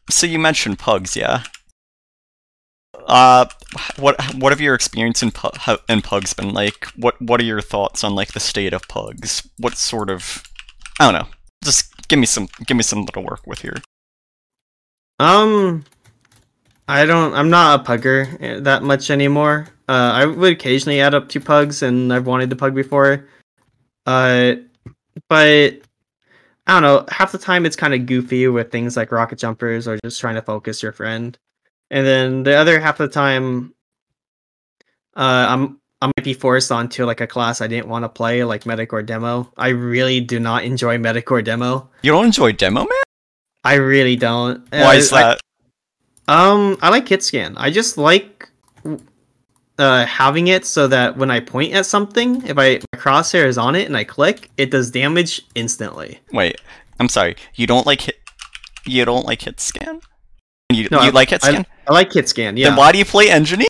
so 0.10 0.28
you 0.28 0.38
mentioned 0.38 0.78
pugs, 0.80 1.16
yeah. 1.16 1.44
Uh, 3.08 3.46
what 3.98 4.22
what 4.36 4.52
have 4.52 4.62
your 4.62 4.76
experience 4.76 5.24
in 5.24 5.32
pu- 5.32 5.78
in 5.90 6.02
pugs 6.02 6.34
been 6.34 6.54
like? 6.54 6.86
What 6.96 7.20
what 7.22 7.40
are 7.40 7.46
your 7.46 7.62
thoughts 7.62 8.04
on 8.04 8.14
like 8.14 8.34
the 8.34 8.40
state 8.40 8.74
of 8.74 8.88
pugs? 8.88 9.48
What 9.58 9.76
sort 9.76 10.10
of 10.10 10.44
I 11.00 11.12
don't 11.12 11.20
know. 11.20 11.28
Just 11.64 12.08
give 12.08 12.20
me 12.20 12.26
some 12.28 12.48
give 12.68 12.78
me 12.78 12.84
something 12.84 13.08
to 13.08 13.20
work 13.22 13.42
with 13.48 13.62
here. 13.62 13.78
Um, 15.20 15.86
I 16.92 17.06
don't. 17.06 17.34
I'm 17.34 17.50
not 17.50 17.80
a 17.80 17.84
pugger 17.90 18.38
eh, 18.42 18.60
that 18.62 18.84
much 18.84 19.10
anymore. 19.10 19.68
Uh, 19.88 20.12
I 20.14 20.26
would 20.26 20.52
occasionally 20.54 21.00
add 21.00 21.14
up 21.14 21.30
to 21.30 21.40
pugs, 21.40 21.82
and 21.84 22.12
I've 22.14 22.28
wanted 22.28 22.50
to 22.50 22.56
pug 22.58 22.76
before. 22.76 23.28
Uh, 24.06 24.56
but 25.30 25.80
I 26.68 26.74
don't 26.74 26.82
know. 26.84 27.06
Half 27.10 27.32
the 27.32 27.38
time, 27.38 27.66
it's 27.66 27.78
kind 27.78 27.94
of 27.94 28.06
goofy 28.06 28.48
with 28.50 28.72
things 28.72 28.98
like 28.98 29.12
rocket 29.14 29.40
jumpers 29.40 29.88
or 29.88 29.98
just 30.04 30.20
trying 30.20 30.36
to 30.36 30.42
focus 30.42 30.84
your 30.84 30.92
friend, 30.92 31.38
and 31.90 32.06
then 32.06 32.44
the 32.44 32.56
other 32.56 32.78
half 32.80 33.00
of 33.00 33.10
the 33.10 33.14
time, 33.14 33.74
uh, 35.16 35.46
I'm 35.50 35.80
I 36.02 36.08
might 36.08 36.24
be 36.26 36.34
forced 36.34 36.72
onto 36.74 37.06
like 37.06 37.22
a 37.22 37.28
class 37.28 37.62
I 37.62 37.68
didn't 37.68 37.88
want 37.88 38.04
to 38.04 38.10
play, 38.10 38.44
like 38.44 38.66
medic 38.66 38.92
or 38.92 39.02
demo. 39.04 39.50
I 39.56 39.70
really 39.70 40.20
do 40.20 40.40
not 40.42 40.64
enjoy 40.66 40.98
medic 40.98 41.32
or 41.32 41.42
demo. 41.42 41.90
You 42.02 42.12
don't 42.12 42.26
enjoy 42.26 42.52
demo 42.54 42.82
man? 42.82 42.90
I 43.64 43.76
really 43.76 44.16
don't. 44.18 44.68
Why 44.72 44.96
is 44.96 45.14
Uh, 45.14 45.16
I- 45.16 45.22
that? 45.22 45.40
Um, 46.28 46.78
I 46.82 46.90
like 46.90 47.08
hit 47.08 47.24
scan. 47.24 47.58
I 47.58 47.70
just 47.72 47.98
like 47.98 48.50
uh 49.80 50.06
having 50.06 50.48
it 50.48 50.66
so 50.66 50.88
that 50.88 51.18
when 51.18 51.32
I 51.32 51.40
point 51.40 51.74
at 51.74 51.86
something, 51.86 52.46
if 52.48 52.58
I 52.58 52.80
my 52.94 53.00
crosshair 53.00 53.46
is 53.46 53.58
on 53.58 53.76
it 53.76 53.88
and 53.88 53.96
I 53.98 54.04
click, 54.04 54.50
it 54.58 54.70
does 54.72 54.92
damage 54.92 55.42
instantly. 55.56 56.20
Wait, 56.32 56.60
I'm 57.00 57.10
sorry. 57.10 57.36
You 57.56 57.68
don't 57.68 57.86
like 57.88 58.02
hit. 58.02 58.18
You 58.86 59.06
don't 59.06 59.26
like 59.26 59.42
hit 59.42 59.60
scan. 59.60 60.02
You 60.72 60.88
No, 60.92 61.02
you 61.02 61.08
I- 61.10 61.12
like 61.12 61.30
hit 61.30 61.44
I- 61.44 61.50
scan? 61.52 61.66
I 61.88 61.94
like 61.94 62.14
hit 62.14 62.30
scan. 62.30 62.58
Yeah. 62.58 62.70
Then 62.70 62.78
why 62.78 62.92
do 62.92 62.98
you 62.98 63.06
play 63.06 63.30
engineer? 63.30 63.68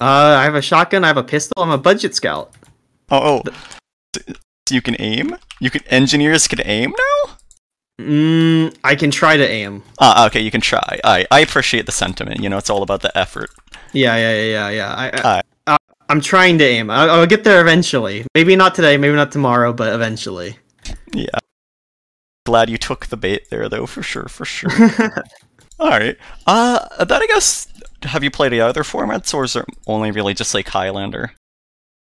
Uh, 0.00 0.36
I 0.40 0.42
have 0.44 0.54
a 0.54 0.60
shotgun. 0.62 1.04
I 1.04 1.06
have 1.06 1.16
a 1.16 1.22
pistol. 1.22 1.62
I'm 1.62 1.70
a 1.70 1.78
budget 1.78 2.14
scout. 2.14 2.52
Oh, 3.10 3.40
oh. 3.46 3.52
So 4.68 4.74
you 4.74 4.82
can 4.82 4.96
aim. 5.00 5.36
You 5.60 5.70
can 5.70 5.82
engineers 5.88 6.48
can 6.48 6.60
aim 6.64 6.90
now. 6.90 7.36
Mm, 8.00 8.76
I 8.82 8.96
can 8.96 9.10
try 9.10 9.36
to 9.36 9.48
aim. 9.48 9.82
Ah, 10.00 10.26
okay. 10.26 10.40
You 10.40 10.50
can 10.50 10.60
try. 10.60 11.00
I 11.04 11.26
I 11.30 11.40
appreciate 11.40 11.86
the 11.86 11.92
sentiment. 11.92 12.40
You 12.40 12.48
know, 12.48 12.58
it's 12.58 12.70
all 12.70 12.82
about 12.82 13.02
the 13.02 13.16
effort. 13.16 13.50
Yeah, 13.92 14.16
yeah, 14.16 14.34
yeah, 14.34 14.50
yeah, 14.50 14.70
yeah. 14.70 14.94
I, 14.94 15.36
I. 15.36 15.42
I, 15.66 15.76
I'm 16.08 16.20
trying 16.20 16.58
to 16.58 16.64
aim. 16.64 16.90
I, 16.90 17.06
I'll 17.06 17.26
get 17.26 17.44
there 17.44 17.60
eventually. 17.60 18.26
Maybe 18.34 18.56
not 18.56 18.74
today. 18.74 18.96
Maybe 18.96 19.14
not 19.14 19.32
tomorrow, 19.32 19.72
but 19.72 19.94
eventually. 19.94 20.58
Yeah. 21.12 21.38
Glad 22.44 22.68
you 22.68 22.76
took 22.76 23.06
the 23.06 23.16
bait 23.16 23.48
there, 23.50 23.68
though, 23.68 23.86
for 23.86 24.02
sure, 24.02 24.28
for 24.28 24.44
sure. 24.44 24.70
All 25.78 25.88
right. 25.88 26.16
Uh, 26.46 27.04
then 27.04 27.22
I 27.22 27.26
guess 27.26 27.68
have 28.02 28.22
you 28.22 28.30
played 28.30 28.52
the 28.52 28.60
other 28.60 28.82
formats, 28.82 29.32
or 29.32 29.44
is 29.44 29.56
it 29.56 29.64
only 29.86 30.10
really 30.10 30.34
just 30.34 30.54
like 30.54 30.68
Highlander? 30.68 31.32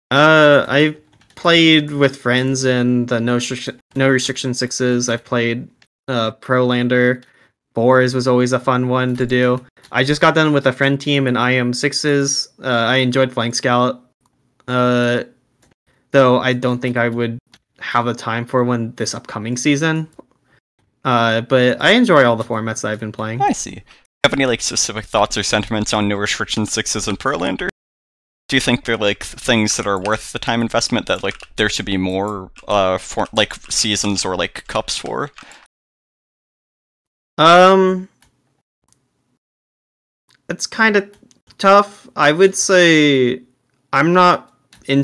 Uh, 0.10 0.66
I 0.68 0.98
played 1.36 1.92
with 1.92 2.16
friends 2.16 2.64
in 2.66 3.06
the 3.08 3.20
no 3.20 3.36
restriction 3.36 3.80
no 3.96 4.10
restriction 4.10 4.54
sixes. 4.54 5.10
I've 5.10 5.24
played 5.24 5.68
uh 6.08 6.32
Prolander. 6.32 7.24
Boars 7.74 8.14
was 8.14 8.28
always 8.28 8.54
a 8.54 8.60
fun 8.60 8.88
one 8.88 9.16
to 9.16 9.26
do. 9.26 9.64
I 9.92 10.04
just 10.04 10.22
got 10.22 10.36
done 10.36 10.54
with 10.54 10.68
a 10.68 10.72
friend 10.74 11.00
team 11.00 11.28
in 11.28 11.36
IM 11.36 11.74
sixes. 11.74 12.50
Uh, 12.64 12.68
I 12.68 12.98
enjoyed 12.98 13.32
Flank 13.32 13.56
Scout. 13.56 14.02
Uh, 14.68 15.24
though 16.12 16.40
I 16.40 16.54
don't 16.54 16.82
think 16.82 16.98
I 16.98 17.10
would 17.10 17.40
have 17.80 18.06
the 18.06 18.14
time 18.14 18.46
for 18.46 18.64
one 18.64 18.94
this 18.96 19.14
upcoming 19.14 19.58
season. 19.58 20.08
Uh, 21.04 21.42
but 21.42 21.82
I 21.82 21.92
enjoy 21.92 22.24
all 22.24 22.36
the 22.36 22.44
formats 22.44 22.82
that 22.82 22.92
I've 22.92 23.00
been 23.00 23.12
playing. 23.12 23.42
I 23.42 23.52
see. 23.52 23.84
Have 24.24 24.34
any 24.34 24.46
like 24.46 24.62
specific 24.62 25.06
thoughts 25.06 25.38
or 25.38 25.44
sentiments 25.44 25.94
on 25.94 26.08
no 26.08 26.16
restriction 26.16 26.66
sixes 26.66 27.08
and 27.08 27.20
Prolander? 27.20 27.68
Do 28.54 28.58
you 28.58 28.62
think 28.62 28.86
they're 28.86 28.98
like 28.98 29.24
things 29.24 29.78
that 29.78 29.88
are 29.88 29.98
worth 29.98 30.32
the 30.32 30.38
time 30.38 30.62
investment? 30.62 31.08
That 31.08 31.24
like 31.24 31.38
there 31.56 31.70
should 31.70 31.88
be 31.88 31.98
more 31.98 32.52
uh 32.68 33.00
for 33.00 33.28
like 33.34 33.56
seasons 33.56 34.24
or 34.24 34.36
like 34.36 34.68
cups 34.68 34.96
for? 34.96 35.32
Um, 37.40 38.10
it's 40.52 40.68
kind 40.68 40.96
of 40.96 41.10
tough. 41.58 42.08
I 42.16 42.32
would 42.32 42.56
say 42.56 43.42
I'm 43.92 44.14
not 44.14 44.54
in- 44.86 45.04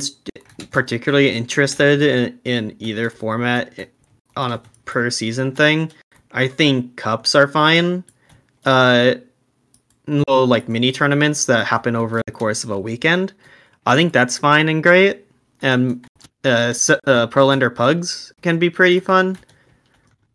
particularly 0.70 1.36
interested 1.36 2.04
in, 2.04 2.40
in 2.44 2.76
either 2.78 3.10
format 3.10 3.90
on 4.38 4.52
a 4.52 4.62
per 4.86 5.10
season 5.10 5.56
thing. 5.56 5.92
I 6.34 6.48
think 6.48 6.98
cups 6.98 7.34
are 7.34 7.48
fine. 7.48 8.04
Uh, 8.64 9.16
little 10.10 10.48
like 10.48 10.68
mini 10.68 10.92
tournaments 10.92 11.46
that 11.46 11.68
happen 11.68 11.96
over 11.96 12.22
the 12.26 12.32
course 12.32 12.64
of 12.64 12.70
a 12.70 12.80
weekend. 12.80 13.34
I 13.86 13.96
think 13.96 14.14
that's 14.14 14.38
fine 14.38 14.70
and 14.70 14.84
great. 14.84 15.26
And 15.62 16.06
uh, 16.44 16.74
uh 17.08 17.28
Prolander 17.28 17.74
Pugs 17.74 18.34
can 18.42 18.60
be 18.60 18.70
pretty 18.70 19.00
fun. 19.00 19.38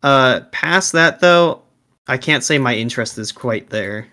Uh, 0.03 0.41
past 0.51 0.91
that 0.91 1.19
though, 1.19 1.63
I 2.07 2.17
can't 2.17 2.43
say 2.43 2.57
my 2.57 2.75
interest 2.75 3.17
is 3.17 3.31
quite 3.31 3.69
there. 3.69 4.07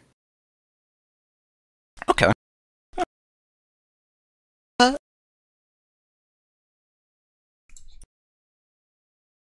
Okay. 2.08 2.32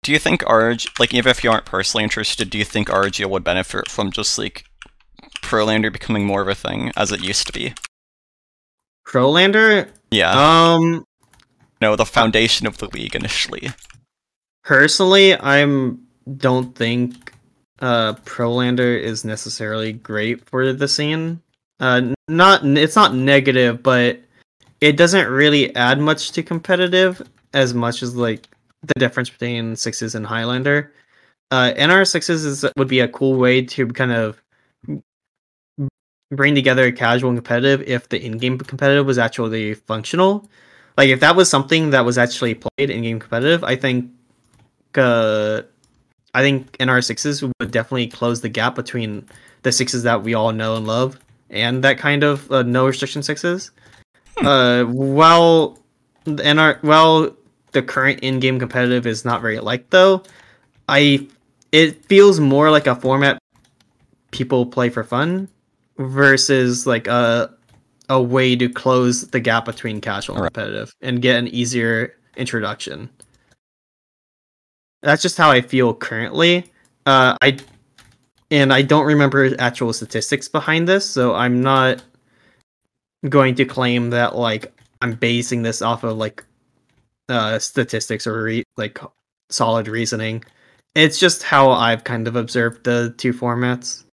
Do 0.09 0.13
you 0.13 0.19
think 0.19 0.41
RG, 0.45 0.99
like 0.99 1.13
even 1.13 1.29
if 1.29 1.45
you 1.45 1.51
aren't 1.51 1.67
personally 1.67 2.03
interested, 2.03 2.49
do 2.49 2.57
you 2.57 2.65
think 2.65 2.89
RGL 2.89 3.29
would 3.29 3.45
benefit 3.45 3.91
from 3.91 4.11
just 4.11 4.39
like 4.39 4.65
Prolander 5.49 5.91
becoming 5.91 6.27
more 6.27 6.43
of 6.43 6.49
a 6.49 6.55
thing 6.55 6.93
as 6.97 7.11
it 7.11 7.25
used 7.25 7.47
to 7.47 7.53
be? 7.55 7.73
Prolander, 9.07 9.89
Yeah. 10.11 10.33
um, 10.75 11.05
no, 11.81 11.97
the 11.97 12.05
foundation 12.05 12.67
of 12.67 12.79
the 12.79 12.89
league 12.89 13.15
initially. 13.17 13.71
personally, 14.65 15.35
I'm 15.41 16.01
don't 16.37 16.75
think 16.75 17.33
uh 17.81 18.13
Prolander 18.27 19.01
is 19.01 19.25
necessarily 19.25 19.93
great 19.95 20.45
for 20.47 20.73
the 20.75 20.87
scene. 20.89 21.41
Uh, 21.81 22.13
not 22.29 22.63
it's 22.65 22.97
not 22.97 23.15
negative, 23.15 23.83
but 23.83 24.21
it 24.83 24.97
doesn't 24.99 25.29
really 25.29 25.75
add 25.75 25.99
much 25.99 26.33
to 26.33 26.43
competitive 26.43 27.23
as 27.55 27.73
much 27.73 28.03
as 28.03 28.15
like 28.15 28.47
the 28.83 28.95
difference 28.99 29.31
between 29.31 29.75
sixes 29.77 30.15
and 30.15 30.27
Highlander. 30.27 30.93
Uh, 31.51 31.73
NR 31.79 32.07
sixes 32.07 32.45
is 32.45 32.67
would 32.77 32.89
be 32.89 33.01
a 33.01 33.09
cool 33.09 33.37
way 33.39 33.63
to 33.65 33.87
kind 33.89 34.13
of 34.13 34.43
bring 36.31 36.55
together 36.55 36.85
a 36.85 36.93
casual 36.93 37.31
and 37.31 37.39
competitive 37.39 37.87
if 37.89 38.09
the 38.09 38.25
in-game 38.25 38.59
competitive 38.59 39.07
was 39.07 39.19
actually 39.19 39.75
functional. 39.75 40.49
Like 40.97 41.09
if 41.09 41.21
that 41.21 41.37
was 41.37 41.49
something 41.49 41.91
that 41.91 42.05
was 42.05 42.19
actually 42.19 42.55
played 42.55 42.91
in-game 42.91 43.21
competitive, 43.21 43.65
I 43.65 43.77
think 43.77 44.11
uh 44.95 45.63
I 46.35 46.43
think 46.43 46.77
NR 46.79 47.03
sixes 47.03 47.43
would 47.43 47.71
definitely 47.71 48.09
close 48.09 48.43
the 48.43 48.49
gap 48.49 48.75
between 48.75 49.27
the 49.63 49.73
sixes 49.73 50.03
that 50.03 50.23
we 50.23 50.35
all 50.35 50.53
know 50.53 50.77
and 50.77 50.87
love 50.87 51.19
and 51.51 51.83
that 51.85 51.99
kind 51.99 52.23
of 52.23 52.51
uh, 52.53 52.63
no 52.63 52.87
restriction 52.87 53.23
sixes. 53.23 53.71
Uh, 54.37 54.85
while 54.85 55.79
the 56.25 56.43
NR, 56.43 56.83
well, 56.83 57.35
the 57.73 57.83
current 57.83 58.21
in-game 58.21 58.59
competitive 58.59 59.07
is 59.07 59.25
not 59.25 59.41
very 59.41 59.59
like 59.59 59.91
though. 59.91 60.23
I 60.89 61.27
it 61.73 62.05
feels 62.07 62.41
more 62.41 62.71
like 62.71 62.87
a 62.87 62.95
format 62.95 63.39
people 64.31 64.67
play 64.67 64.91
for 64.91 65.03
fun 65.05 65.49
versus 65.99 66.87
like 66.87 67.07
a 67.07 67.55
a 68.09 68.21
way 68.21 68.57
to 68.57 68.69
close 68.69 69.29
the 69.29 69.41
gap 69.41 69.67
between 69.67 70.01
casual 70.01 70.37
and 70.37 70.41
Alright. 70.41 70.55
competitive 70.55 70.95
and 71.03 71.21
get 71.21 71.37
an 71.37 71.49
easier 71.49 72.15
introduction. 72.37 73.11
That's 75.03 75.23
just 75.23 75.37
how 75.37 75.51
I 75.51 75.61
feel 75.61 75.95
currently. 75.95 76.65
Uh, 77.05 77.37
I 77.43 77.59
and 78.51 78.73
I 78.73 78.83
don't 78.83 79.07
remember 79.07 79.55
actual 79.59 79.93
statistics 79.93 80.49
behind 80.49 80.89
this, 80.89 81.09
so 81.09 81.35
I'm 81.35 81.61
not 81.61 82.03
going 83.29 83.55
to 83.57 83.65
claim 83.65 84.11
that 84.11 84.37
like 84.37 84.73
I'm 85.03 85.15
basing 85.15 85.63
this 85.63 85.83
off 85.83 86.05
of 86.05 86.17
like 86.17 86.45
uh 87.29 87.59
statistics 87.59 88.27
or 88.27 88.43
re- 88.43 88.65
like 88.77 88.99
solid 89.51 89.89
reasoning. 89.89 90.45
It's 90.95 91.19
just 91.19 91.43
how 91.43 91.71
I've 91.71 92.05
kind 92.05 92.27
of 92.27 92.37
observed 92.37 92.85
the 92.85 93.15
two 93.19 93.33
formats. 93.33 94.05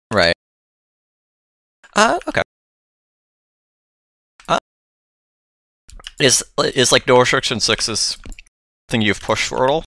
Uh, 1.96 2.20
okay. 2.28 2.42
Uh, 4.48 4.58
is 6.20 6.44
is 6.58 6.92
like 6.92 7.08
no 7.08 7.20
restriction 7.20 7.60
sixes 7.60 8.18
thing 8.90 9.02
you've 9.02 9.22
pushed 9.22 9.48
for 9.48 9.64
at 9.64 9.70
all? 9.70 9.84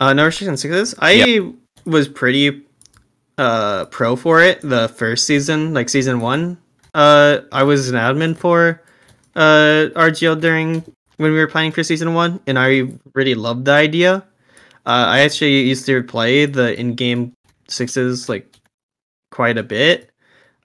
Uh, 0.00 0.12
no 0.12 0.26
restriction 0.26 0.56
sixes. 0.56 0.94
I 0.98 1.52
was 1.84 2.08
pretty 2.08 2.64
uh 3.38 3.84
pro 3.86 4.16
for 4.16 4.42
it 4.42 4.60
the 4.62 4.88
first 4.88 5.24
season, 5.26 5.74
like 5.74 5.88
season 5.88 6.20
one. 6.20 6.58
Uh, 6.94 7.40
I 7.52 7.62
was 7.62 7.88
an 7.88 7.94
admin 7.94 8.36
for 8.36 8.82
uh 9.36 9.88
RGL 9.94 10.40
during 10.40 10.82
when 11.18 11.32
we 11.32 11.38
were 11.38 11.46
planning 11.46 11.72
for 11.72 11.84
season 11.84 12.14
one, 12.14 12.40
and 12.46 12.58
I 12.58 12.88
really 13.14 13.34
loved 13.34 13.64
the 13.64 13.72
idea. 13.72 14.24
Uh, 14.86 15.06
I 15.06 15.20
actually 15.20 15.60
used 15.68 15.84
to 15.86 16.02
play 16.02 16.46
the 16.46 16.78
in-game 16.78 17.34
sixes 17.68 18.28
like 18.28 18.56
quite 19.30 19.58
a 19.58 19.62
bit, 19.62 20.07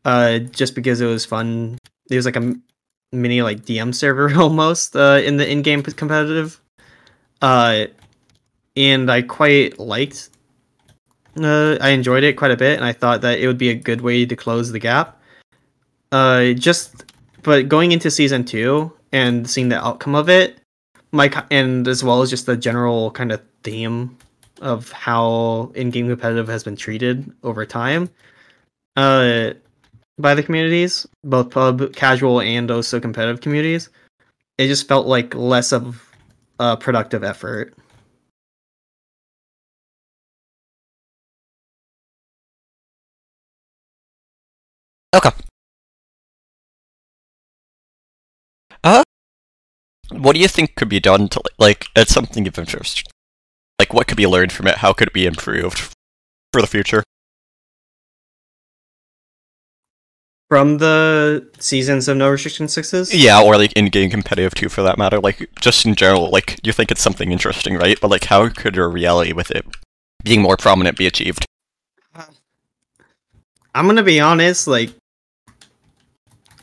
uh, 0.06 0.40
just 0.40 0.76
because 0.76 1.02
it 1.02 1.06
was 1.06 1.26
fun. 1.26 1.78
It 2.10 2.16
was 2.16 2.26
like 2.26 2.36
a 2.36 2.56
mini 3.12 3.42
like 3.42 3.62
DM 3.66 3.94
server 3.94 4.34
almost 4.40 4.96
uh, 4.96 5.22
in 5.24 5.38
the 5.38 5.50
in-game 5.50 5.84
competitive, 5.84 6.60
uh, 7.42 7.86
and 8.76 9.12
I 9.12 9.22
quite 9.22 9.80
liked. 9.80 10.30
Uh, 11.36 11.78
I 11.82 11.90
enjoyed 11.90 12.24
it 12.24 12.38
quite 12.38 12.52
a 12.52 12.58
bit, 12.58 12.76
and 12.76 12.86
I 12.86 12.94
thought 12.94 13.22
that 13.22 13.40
it 13.40 13.48
would 13.48 13.58
be 13.58 13.70
a 13.70 13.76
good 13.76 14.02
way 14.02 14.26
to 14.26 14.36
close 14.36 14.72
the 14.72 14.80
gap. 14.80 15.20
Uh, 16.12 16.54
just 16.54 17.06
but 17.42 17.68
going 17.68 17.92
into 17.92 18.12
season 18.12 18.46
two 18.46 18.94
and 19.12 19.50
seeing 19.50 19.70
the 19.70 19.84
outcome 19.84 20.16
of 20.16 20.30
it, 20.30 20.60
my 21.12 21.32
and 21.50 21.88
as 21.88 22.04
well 22.04 22.22
as 22.22 22.30
just 22.30 22.46
the 22.46 22.58
general 22.58 23.12
kind 23.12 23.32
of 23.32 23.42
theme 23.64 24.18
of 24.62 24.92
how 24.92 25.72
in-game 25.76 26.08
competitive 26.08 26.48
has 26.48 26.64
been 26.64 26.76
treated 26.76 27.32
over 27.44 27.66
time 27.66 28.10
uh 28.96 29.52
by 30.18 30.34
the 30.36 30.44
communities 30.44 31.08
both 31.24 31.50
pub 31.50 31.94
casual 31.96 32.42
and 32.42 32.70
also 32.70 33.00
competitive 33.00 33.42
communities 33.42 33.90
it 34.58 34.68
just 34.68 34.88
felt 34.88 35.08
like 35.08 35.34
less 35.36 35.72
of 35.72 36.10
a 36.60 36.78
productive 36.78 37.24
effort 37.24 37.74
Okay. 45.16 45.30
Uh, 48.84 49.04
what 50.12 50.34
do 50.34 50.40
you 50.40 50.48
think 50.48 50.76
could 50.76 50.90
be 50.90 51.00
done 51.00 51.28
to 51.30 51.42
like? 51.60 51.86
It's 51.96 52.14
something 52.14 52.48
of 52.48 52.58
interest. 52.58 53.08
Like, 53.80 53.94
what 53.94 54.08
could 54.08 54.18
be 54.18 54.28
learned 54.28 54.52
from 54.52 54.68
it? 54.68 54.78
How 54.78 54.92
could 54.92 55.10
it 55.10 55.14
be 55.14 55.26
improved 55.26 55.94
for 56.52 56.62
the 56.62 56.68
future? 56.68 57.04
From 60.54 60.78
the 60.78 61.50
seasons 61.58 62.08
of 62.08 62.16
no 62.16 62.30
restriction 62.30 62.68
sixes 62.68 63.12
Yeah, 63.12 63.42
or 63.42 63.58
like 63.58 63.74
in-game 63.74 64.12
competitive 64.12 64.54
too, 64.54 64.70
for 64.70 64.84
that 64.84 65.00
matter. 65.00 65.20
Like, 65.20 65.50
just 65.60 65.84
in 65.84 65.96
general, 65.96 66.30
like 66.30 66.60
you 66.62 66.72
think 66.72 66.92
it's 66.92 67.02
something 67.02 67.32
interesting, 67.32 67.76
right? 67.76 68.00
But 68.00 68.12
like, 68.12 68.26
how 68.26 68.50
could 68.50 68.76
your 68.76 68.88
reality 68.88 69.34
with 69.34 69.50
it 69.50 69.66
being 70.24 70.44
more 70.44 70.56
prominent 70.56 70.96
be 70.96 71.08
achieved? 71.08 71.48
i'm 73.74 73.88
gonna 73.88 74.04
be 74.04 74.20
honest 74.20 74.68
like 74.68 74.92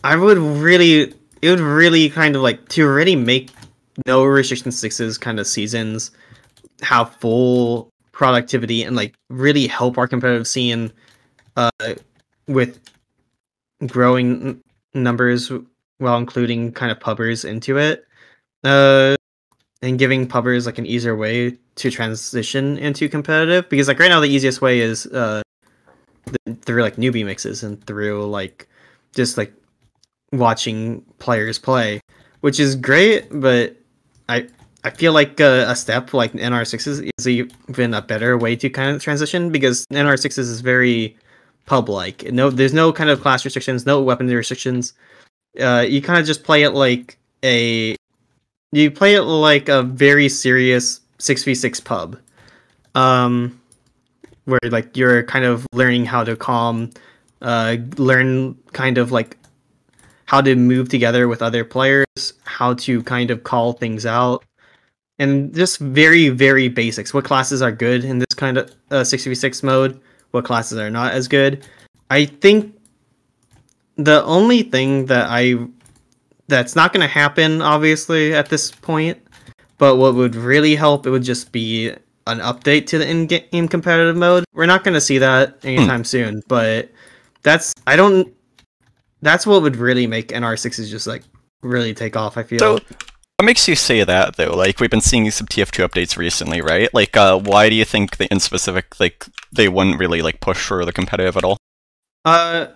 i 0.04 0.14
would 0.14 0.38
really 0.38 1.12
it 1.42 1.50
would 1.50 1.58
really 1.58 2.08
kind 2.08 2.36
of 2.36 2.42
like 2.42 2.68
to 2.68 2.86
really 2.86 3.16
make 3.16 3.50
no 4.06 4.22
restriction 4.22 4.70
sixes 4.70 5.18
kind 5.18 5.40
of 5.40 5.48
seasons 5.48 6.12
have 6.80 7.12
full 7.16 7.90
productivity 8.12 8.84
and 8.84 8.94
like 8.94 9.16
really 9.30 9.66
help 9.66 9.98
our 9.98 10.06
competitive 10.06 10.46
scene 10.46 10.92
uh 11.56 11.70
with 12.46 12.78
growing 13.86 14.60
numbers 14.94 15.50
while 15.98 16.18
including 16.18 16.72
kind 16.72 16.90
of 16.90 16.98
pubbers 16.98 17.44
into 17.44 17.78
it 17.78 18.06
uh 18.64 19.16
and 19.82 19.98
giving 19.98 20.26
pubbers 20.26 20.66
like 20.66 20.78
an 20.78 20.86
easier 20.86 21.16
way 21.16 21.56
to 21.76 21.90
transition 21.90 22.76
into 22.78 23.08
competitive 23.08 23.68
because 23.68 23.88
like 23.88 23.98
right 23.98 24.08
now 24.08 24.20
the 24.20 24.28
easiest 24.28 24.60
way 24.60 24.80
is 24.80 25.06
uh 25.06 25.42
th- 26.26 26.58
through 26.62 26.82
like 26.82 26.96
newbie 26.96 27.24
mixes 27.24 27.62
and 27.62 27.82
through 27.86 28.26
like 28.26 28.68
just 29.14 29.38
like 29.38 29.52
watching 30.32 31.00
players 31.18 31.58
play 31.58 32.00
which 32.40 32.60
is 32.60 32.76
great 32.76 33.26
but 33.30 33.76
i 34.28 34.46
i 34.84 34.90
feel 34.90 35.12
like 35.12 35.40
uh, 35.40 35.64
a 35.66 35.74
step 35.74 36.12
like 36.12 36.32
nr6 36.32 37.10
is 37.18 37.28
even 37.28 37.94
a 37.94 38.02
better 38.02 38.36
way 38.36 38.54
to 38.54 38.68
kind 38.68 38.94
of 38.94 39.02
transition 39.02 39.50
because 39.50 39.86
nr6 39.92 40.38
is 40.38 40.60
very 40.60 41.16
pub 41.70 41.88
like 41.88 42.24
no 42.32 42.50
there's 42.50 42.74
no 42.74 42.92
kind 42.92 43.10
of 43.10 43.20
class 43.20 43.44
restrictions 43.44 43.86
no 43.86 44.02
weapon 44.02 44.26
restrictions. 44.26 44.92
Uh 45.60 45.86
you 45.88 46.02
kind 46.02 46.18
of 46.18 46.26
just 46.26 46.42
play 46.42 46.64
it 46.64 46.70
like 46.70 47.16
a 47.44 47.94
you 48.72 48.90
play 48.90 49.14
it 49.14 49.22
like 49.22 49.68
a 49.68 49.84
very 49.84 50.28
serious 50.28 51.00
6v6 51.20 51.84
pub. 51.84 52.18
Um 52.96 53.60
where 54.46 54.58
like 54.64 54.96
you're 54.96 55.22
kind 55.22 55.44
of 55.44 55.64
learning 55.72 56.06
how 56.06 56.24
to 56.24 56.34
calm 56.34 56.90
uh 57.40 57.76
learn 57.98 58.58
kind 58.72 58.98
of 58.98 59.12
like 59.12 59.38
how 60.24 60.40
to 60.40 60.56
move 60.56 60.88
together 60.88 61.28
with 61.28 61.40
other 61.40 61.64
players 61.64 62.32
how 62.42 62.74
to 62.74 63.00
kind 63.04 63.30
of 63.30 63.44
call 63.44 63.74
things 63.74 64.04
out 64.04 64.44
and 65.20 65.54
just 65.54 65.78
very 65.78 66.30
very 66.30 66.66
basics. 66.66 67.14
What 67.14 67.24
classes 67.24 67.62
are 67.62 67.70
good 67.70 68.04
in 68.04 68.18
this 68.18 68.34
kind 68.34 68.58
of 68.58 68.74
uh, 68.90 69.02
6v6 69.02 69.62
mode 69.62 70.00
what 70.30 70.44
classes 70.44 70.78
are 70.78 70.90
not 70.90 71.12
as 71.12 71.28
good. 71.28 71.66
I 72.10 72.26
think 72.26 72.76
the 74.04 74.24
only 74.24 74.62
thing 74.62 75.06
that 75.06 75.26
i 75.28 75.54
that's 76.48 76.74
not 76.74 76.92
going 76.92 77.02
to 77.02 77.12
happen 77.12 77.62
obviously 77.62 78.34
at 78.34 78.48
this 78.48 78.70
point 78.70 79.18
but 79.78 79.96
what 79.96 80.14
would 80.14 80.34
really 80.34 80.74
help 80.74 81.06
it 81.06 81.10
would 81.10 81.22
just 81.22 81.52
be 81.52 81.90
an 82.26 82.38
update 82.38 82.86
to 82.86 82.98
the 82.98 83.08
in-game 83.08 83.66
competitive 83.66 84.16
mode. 84.16 84.44
We're 84.52 84.66
not 84.66 84.84
going 84.84 84.94
to 84.94 85.00
see 85.00 85.18
that 85.18 85.58
anytime 85.64 86.00
hmm. 86.00 86.04
soon 86.04 86.42
but 86.48 86.90
that's 87.42 87.74
i 87.86 87.96
don't 87.96 88.32
that's 89.22 89.46
what 89.46 89.62
would 89.62 89.76
really 89.76 90.06
make 90.06 90.28
nr6s 90.28 90.88
just 90.88 91.06
like 91.06 91.22
really 91.62 91.94
take 91.94 92.16
off 92.16 92.36
i 92.38 92.42
feel. 92.42 92.58
So, 92.58 92.78
what 93.40 93.46
makes 93.46 93.66
you 93.66 93.74
say 93.74 94.04
that 94.04 94.36
though? 94.36 94.54
Like, 94.54 94.80
we've 94.80 94.90
been 94.90 95.00
seeing 95.00 95.30
some 95.30 95.46
TF2 95.46 95.88
updates 95.88 96.18
recently, 96.18 96.60
right? 96.60 96.92
Like, 96.92 97.16
uh, 97.16 97.38
why 97.38 97.70
do 97.70 97.74
you 97.74 97.86
think 97.86 98.18
they, 98.18 98.26
in 98.30 98.38
specific, 98.38 99.00
like, 99.00 99.24
they 99.50 99.66
wouldn't 99.66 99.98
really 99.98 100.20
like 100.20 100.40
push 100.40 100.58
for 100.58 100.84
the 100.84 100.92
competitive 100.92 101.38
at 101.38 101.44
all? 101.44 101.56
Uh, 102.26 102.66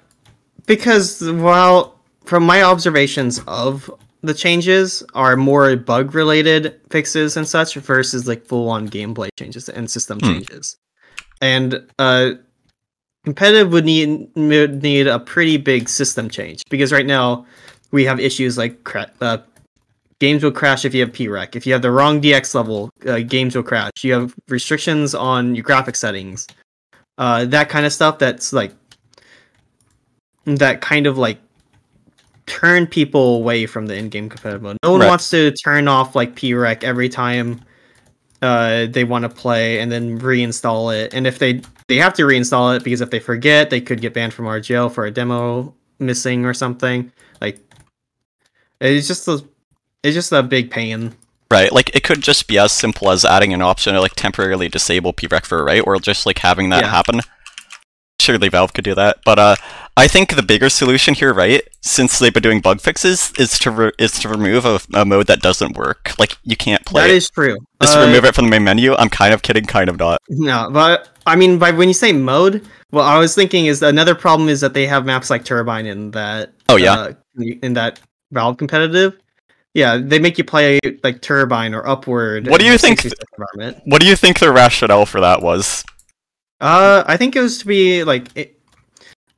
because 0.64 1.20
while 1.32 2.00
from 2.24 2.46
my 2.46 2.62
observations 2.62 3.42
of 3.46 3.90
the 4.22 4.32
changes 4.32 5.02
are 5.12 5.36
more 5.36 5.76
bug 5.76 6.14
related 6.14 6.80
fixes 6.88 7.36
and 7.36 7.46
such 7.46 7.74
versus 7.74 8.26
like 8.26 8.46
full 8.46 8.70
on 8.70 8.88
gameplay 8.88 9.28
changes 9.38 9.68
and 9.68 9.90
system 9.90 10.18
Hmm. 10.18 10.32
changes, 10.32 10.78
and 11.42 11.86
uh, 11.98 12.30
competitive 13.26 13.70
would 13.70 13.84
need 13.84 14.30
would 14.34 14.82
need 14.82 15.08
a 15.08 15.18
pretty 15.18 15.58
big 15.58 15.90
system 15.90 16.30
change 16.30 16.62
because 16.70 16.90
right 16.90 17.04
now 17.04 17.44
we 17.90 18.06
have 18.06 18.18
issues 18.18 18.56
like 18.56 18.82
cra- 18.84 19.12
uh, 19.20 19.36
games 20.20 20.42
will 20.42 20.52
crash 20.52 20.84
if 20.84 20.94
you 20.94 21.00
have 21.00 21.12
PREC. 21.12 21.56
If 21.56 21.66
you 21.66 21.72
have 21.72 21.82
the 21.82 21.90
wrong 21.90 22.20
DX 22.20 22.54
level, 22.54 22.90
uh, 23.06 23.18
games 23.20 23.54
will 23.56 23.62
crash. 23.62 23.90
You 24.02 24.12
have 24.14 24.34
restrictions 24.48 25.14
on 25.14 25.54
your 25.54 25.64
graphic 25.64 25.96
settings, 25.96 26.46
uh, 27.18 27.44
that 27.46 27.68
kind 27.68 27.84
of 27.86 27.92
stuff. 27.92 28.18
That's 28.18 28.52
like 28.52 28.72
that 30.44 30.80
kind 30.80 31.06
of 31.06 31.18
like 31.18 31.38
turn 32.46 32.86
people 32.86 33.36
away 33.36 33.66
from 33.66 33.86
the 33.86 33.96
in-game 33.96 34.28
competitive 34.28 34.62
mode. 34.62 34.76
No 34.82 34.92
one 34.92 35.00
Right. 35.00 35.08
wants 35.08 35.30
to 35.30 35.50
turn 35.52 35.88
off 35.88 36.14
like 36.14 36.34
PREC 36.36 36.84
every 36.84 37.08
time 37.08 37.60
uh, 38.42 38.86
they 38.86 39.04
want 39.04 39.22
to 39.22 39.28
play 39.30 39.78
and 39.80 39.90
then 39.90 40.20
reinstall 40.20 40.94
it. 40.94 41.14
And 41.14 41.26
if 41.26 41.38
they 41.38 41.62
they 41.88 41.96
have 41.96 42.12
to 42.14 42.22
reinstall 42.22 42.76
it 42.76 42.84
because 42.84 43.00
if 43.00 43.10
they 43.10 43.18
forget, 43.20 43.70
they 43.70 43.80
could 43.80 44.00
get 44.00 44.12
banned 44.14 44.34
from 44.34 44.44
RGL 44.46 44.92
for 44.92 45.06
a 45.06 45.10
demo 45.10 45.74
missing 45.98 46.44
or 46.44 46.52
something. 46.52 47.10
Like 47.40 47.58
it's 48.80 49.08
just 49.08 49.26
a 49.28 49.42
it's 50.04 50.14
just 50.14 50.30
a 50.32 50.42
big 50.42 50.70
pain. 50.70 51.14
Right, 51.50 51.72
like, 51.72 51.94
it 51.94 52.02
could 52.04 52.20
just 52.22 52.48
be 52.48 52.58
as 52.58 52.72
simple 52.72 53.10
as 53.10 53.24
adding 53.24 53.52
an 53.52 53.62
option 53.62 53.94
to, 53.94 54.00
like, 54.00 54.14
temporarily 54.14 54.68
disable 54.68 55.12
PREC 55.12 55.44
for, 55.44 55.62
right? 55.64 55.82
Or 55.86 55.96
just, 55.98 56.26
like, 56.26 56.38
having 56.38 56.70
that 56.70 56.82
Yeah. 56.84 56.90
happen. 56.90 57.20
Surely 58.20 58.48
Valve 58.48 58.72
could 58.72 58.84
do 58.84 58.94
that. 58.94 59.18
But, 59.24 59.38
uh, 59.38 59.56
I 59.96 60.08
think 60.08 60.34
the 60.34 60.42
bigger 60.42 60.68
solution 60.70 61.14
here, 61.14 61.32
right, 61.34 61.62
since 61.82 62.18
they've 62.18 62.32
been 62.32 62.42
doing 62.42 62.60
bug 62.60 62.80
fixes, 62.80 63.32
is 63.38 63.58
to, 63.60 63.70
re- 63.70 63.92
is 63.98 64.12
to 64.20 64.28
remove 64.28 64.64
a, 64.64 64.80
a 64.94 65.04
mode 65.04 65.26
that 65.26 65.42
doesn't 65.42 65.76
work. 65.76 66.12
Like, 66.18 66.38
you 66.42 66.56
can't 66.56 66.84
play 66.86 67.02
That 67.02 67.10
it. 67.10 67.16
is 67.16 67.30
true. 67.30 67.56
Just 67.82 67.96
Uh, 67.96 68.00
remove 68.06 68.24
it 68.24 68.34
from 68.34 68.46
the 68.46 68.50
main 68.50 68.64
menu. 68.64 68.94
I'm 68.94 69.10
kind 69.10 69.34
of 69.34 69.42
kidding, 69.42 69.66
kind 69.66 69.88
of 69.90 69.98
not. 69.98 70.20
No, 70.30 70.70
but 70.72 71.08
I 71.26 71.36
mean, 71.36 71.58
by 71.58 71.70
when 71.70 71.88
you 71.88 71.94
say 71.94 72.12
mode, 72.12 72.66
what 72.90 73.02
I 73.04 73.18
was 73.18 73.34
thinking 73.34 73.66
is 73.66 73.82
another 73.82 74.14
problem 74.14 74.48
is 74.48 74.60
that 74.62 74.74
they 74.74 74.86
have 74.86 75.04
maps 75.04 75.28
like 75.30 75.44
Turbine 75.44 75.86
in 75.86 76.10
that. 76.12 76.52
Oh, 76.68 76.76
yeah? 76.76 76.94
uh, 76.94 77.12
in 77.62 77.74
that 77.74 78.00
Valve 78.32 78.56
competitive. 78.56 79.16
Yeah, 79.74 79.98
they 79.98 80.20
make 80.20 80.38
you 80.38 80.44
play 80.44 80.78
like 81.02 81.20
Turbine 81.20 81.74
or 81.74 81.86
Upward. 81.86 82.46
What 82.48 82.60
do 82.60 82.66
you 82.66 82.78
think 82.78 83.00
66 83.00 83.24
environment. 83.36 83.82
What 83.86 84.00
do 84.00 84.06
you 84.06 84.14
think 84.14 84.38
the 84.38 84.52
rationale 84.52 85.04
for 85.04 85.20
that 85.20 85.42
was? 85.42 85.84
Uh, 86.60 87.02
I 87.06 87.16
think 87.16 87.34
it 87.34 87.40
was 87.40 87.58
to 87.58 87.66
be 87.66 88.04
like 88.04 88.28
it. 88.36 88.58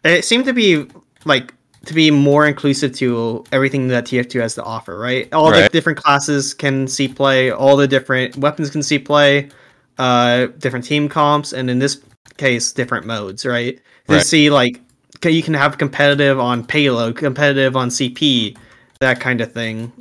It 0.05 0.24
seemed 0.24 0.45
to 0.45 0.53
be 0.53 0.87
like 1.24 1.55
to 1.87 1.95
be 1.95 2.11
more 2.11 2.47
inclusive 2.47 2.93
to 2.97 3.45
everything 3.51 3.89
that 3.89 4.05
TF2 4.05 4.41
has 4.41 4.55
to 4.57 4.62
offer, 4.62 4.99
right? 4.99 5.32
All 5.32 5.51
the 5.51 5.68
different 5.70 5.99
classes 5.99 6.53
can 6.53 6.87
see 6.87 7.09
play, 7.09 7.51
all 7.51 7.76
the 7.76 7.89
different 7.89 8.37
weapons 8.37 8.70
can 8.70 8.82
see 8.82 8.99
play, 8.99 9.49
uh, 9.99 10.47
different 10.59 10.84
team 10.84 11.09
comps, 11.09 11.53
and 11.53 11.70
in 11.70 11.78
this 11.78 12.03
case, 12.37 12.72
different 12.72 13.07
modes, 13.07 13.47
right? 13.47 13.80
To 14.09 14.14
Right. 14.14 14.22
see 14.22 14.51
like 14.51 14.80
you 15.24 15.43
can 15.43 15.55
have 15.55 15.78
competitive 15.78 16.39
on 16.39 16.64
payload, 16.64 17.16
competitive 17.16 17.74
on 17.76 17.89
CP, 17.89 18.57
that 19.01 19.18
kind 19.18 19.41
of 19.41 19.53
thing. 19.53 19.93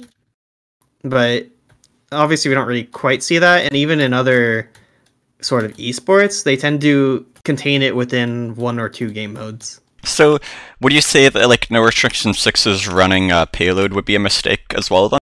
But 1.05 1.47
obviously, 2.11 2.49
we 2.49 2.55
don't 2.55 2.67
really 2.67 2.83
quite 2.85 3.21
see 3.23 3.37
that, 3.37 3.63
and 3.65 3.75
even 3.75 3.99
in 4.01 4.11
other 4.11 4.69
sort 5.41 5.63
of 5.63 5.71
esports, 5.77 6.43
they 6.43 6.57
tend 6.57 6.81
to 6.81 7.25
contain 7.43 7.81
it 7.83 7.95
within 7.95 8.55
one 8.55 8.79
or 8.79 8.89
two 8.89 9.11
game 9.11 9.33
modes. 9.33 9.79
So, 10.03 10.39
would 10.81 10.91
you 10.93 11.01
say 11.01 11.29
that 11.29 11.47
like 11.47 11.69
no 11.69 11.81
restriction 11.83 12.33
sixes 12.33 12.87
running 12.87 13.31
a 13.31 13.45
payload 13.45 13.93
would 13.93 14.05
be 14.05 14.15
a 14.15 14.19
mistake 14.19 14.61
as 14.75 14.89
well? 14.89 15.09
Then, 15.09 15.19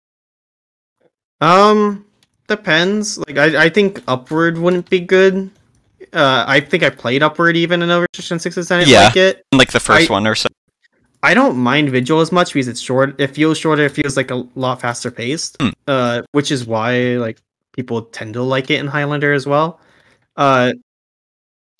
Um, 1.42 2.06
depends. 2.48 3.18
Like 3.18 3.38
I, 3.38 3.66
I 3.66 3.70
think 3.70 4.04
upward 4.08 4.58
wouldn't 4.58 4.90
be 4.90 5.00
good. 5.00 5.50
Uh, 6.14 6.44
I 6.48 6.60
think 6.60 6.84
I 6.84 6.90
played 6.90 7.22
upward 7.24 7.56
even 7.56 7.82
in 7.82 7.88
no 7.90 8.02
restriction 8.02 8.40
sixes. 8.40 8.72
I 8.72 8.80
didn't 8.80 8.90
Yeah. 8.92 9.04
like 9.06 9.16
it. 9.18 9.44
like 9.54 9.72
the 9.72 9.80
first 9.80 10.10
I- 10.10 10.14
one 10.14 10.28
or 10.28 10.36
so. 10.36 10.50
I 11.22 11.34
don't 11.34 11.58
mind 11.58 11.90
Vigil 11.90 12.22
as 12.22 12.32
much 12.32 12.54
because 12.54 12.68
it's 12.68 12.80
short. 12.82 13.20
It 13.20 13.28
feels 13.28 13.58
shorter. 13.58 13.84
It 13.84 13.92
feels 13.92 14.16
like 14.16 14.32
a 14.32 14.48
lot 14.56 14.82
faster 14.82 15.12
paced. 15.12 15.58
Hmm. 15.62 15.70
Uh, 15.88 16.22
which 16.32 16.52
is 16.52 16.66
why 16.66 17.18
like 17.18 17.42
people 17.74 18.04
tend 18.04 18.34
to 18.36 18.44
like 18.44 18.70
it 18.70 18.80
in 18.80 18.88
Highlander 18.88 19.34
as 19.34 19.46
well. 19.46 19.80
Uh, 20.38 20.74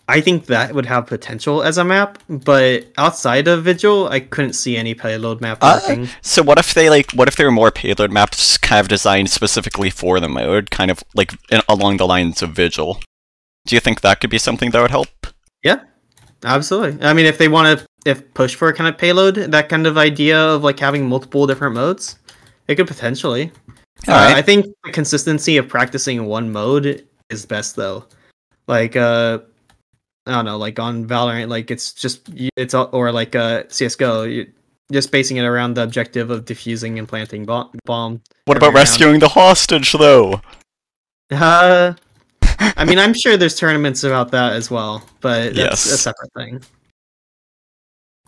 I 0.10 0.22
think 0.22 0.48
that 0.48 0.74
would 0.74 0.88
have 0.88 1.06
potential 1.06 1.62
as 1.62 1.78
a 1.78 1.86
map, 1.86 2.18
but 2.28 2.88
outside 2.98 3.48
of 3.48 3.64
Vigil, 3.64 4.10
I 4.10 4.20
couldn't 4.20 4.54
see 4.54 4.76
any 4.76 4.96
payload 4.96 5.40
map 5.40 5.60
Uh, 5.62 5.80
working. 5.82 6.10
So 6.24 6.42
what 6.42 6.58
if 6.58 6.74
they 6.74 6.90
like? 6.90 7.12
What 7.12 7.28
if 7.28 7.36
there 7.36 7.46
were 7.46 7.52
more 7.52 7.70
payload 7.70 8.12
maps 8.12 8.58
kind 8.58 8.80
of 8.80 8.88
designed 8.88 9.30
specifically 9.30 9.92
for 9.92 10.20
the 10.20 10.28
mode, 10.28 10.72
kind 10.72 10.90
of 10.90 11.04
like 11.14 11.34
in, 11.52 11.62
along 11.70 11.98
the 11.98 12.08
lines 12.08 12.42
of 12.42 12.52
Vigil? 12.52 13.00
Do 13.68 13.76
you 13.76 13.80
think 13.80 14.02
that 14.02 14.20
could 14.20 14.32
be 14.32 14.40
something 14.40 14.72
that 14.72 14.82
would 14.82 14.90
help? 14.90 15.10
Yeah, 15.64 15.82
absolutely. 16.44 17.06
I 17.06 17.14
mean, 17.14 17.28
if 17.28 17.38
they 17.38 17.48
want 17.48 17.80
to, 17.80 17.86
if 18.06 18.34
push 18.34 18.56
for 18.56 18.70
a 18.70 18.74
kind 18.74 18.88
of 18.88 18.98
payload, 18.98 19.36
that 19.36 19.70
kind 19.70 19.88
of 19.88 19.98
idea 19.98 20.40
of 20.40 20.64
like 20.64 20.80
having 20.80 21.08
multiple 21.08 21.46
different 21.48 21.76
modes, 21.76 22.18
it 22.68 22.76
could 22.76 22.88
potentially. 22.88 23.52
Uh. 24.08 24.34
I 24.36 24.42
think 24.42 24.66
the 24.84 24.92
consistency 24.92 25.58
of 25.58 25.68
practicing 25.68 26.26
one 26.26 26.52
mode 26.52 27.06
is 27.30 27.46
best 27.46 27.76
though. 27.76 28.06
Like, 28.68 28.96
uh, 28.96 29.40
I 30.26 30.32
don't 30.32 30.46
know, 30.46 30.58
like 30.58 30.80
on 30.80 31.06
Valorant, 31.06 31.50
like 31.50 31.72
it's 31.72 31.94
just 31.94 32.30
it's 32.56 32.74
or 32.74 33.12
like 33.12 33.36
uh 33.36 33.64
CS:GO, 33.68 34.24
you 34.24 34.48
just 34.92 35.12
basing 35.12 35.38
it 35.38 35.44
around 35.44 35.76
the 35.76 35.84
objective 35.84 36.32
of 36.32 36.46
defusing 36.46 36.98
and 36.98 37.08
planting 37.08 37.46
bomb. 37.46 37.70
bomb. 37.86 38.22
What 38.46 38.58
about 38.58 38.74
rescuing 38.74 39.20
the 39.20 39.30
hostage 39.30 39.94
though? 39.94 40.42
Uh, 41.32 41.94
I 42.76 42.86
mean, 42.86 42.98
I'm 42.98 43.14
sure 43.14 43.38
there's 43.38 43.56
tournaments 43.56 44.04
about 44.04 44.32
that 44.32 44.54
as 44.54 44.72
well, 44.72 45.04
but 45.22 45.56
that's 45.56 45.86
a 45.86 45.98
separate 45.98 46.34
thing. 46.34 46.62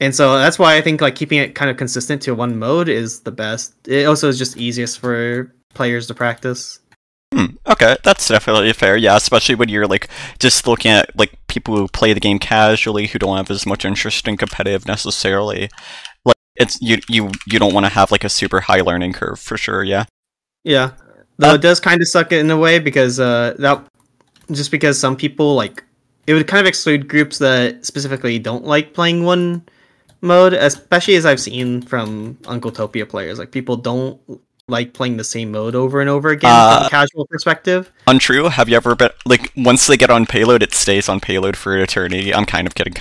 And 0.01 0.15
so 0.15 0.39
that's 0.39 0.57
why 0.57 0.75
I 0.75 0.81
think 0.81 0.99
like 0.99 1.15
keeping 1.15 1.37
it 1.37 1.53
kind 1.53 1.69
of 1.69 1.77
consistent 1.77 2.23
to 2.23 2.33
one 2.33 2.57
mode 2.57 2.89
is 2.89 3.19
the 3.19 3.31
best. 3.31 3.75
It 3.87 4.07
also 4.07 4.27
is 4.27 4.39
just 4.39 4.57
easiest 4.57 4.97
for 4.97 5.53
players 5.75 6.07
to 6.07 6.15
practice. 6.15 6.79
Hmm, 7.31 7.55
okay, 7.67 7.95
that's 8.03 8.27
definitely 8.27 8.73
fair. 8.73 8.97
Yeah, 8.97 9.15
especially 9.15 9.55
when 9.55 9.69
you're 9.69 9.87
like 9.87 10.09
just 10.39 10.65
looking 10.67 10.91
at 10.91 11.15
like 11.17 11.37
people 11.47 11.77
who 11.77 11.87
play 11.87 12.13
the 12.13 12.19
game 12.19 12.39
casually 12.39 13.07
who 13.07 13.19
don't 13.19 13.37
have 13.37 13.51
as 13.51 13.67
much 13.67 13.85
interest 13.85 14.27
in 14.27 14.37
competitive 14.37 14.87
necessarily. 14.87 15.69
Like 16.25 16.35
it's 16.55 16.81
you 16.81 16.97
you 17.07 17.29
you 17.45 17.59
don't 17.59 17.73
want 17.73 17.85
to 17.85 17.91
have 17.91 18.11
like 18.11 18.23
a 18.23 18.29
super 18.29 18.59
high 18.59 18.81
learning 18.81 19.13
curve 19.13 19.39
for 19.39 19.55
sure. 19.55 19.83
Yeah. 19.83 20.05
Yeah, 20.63 20.91
though 21.37 21.51
Uh, 21.51 21.55
it 21.55 21.61
does 21.61 21.79
kind 21.79 22.01
of 22.01 22.07
suck 22.07 22.31
it 22.31 22.39
in 22.39 22.49
a 22.49 22.57
way 22.57 22.79
because 22.79 23.19
uh 23.19 23.53
that 23.59 23.85
just 24.51 24.71
because 24.71 24.99
some 24.99 25.15
people 25.15 25.53
like 25.53 25.83
it 26.25 26.33
would 26.33 26.47
kind 26.47 26.59
of 26.59 26.67
exclude 26.67 27.07
groups 27.07 27.37
that 27.37 27.85
specifically 27.85 28.39
don't 28.39 28.65
like 28.65 28.93
playing 28.93 29.23
one 29.23 29.63
mode, 30.21 30.53
especially 30.53 31.15
as 31.15 31.25
I've 31.25 31.39
seen 31.39 31.81
from 31.81 32.35
Uncletopia 32.43 33.07
players. 33.07 33.39
Like 33.39 33.51
people 33.51 33.75
don't 33.77 34.19
like 34.67 34.93
playing 34.93 35.17
the 35.17 35.23
same 35.23 35.51
mode 35.51 35.75
over 35.75 35.99
and 35.99 36.09
over 36.09 36.29
again 36.29 36.49
from 36.51 36.83
Uh, 36.83 36.87
a 36.87 36.89
casual 36.89 37.25
perspective. 37.27 37.91
Untrue. 38.07 38.45
Have 38.49 38.69
you 38.69 38.75
ever 38.77 38.95
been 38.95 39.09
like 39.25 39.51
once 39.57 39.87
they 39.87 39.97
get 39.97 40.09
on 40.09 40.25
payload, 40.25 40.63
it 40.63 40.73
stays 40.73 41.09
on 41.09 41.19
payload 41.19 41.57
for 41.57 41.77
eternity? 41.77 42.33
I'm 42.33 42.45
kind 42.45 42.67
of 42.67 42.75
kidding. 42.75 42.95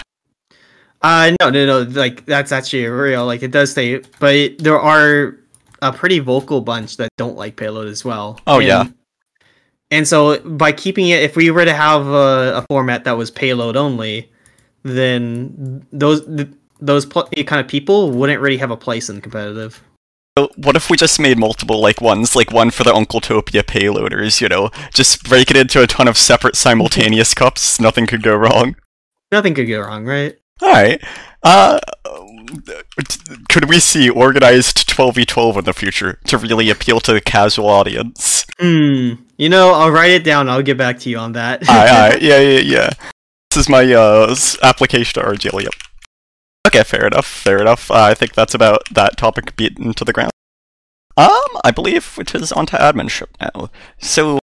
Uh 1.03 1.33
no 1.41 1.49
no 1.49 1.64
no 1.66 1.81
like 1.83 2.27
that's 2.27 2.53
actually 2.53 2.87
real. 2.87 3.25
Like 3.25 3.43
it 3.43 3.51
does 3.53 3.71
stay 3.71 4.03
but 4.18 4.59
there 4.59 4.79
are 4.79 5.37
a 5.81 5.93
pretty 5.93 6.18
vocal 6.18 6.61
bunch 6.61 6.99
that 6.99 7.09
don't 7.16 7.37
like 7.37 7.57
payload 7.57 7.89
as 7.89 8.05
well. 8.05 8.39
Oh, 8.47 8.59
And- 8.59 8.66
yeah. 8.66 8.85
And 9.93 10.07
so 10.07 10.39
by 10.41 10.71
keeping 10.73 11.09
it 11.09 11.23
if 11.23 11.35
we 11.37 11.51
were 11.51 11.64
to 11.64 11.73
have 11.75 12.07
a, 12.07 12.59
a 12.59 12.66
format 12.68 13.05
that 13.05 13.16
was 13.16 13.31
payload 13.31 13.77
only, 13.77 14.31
then 14.85 15.85
those 15.91 16.25
th- 16.27 16.49
those 16.81 17.07
pl- 17.07 17.28
kind 17.47 17.61
of 17.61 17.68
people 17.68 18.11
wouldn't 18.11 18.41
really 18.41 18.57
have 18.59 18.70
a 18.70 18.76
place 18.76 19.09
in 19.09 19.20
competitive. 19.20 19.83
So 20.39 20.49
what 20.57 20.76
if 20.76 20.89
we 20.89 20.97
just 20.97 21.18
made 21.20 21.39
multiple 21.39 21.81
like 21.81 22.01
ones, 22.01 22.37
like 22.37 22.53
one 22.53 22.70
for 22.70 22.85
the 22.85 22.93
Uncletopia 22.93 23.62
payloaders? 23.62 24.41
You 24.41 24.49
know, 24.49 24.70
just 24.95 25.24
break 25.24 25.51
it 25.51 25.57
into 25.57 25.83
a 25.83 25.87
ton 25.87 26.09
of 26.09 26.16
separate 26.16 26.57
simultaneous 26.57 27.35
cups. 27.35 27.81
Nothing 27.81 28.07
could 28.07 28.22
go 28.22 28.37
wrong. 28.37 28.76
Nothing 29.33 29.55
could 29.55 29.68
go 29.68 29.81
wrong, 29.81 30.05
right? 30.05 30.39
All 30.62 30.70
right. 30.70 31.03
Uh, 31.43 31.81
could 33.49 33.68
we 33.68 33.81
see 33.81 34.11
organized 34.11 34.89
12v12 34.89 35.59
in 35.59 35.64
the 35.64 35.72
future 35.72 36.18
to 36.26 36.39
really 36.39 36.70
appeal 36.70 37.01
to 37.01 37.12
the 37.12 37.20
casual 37.20 37.68
audience? 37.68 38.45
Hmm. 38.59 39.14
You 39.37 39.49
know, 39.49 39.72
I'll 39.72 39.91
write 39.91 40.11
it 40.11 40.24
down. 40.24 40.49
I'll 40.49 40.62
get 40.62 40.76
back 40.76 40.99
to 41.01 41.11
you 41.11 41.18
on 41.18 41.33
that. 41.33 41.68
aye, 41.68 41.89
aye, 41.89 42.18
yeah, 42.20 42.41
yeah, 42.41 42.61
yeah. 42.61 42.91
This 43.51 43.62
is 43.62 43.68
my 43.68 43.93
uh 43.93 44.35
application 44.62 45.20
to 45.20 45.28
RGL. 45.28 45.62
Yep. 45.62 45.72
Okay, 46.67 46.83
fair 46.85 47.07
enough. 47.07 47.27
Fair 47.27 47.59
enough. 47.61 47.91
Uh, 47.91 47.95
I 48.05 48.15
think 48.15 48.35
that's 48.35 48.55
about 48.55 48.83
that 48.93 49.17
topic 49.17 49.57
beaten 49.57 49.93
to 49.95 50.05
the 50.05 50.13
ground. 50.13 50.31
Um, 51.17 51.29
I 51.65 51.71
believe 51.75 52.17
it 52.21 52.35
is 52.35 52.53
onto 52.53 52.77
adminship 52.77 53.27
now. 53.41 53.69
So, 53.99 54.39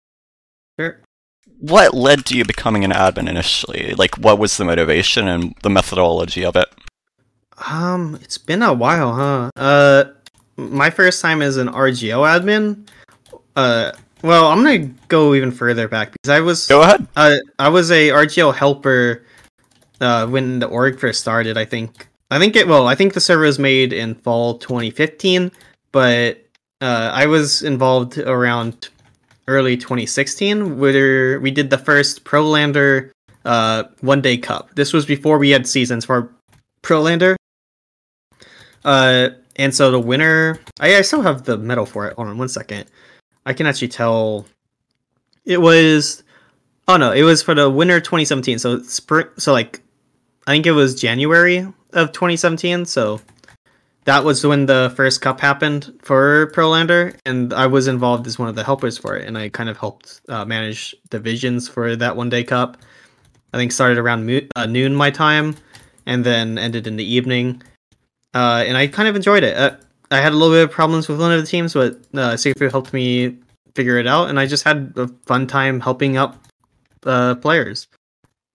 Sure. 0.80 1.00
what 1.60 1.94
led 1.94 2.26
to 2.26 2.38
you 2.38 2.44
becoming 2.46 2.84
an 2.84 2.92
admin 2.92 3.30
initially? 3.30 3.94
Like, 3.96 4.16
what 4.18 4.38
was 4.40 4.58
the 4.58 4.66
motivation 4.66 5.28
and 5.28 5.56
the 5.64 5.70
methodology 5.70 6.44
of 6.46 6.56
it? 6.56 6.68
Um, 7.70 8.20
it's 8.22 8.38
been 8.38 8.62
a 8.62 8.74
while, 8.74 9.14
huh? 9.14 9.50
Uh, 9.56 10.04
my 10.58 10.90
first 10.90 11.22
time 11.22 11.42
as 11.42 11.58
an 11.58 11.68
RGL 11.70 12.22
admin. 12.28 12.88
Uh, 13.56 13.92
well, 14.22 14.48
I'm 14.48 14.64
gonna 14.64 14.90
go 15.08 15.34
even 15.34 15.52
further 15.52 15.88
back 15.88 16.12
because 16.12 16.30
I 16.30 16.42
was 16.42 16.68
Go 16.68 16.82
ahead. 16.84 17.08
uh, 17.16 17.38
I 17.58 17.70
was 17.70 17.90
a 17.90 18.10
RGL 18.10 18.54
helper 18.54 19.24
uh, 20.02 20.28
when 20.28 20.60
the 20.60 20.68
org 20.68 21.00
first 21.00 21.20
started. 21.20 21.58
I 21.58 21.66
think 21.66 22.08
I 22.32 22.40
think 22.40 22.56
it 22.56 22.68
well 22.68 22.88
I 22.88 22.96
think 22.96 23.14
the 23.14 23.22
server 23.22 23.44
was 23.44 23.60
made 23.60 23.94
in 23.94 24.16
fall 24.16 24.58
2015, 24.58 25.52
but 25.92 26.44
uh, 26.82 27.12
I 27.14 27.26
was 27.26 27.64
involved 27.64 28.18
around 28.18 28.90
early 29.48 29.78
2016 29.78 30.78
where 30.78 31.40
we 31.40 31.52
did 31.52 31.70
the 31.70 31.78
first 31.78 32.24
Prolander 32.24 33.12
uh, 33.46 33.86
one 34.02 34.22
day 34.22 34.38
cup. 34.38 34.76
This 34.76 34.94
was 34.94 35.06
before 35.06 35.38
we 35.38 35.50
had 35.50 35.66
seasons 35.66 36.06
for 36.06 36.32
Prolander. 36.84 37.36
Uh, 38.84 39.30
and 39.56 39.74
so 39.74 39.90
the 39.90 40.00
winner, 40.00 40.60
I, 40.80 40.98
I 40.98 41.02
still 41.02 41.22
have 41.22 41.44
the 41.44 41.58
medal 41.58 41.86
for 41.86 42.08
it. 42.08 42.16
Hold 42.16 42.28
on 42.28 42.38
one 42.38 42.50
second. 42.50 42.86
I 43.46 43.54
can 43.54 43.66
actually 43.66 43.88
tell. 43.88 44.46
It 45.46 45.62
was, 45.62 46.24
oh 46.88 46.98
no, 46.98 47.12
it 47.12 47.24
was 47.24 47.42
for 47.42 47.56
the 47.56 47.70
winter 47.70 48.00
2017. 48.00 48.60
So 48.60 48.82
spring, 48.84 49.28
so 49.38 49.54
like, 49.54 49.82
I 50.48 50.52
think 50.52 50.66
it 50.66 50.72
was 50.72 50.96
January 50.96 51.68
of 51.92 52.14
2017. 52.14 52.86
So 52.86 53.20
that 54.06 54.24
was 54.24 54.46
when 54.46 54.66
the 54.66 54.94
first 54.96 55.20
cup 55.20 55.42
happened 55.42 55.94
for 56.02 56.50
Prolander, 56.56 57.14
and 57.26 57.54
I 57.54 57.68
was 57.68 57.90
involved 57.90 58.26
as 58.26 58.40
one 58.40 58.48
of 58.48 58.56
the 58.56 58.64
helpers 58.64 58.98
for 58.98 59.18
it, 59.18 59.28
and 59.28 59.38
I 59.38 59.50
kind 59.50 59.70
of 59.70 59.78
helped 59.78 60.22
uh, 60.30 60.46
manage 60.46 60.96
divisions 61.10 61.68
for 61.68 61.98
that 61.98 62.16
one 62.16 62.30
day 62.30 62.46
cup. 62.46 62.78
I 63.54 63.58
think 63.58 63.74
started 63.74 63.98
around 63.98 64.26
mo- 64.26 64.48
uh, 64.56 64.66
noon 64.66 64.96
my 64.96 65.12
time, 65.12 65.58
and 66.06 66.24
then 66.24 66.58
ended 66.58 66.88
in 66.88 66.96
the 66.96 67.04
evening. 67.04 67.62
Uh, 68.34 68.64
and 68.66 68.78
I 68.78 68.88
kind 68.88 69.10
of 69.10 69.18
enjoyed 69.18 69.44
it. 69.44 69.58
Uh, 69.58 69.76
I 70.10 70.22
had 70.22 70.32
a 70.32 70.38
little 70.38 70.56
bit 70.56 70.64
of 70.64 70.72
problems 70.72 71.10
with 71.10 71.20
one 71.20 71.34
of 71.34 71.42
the 71.42 71.48
teams, 71.48 71.74
but 71.74 72.00
uh, 72.14 72.38
helped 72.72 72.94
me 72.94 73.38
figure 73.76 73.98
it 73.98 74.08
out, 74.08 74.30
and 74.30 74.40
I 74.40 74.46
just 74.46 74.64
had 74.64 74.94
a 74.96 75.10
fun 75.26 75.48
time 75.48 75.82
helping 75.82 76.16
out 76.16 76.38
uh, 77.06 77.36
players. 77.36 77.88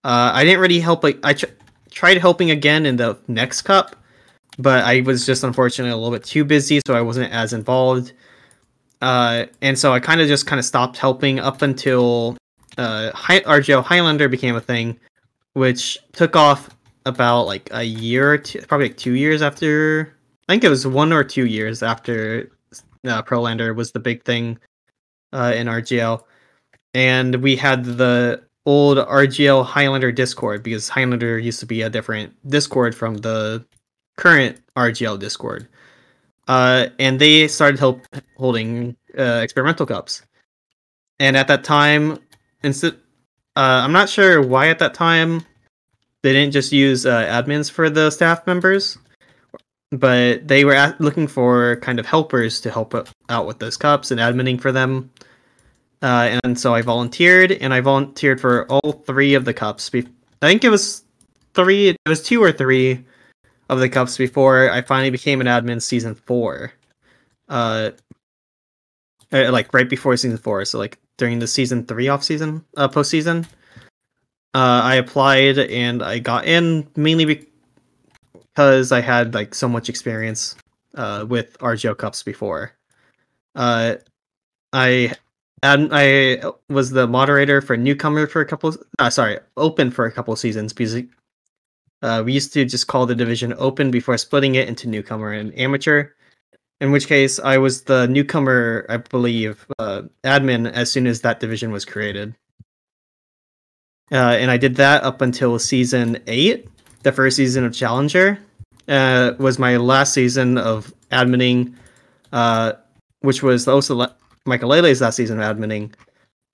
Uh, 0.03 0.31
I 0.33 0.43
didn't 0.43 0.61
really 0.61 0.79
help. 0.79 1.03
Like 1.03 1.19
I 1.23 1.35
tried 1.93 2.17
helping 2.17 2.51
again 2.51 2.85
in 2.85 2.97
the 2.97 3.17
next 3.27 3.61
cup, 3.61 3.95
but 4.57 4.83
I 4.83 5.01
was 5.01 5.25
just 5.25 5.43
unfortunately 5.43 5.91
a 5.91 5.97
little 5.97 6.11
bit 6.11 6.23
too 6.23 6.43
busy, 6.43 6.81
so 6.85 6.93
I 6.93 7.01
wasn't 7.01 7.31
as 7.31 7.53
involved. 7.53 8.13
Uh, 9.01 9.45
and 9.61 9.77
so 9.77 9.93
I 9.93 9.99
kind 9.99 10.21
of 10.21 10.27
just 10.27 10.45
kind 10.45 10.59
of 10.59 10.65
stopped 10.65 10.97
helping 10.97 11.39
up 11.39 11.61
until 11.61 12.37
uh, 12.77 13.11
RGL 13.13 13.83
Highlander 13.83 14.29
became 14.29 14.55
a 14.55 14.61
thing, 14.61 14.99
which 15.53 15.97
took 16.13 16.35
off 16.35 16.69
about 17.05 17.43
like 17.43 17.69
a 17.71 17.83
year 17.83 18.37
two, 18.37 18.61
probably 18.61 18.87
like 18.87 18.97
two 18.97 19.13
years 19.13 19.41
after. 19.41 20.15
I 20.47 20.53
think 20.53 20.63
it 20.63 20.69
was 20.69 20.87
one 20.87 21.13
or 21.13 21.23
two 21.23 21.45
years 21.45 21.83
after 21.83 22.49
uh, 23.05 23.21
Prolander 23.23 23.75
was 23.75 23.91
the 23.91 23.99
big 23.99 24.23
thing 24.23 24.57
uh, 25.31 25.53
in 25.55 25.67
RGL, 25.67 26.21
and 26.93 27.35
we 27.35 27.55
had 27.55 27.83
the 27.85 28.43
old 28.65 28.97
RGL 28.97 29.65
Highlander 29.65 30.11
Discord 30.11 30.63
because 30.63 30.89
Highlander 30.89 31.37
used 31.37 31.59
to 31.59 31.65
be 31.65 31.81
a 31.81 31.89
different 31.89 32.33
Discord 32.49 32.95
from 32.95 33.17
the 33.17 33.65
current 34.17 34.59
RGL 34.75 35.19
Discord. 35.19 35.67
Uh, 36.47 36.87
and 36.99 37.19
they 37.19 37.47
started 37.47 37.79
help 37.79 38.01
holding 38.37 38.95
uh, 39.17 39.41
experimental 39.43 39.85
cups. 39.85 40.21
And 41.19 41.37
at 41.37 41.47
that 41.47 41.63
time, 41.63 42.19
instead 42.63 42.95
uh, 43.55 43.81
I'm 43.83 43.91
not 43.91 44.09
sure 44.09 44.41
why 44.41 44.67
at 44.67 44.79
that 44.79 44.93
time 44.93 45.45
they 46.23 46.33
didn't 46.33 46.53
just 46.53 46.71
use 46.71 47.05
uh, 47.05 47.23
admins 47.25 47.69
for 47.69 47.89
the 47.89 48.09
staff 48.09 48.47
members, 48.47 48.97
but 49.91 50.47
they 50.47 50.65
were 50.65 50.95
looking 50.99 51.27
for 51.27 51.75
kind 51.77 51.99
of 51.99 52.05
helpers 52.05 52.61
to 52.61 52.71
help 52.71 52.95
out 53.29 53.45
with 53.45 53.59
those 53.59 53.77
cups 53.77 54.09
and 54.09 54.19
adminning 54.19 54.59
for 54.59 54.71
them. 54.71 55.11
Uh, 56.03 56.37
and 56.43 56.59
so 56.59 56.75
I 56.75 56.81
volunteered, 56.81 57.53
and 57.53 57.73
I 57.73 57.79
volunteered 57.79 58.41
for 58.41 58.67
all 58.69 58.91
three 58.91 59.35
of 59.35 59.45
the 59.45 59.53
cups. 59.53 59.89
I 59.95 60.03
think 60.41 60.65
it 60.65 60.69
was 60.69 61.05
three. 61.53 61.89
It 61.89 61.97
was 62.09 62.21
two 62.21 62.43
or 62.43 62.51
three 62.51 63.05
of 63.69 63.79
the 63.79 63.87
cups 63.87 64.17
before 64.17 64.69
I 64.69 64.81
finally 64.81 65.11
became 65.11 65.39
an 65.39 65.47
admin 65.47 65.81
season 65.81 66.15
four. 66.15 66.73
Uh, 67.47 67.91
uh, 69.31 69.49
like 69.49 69.73
right 69.73 69.89
before 69.89 70.17
season 70.17 70.37
four, 70.37 70.65
so 70.65 70.77
like 70.77 70.99
during 71.17 71.39
the 71.39 71.47
season 71.47 71.85
three 71.85 72.09
off 72.09 72.23
season, 72.23 72.65
uh, 72.75 72.89
postseason. 72.89 73.45
Uh, 74.53 74.81
I 74.83 74.95
applied 74.95 75.57
and 75.57 76.03
I 76.03 76.19
got 76.19 76.45
in 76.45 76.87
mainly 76.95 77.47
because 78.33 78.91
I 78.91 78.99
had 79.01 79.33
like 79.33 79.55
so 79.55 79.67
much 79.67 79.89
experience 79.89 80.55
uh, 80.95 81.25
with 81.27 81.57
RGL 81.59 81.97
Cups 81.97 82.21
before. 82.23 82.73
Uh, 83.55 83.95
I 84.71 85.13
and 85.63 85.89
I 85.93 86.43
was 86.69 86.91
the 86.91 87.07
moderator 87.07 87.61
for 87.61 87.77
newcomer 87.77 88.27
for 88.27 88.41
a 88.41 88.45
couple. 88.45 88.75
Uh, 88.99 89.09
sorry, 89.09 89.39
open 89.55 89.91
for 89.91 90.05
a 90.05 90.11
couple 90.11 90.35
seasons 90.35 90.73
because 90.73 91.01
uh, 92.01 92.21
we 92.23 92.33
used 92.33 92.51
to 92.53 92.65
just 92.65 92.87
call 92.87 93.05
the 93.05 93.15
division 93.15 93.53
open 93.57 93.89
before 93.89 94.17
splitting 94.17 94.55
it 94.55 94.67
into 94.67 94.89
newcomer 94.89 95.31
and 95.31 95.57
amateur. 95.57 96.09
In 96.81 96.91
which 96.91 97.07
case, 97.07 97.39
I 97.39 97.57
was 97.59 97.83
the 97.83 98.07
newcomer, 98.07 98.85
I 98.89 98.97
believe, 98.97 99.65
uh, 99.79 100.01
admin 100.25 100.69
as 100.69 100.91
soon 100.91 101.07
as 101.07 101.21
that 101.21 101.39
division 101.39 101.71
was 101.71 101.85
created. 101.85 102.35
Uh, 104.11 104.35
and 104.37 104.51
I 104.51 104.57
did 104.57 104.75
that 104.75 105.03
up 105.03 105.21
until 105.21 105.57
season 105.59 106.19
eight, 106.27 106.67
the 107.03 107.13
first 107.13 107.37
season 107.37 107.63
of 107.63 107.73
Challenger. 107.73 108.37
Uh, 108.89 109.31
was 109.39 109.57
my 109.57 109.77
last 109.77 110.13
season 110.13 110.57
of 110.57 110.93
adminning, 111.09 111.73
uh, 112.33 112.73
which 113.21 113.41
was 113.41 113.65
also 113.65 113.95
Michael 114.45 114.69
Lele's 114.69 115.01
last 115.01 115.15
season 115.15 115.39
of 115.39 115.57
adminning, 115.57 115.93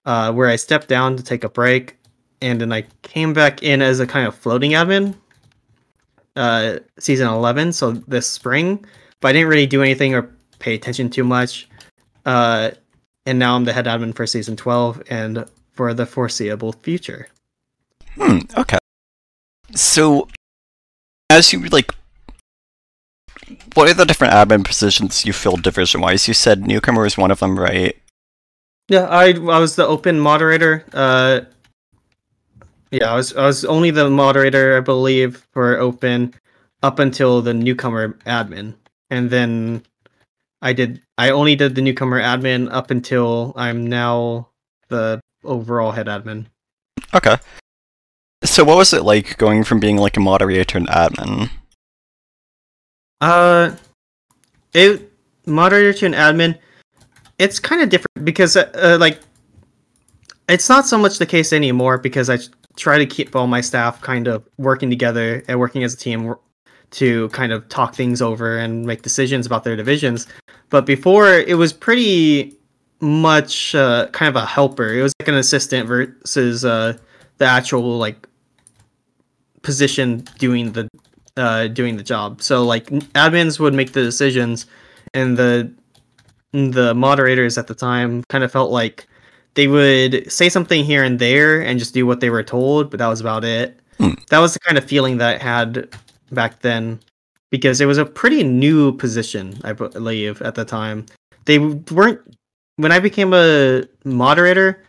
uh, 0.06 0.32
where 0.32 0.48
I 0.48 0.56
stepped 0.56 0.88
down 0.88 1.18
to 1.18 1.24
take 1.24 1.44
a 1.44 1.50
break, 1.50 1.98
and 2.42 2.62
then 2.62 2.72
I 2.72 2.86
came 3.02 3.34
back 3.34 3.64
in 3.64 3.82
as 3.82 4.00
a 4.00 4.08
kind 4.08 4.28
of 4.28 4.36
floating 4.36 4.72
admin, 4.72 5.16
uh, 6.36 6.80
season 7.00 7.28
11, 7.28 7.74
so 7.74 7.92
this 7.92 8.28
spring, 8.28 8.86
but 9.22 9.30
I 9.30 9.34
didn't 9.34 9.50
really 9.50 9.68
do 9.68 9.82
anything 9.82 10.14
or 10.14 10.34
pay 10.60 10.76
attention 10.76 11.10
too 11.10 11.24
much. 11.24 11.68
Uh, 12.26 12.72
and 13.26 13.40
now 13.40 13.56
I'm 13.56 13.66
the 13.66 13.74
head 13.74 13.86
admin 13.86 14.16
for 14.16 14.26
season 14.26 14.56
12 14.56 15.04
and 15.10 15.46
for 15.72 15.94
the 15.94 16.06
foreseeable 16.06 16.74
future. 16.74 17.28
Hmm, 18.16 18.40
okay. 18.58 18.78
So, 19.76 20.28
as 21.30 21.54
you 21.54 21.60
like, 21.70 21.94
what 23.74 23.90
are 23.90 23.94
the 23.94 24.06
different 24.06 24.34
admin 24.34 24.64
positions 24.64 25.26
you 25.26 25.34
filled 25.34 25.64
division 25.64 26.02
wise? 26.02 26.28
You 26.28 26.34
said 26.34 26.68
newcomer 26.68 27.04
was 27.04 27.18
one 27.18 27.32
of 27.32 27.40
them, 27.40 27.58
right? 27.58 27.96
Yeah, 28.90 29.06
I 29.06 29.30
I 29.30 29.60
was 29.60 29.76
the 29.76 29.86
open 29.86 30.20
moderator. 30.20 30.86
Uh, 30.94 31.42
yeah, 32.92 33.12
I 33.12 33.16
was 33.16 33.36
I 33.36 33.46
was 33.46 33.66
only 33.66 33.92
the 33.92 34.10
moderator, 34.10 34.78
I 34.78 34.82
believe, 34.82 35.48
for 35.52 35.78
open 35.78 36.34
up 36.82 37.00
until 37.00 37.42
the 37.42 37.54
newcomer 37.54 38.14
admin, 38.26 38.76
and 39.10 39.30
then 39.30 39.84
I 40.62 40.74
did 40.74 41.02
I 41.18 41.30
only 41.30 41.56
did 41.56 41.76
the 41.76 41.82
newcomer 41.82 42.20
admin 42.20 42.72
up 42.72 42.92
until 42.92 43.54
I'm 43.56 43.86
now 43.88 44.50
the 44.90 45.22
overall 45.44 45.92
head 45.92 46.08
admin. 46.08 46.48
Okay. 47.14 47.38
So 48.44 48.64
what 48.64 48.78
was 48.78 48.94
it 48.94 49.04
like 49.04 49.38
going 49.38 49.64
from 49.64 49.80
being 49.80 49.98
like 49.98 50.18
a 50.18 50.22
moderator 50.22 50.64
to 50.64 50.78
an 50.78 50.86
admin? 50.88 51.50
Uh, 53.22 53.76
it 54.74 55.12
moderator 55.46 55.94
to 55.94 56.06
an 56.06 56.14
admin. 56.14 56.58
It's 57.38 57.60
kind 57.60 57.82
of 57.82 57.90
different 57.90 58.24
because 58.24 58.56
uh, 58.58 58.70
uh, 58.76 58.98
like 59.00 59.20
it's 60.48 60.70
not 60.70 60.88
so 60.88 60.98
much 60.98 61.18
the 61.18 61.26
case 61.26 61.54
anymore 61.54 61.98
because 61.98 62.30
I 62.30 62.40
try 62.76 62.98
to 62.98 63.06
keep 63.06 63.36
all 63.36 63.48
my 63.48 63.62
staff 63.62 64.02
kind 64.02 64.28
of 64.28 64.48
working 64.58 64.90
together 64.90 65.44
and 65.48 65.60
working 65.60 65.84
as 65.84 65.94
a 65.94 65.98
team 65.98 66.36
to 66.92 67.30
kind 67.30 67.52
of 67.52 67.68
talk 67.70 67.94
things 67.94 68.22
over 68.22 68.58
and 68.58 68.86
make 68.86 69.02
decisions 69.02 69.46
about 69.46 69.64
their 69.64 69.76
divisions. 69.76 70.28
But 70.70 70.86
before 70.86 71.28
it 71.34 71.58
was 71.58 71.72
pretty 71.74 72.60
much 73.02 73.76
uh, 73.76 74.08
kind 74.12 74.30
of 74.30 74.42
a 74.42 74.46
helper. 74.46 74.94
It 74.94 75.02
was 75.02 75.14
like 75.20 75.28
an 75.28 75.36
assistant 75.36 75.88
versus 75.88 76.66
uh, 76.66 76.98
the 77.38 77.46
actual 77.46 77.98
like 77.98 78.28
position 79.62 80.26
doing 80.38 80.72
the 80.72 80.90
uh, 81.40 81.68
doing 81.68 81.98
the 81.98 82.04
job. 82.04 82.42
So 82.42 82.64
like 82.64 82.86
admins 83.16 83.60
would 83.60 83.74
make 83.74 83.94
the 83.94 84.04
decisions, 84.04 84.68
and 85.14 85.38
the 85.38 85.72
the 86.52 86.94
moderators 86.94 87.58
at 87.58 87.68
the 87.68 87.76
time 87.76 88.24
kind 88.30 88.44
of 88.44 88.52
felt 88.52 88.72
like 88.72 89.08
they 89.54 89.68
would 89.68 90.32
say 90.32 90.50
something 90.50 90.84
here 90.84 91.04
and 91.04 91.20
there 91.20 91.62
and 91.62 91.80
just 91.80 91.94
do 91.94 92.06
what 92.06 92.20
they 92.20 92.30
were 92.30 92.44
told, 92.44 92.90
but 92.90 92.98
that 93.00 93.08
was 93.08 93.22
about 93.22 93.44
it. 93.44 93.80
Hmm. 93.98 94.14
That 94.30 94.40
was 94.40 94.54
the 94.54 94.60
kind 94.60 94.78
of 94.78 94.84
feeling 94.84 95.18
that 95.18 95.42
I 95.42 95.44
had 95.44 95.90
back 96.32 96.60
then 96.62 97.00
because 97.50 97.82
it 97.82 97.86
was 97.86 97.98
a 97.98 98.06
pretty 98.06 98.44
new 98.44 98.94
position, 98.94 99.60
I 99.64 99.74
believe, 99.74 100.42
at 100.42 100.56
the 100.56 100.66
time. 100.66 101.06
They 101.46 101.60
weren't 101.60 102.22
when 102.78 102.94
I 102.94 103.00
became 103.00 103.34
a 103.34 103.84
moderator, 104.06 104.82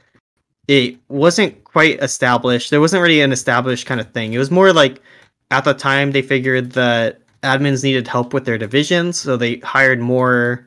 it 0.69 0.97
wasn't 1.09 1.65
quite 1.65 2.01
established. 2.01 2.71
There 2.71 2.81
wasn't 2.81 3.03
really 3.03 3.21
an 3.21 3.33
established 3.33 3.87
kind 3.87 4.01
of 4.01 4.13
thing. 4.13 4.33
It 4.33 4.39
was 4.39 4.53
more 4.53 4.73
like 4.73 5.03
at 5.51 5.65
the 5.65 5.75
time 5.75 6.13
they 6.13 6.23
figured 6.23 6.73
that 6.73 7.21
admins 7.43 7.83
needed 7.83 8.07
help 8.07 8.33
with 8.33 8.45
their 8.45 8.59
divisions, 8.59 9.19
so 9.19 9.37
they 9.37 9.57
hired 9.57 10.01
more. 10.01 10.67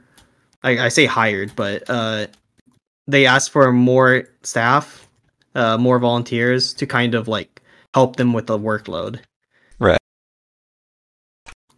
I, 0.63 0.86
I 0.86 0.88
say 0.89 1.05
hired, 1.05 1.55
but 1.55 1.84
uh, 1.89 2.27
they 3.07 3.25
asked 3.25 3.51
for 3.51 3.71
more 3.71 4.29
staff, 4.43 5.07
uh, 5.55 5.77
more 5.77 5.99
volunteers 5.99 6.73
to 6.75 6.86
kind 6.86 7.15
of 7.15 7.27
like 7.27 7.61
help 7.93 8.15
them 8.15 8.34
with 8.34 8.47
the 8.47 8.57
workload. 8.57 9.19
Right. 9.79 9.99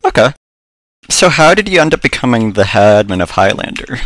Okay. 0.03 0.33
So 1.09 1.29
how 1.29 1.53
did 1.53 1.69
you 1.69 1.79
end 1.81 1.93
up 1.93 2.01
becoming 2.01 2.53
the 2.53 2.65
headman 2.65 3.21
of 3.21 3.31
Highlander? 3.31 3.99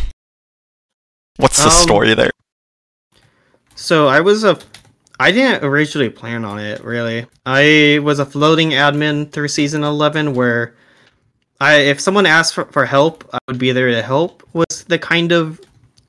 What's 1.38 1.58
the 1.58 1.66
um, 1.66 1.72
story 1.72 2.14
there? 2.14 2.32
So 3.76 4.08
I 4.08 4.20
was 4.20 4.43
a 4.43 4.60
I 5.20 5.32
didn't 5.32 5.66
originally 5.66 6.10
plan 6.10 6.46
on 6.46 6.60
it 6.60 6.84
really. 6.84 7.26
I 7.46 8.00
was 8.02 8.20
a 8.20 8.26
floating 8.26 8.72
admin 8.72 9.32
through 9.32 9.50
season 9.50 9.84
11 9.84 10.34
where 10.34 10.76
I 11.60 11.76
if 11.76 12.00
someone 12.00 12.26
asked 12.26 12.54
for, 12.54 12.66
for 12.66 12.86
help, 12.86 13.30
I 13.34 13.38
would 13.48 13.60
be 13.60 13.74
there 13.74 13.92
to 13.92 14.02
help 14.02 14.48
was 14.54 14.86
the 14.86 14.98
kind 14.98 15.34
of 15.34 15.60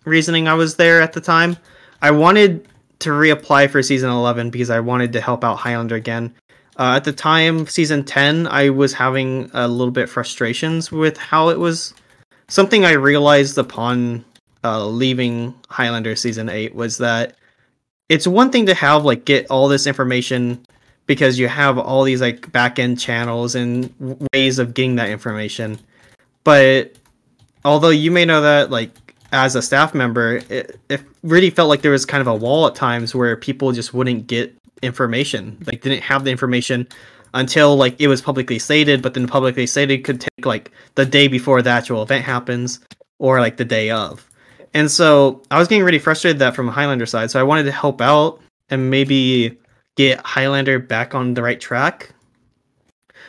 reasoning 0.05 0.47
I 0.47 0.55
was 0.55 0.77
there 0.77 1.01
at 1.01 1.13
the 1.13 1.21
time. 1.21 1.57
I 2.01 2.13
wanted 2.13 2.69
to 3.01 3.11
reapply 3.11 3.69
for 3.71 3.83
season 3.83 4.11
11 4.11 4.51
because 4.51 4.71
I 4.71 4.81
wanted 4.81 5.13
to 5.15 5.21
help 5.21 5.43
out 5.45 5.57
Highlander 5.57 5.97
again. 5.97 6.33
Uh, 6.79 6.95
at 6.97 7.05
the 7.05 7.13
time, 7.13 7.67
season 7.67 8.05
10, 8.05 8.47
I 8.47 8.71
was 8.71 8.95
having 8.95 9.51
a 9.53 9.69
little 9.69 9.91
bit 9.91 10.09
frustrations 10.09 10.91
with 10.91 11.17
how 11.19 11.49
it 11.49 11.59
was. 11.59 11.95
Something 12.49 12.85
I 12.85 12.93
realized 12.93 13.59
upon 13.59 14.25
uh, 14.65 14.87
leaving 14.87 15.55
Highlander 15.69 16.17
season 16.17 16.49
8 16.49 16.75
was 16.75 16.99
that 16.99 17.37
it's 18.11 18.27
one 18.27 18.51
thing 18.51 18.67
to 18.67 18.75
have 18.75 19.05
like 19.05 19.25
get 19.25 19.47
all 19.51 19.69
this 19.69 19.87
information 19.87 20.61
because 21.07 21.39
you 21.39 21.47
have 21.49 21.79
all 21.79 22.03
these 22.03 22.21
like 22.21 22.51
back 22.53 22.79
end 22.79 22.99
channels 22.99 23.55
and 23.55 23.95
ways 24.33 24.59
of 24.59 24.75
getting 24.75 24.97
that 24.97 25.09
information. 25.09 25.79
But 26.43 26.97
although 27.65 27.91
you 27.91 28.11
may 28.11 28.25
know 28.25 28.43
that 28.43 28.71
like 28.71 28.91
as 29.33 29.55
a 29.55 29.63
staff 29.63 29.95
member, 29.95 30.41
it, 30.51 30.79
it 30.89 31.01
really 31.23 31.51
felt 31.51 31.69
like 31.69 31.83
there 31.83 31.93
was 31.93 32.05
kind 32.05 32.21
of 32.21 32.27
a 32.27 32.35
wall 32.35 32.67
at 32.67 32.75
times 32.75 33.15
where 33.15 33.37
people 33.37 33.71
just 33.71 33.95
wouldn't 33.95 34.27
get 34.27 34.53
information, 34.83 35.57
like 35.67 35.81
didn't 35.83 36.03
have 36.03 36.25
the 36.25 36.33
information 36.33 36.89
until 37.33 37.77
like 37.77 38.01
it 38.01 38.09
was 38.09 38.21
publicly 38.21 38.59
stated, 38.59 39.03
but 39.03 39.15
then 39.15 39.29
publicly 39.29 39.69
stated 39.69 40.03
could 40.03 40.21
take 40.21 40.45
like 40.45 40.73
the 40.97 41.07
day 41.07 41.29
before 41.29 41.63
the 41.63 41.71
actual 41.71 42.03
event 42.03 42.25
happens 42.25 42.81
or 43.21 43.39
like 43.39 43.57
the 43.57 43.65
day 43.65 43.91
of. 43.91 44.29
And 44.75 44.91
so 44.91 45.43
I 45.51 45.59
was 45.59 45.69
getting 45.69 45.85
really 45.85 45.99
frustrated 45.99 46.39
that 46.41 46.55
from 46.55 46.69
a 46.69 46.73
Highlander 46.73 47.07
side. 47.07 47.31
So 47.31 47.41
I 47.41 47.43
wanted 47.43 47.65
to 47.65 47.73
help 47.73 48.01
out 48.01 48.41
and 48.69 48.91
maybe 48.91 49.59
get 49.97 50.21
Highlander 50.25 50.79
back 50.79 51.15
on 51.15 51.35
the 51.35 51.43
right 51.43 51.61
track. 51.61 52.11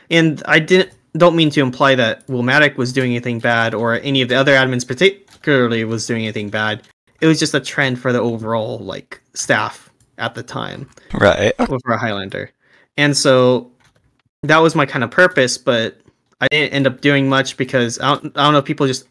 And 0.09 0.41
I 0.45 0.59
didn't 0.59 0.93
don't 1.17 1.35
mean 1.35 1.49
to 1.49 1.61
imply 1.61 1.95
that 1.95 2.25
Wilmatic 2.27 2.77
was 2.77 2.93
doing 2.93 3.11
anything 3.11 3.39
bad 3.39 3.73
or 3.73 3.95
any 3.95 4.21
of 4.21 4.29
the 4.29 4.35
other 4.35 4.53
admins 4.53 4.87
particularly 4.87 5.83
was 5.83 6.05
doing 6.05 6.23
anything 6.23 6.49
bad. 6.49 6.87
It 7.19 7.27
was 7.27 7.37
just 7.39 7.53
a 7.53 7.59
trend 7.59 7.99
for 7.99 8.13
the 8.13 8.19
overall 8.19 8.79
like 8.79 9.21
staff 9.33 9.91
at 10.17 10.35
the 10.35 10.43
time. 10.43 10.89
Right. 11.13 11.53
For 11.57 11.79
a 11.91 11.97
Highlander. 11.97 12.51
And 12.97 13.15
so 13.15 13.71
that 14.43 14.59
was 14.59 14.75
my 14.75 14.85
kind 14.85 15.03
of 15.03 15.11
purpose, 15.11 15.57
but 15.57 15.99
I 16.39 16.47
didn't 16.49 16.73
end 16.73 16.87
up 16.87 17.01
doing 17.01 17.29
much 17.29 17.57
because 17.57 17.99
I 17.99 18.15
don't, 18.15 18.37
I 18.37 18.43
don't 18.43 18.53
know, 18.53 18.59
if 18.59 18.65
people 18.65 18.87
just 18.87 19.07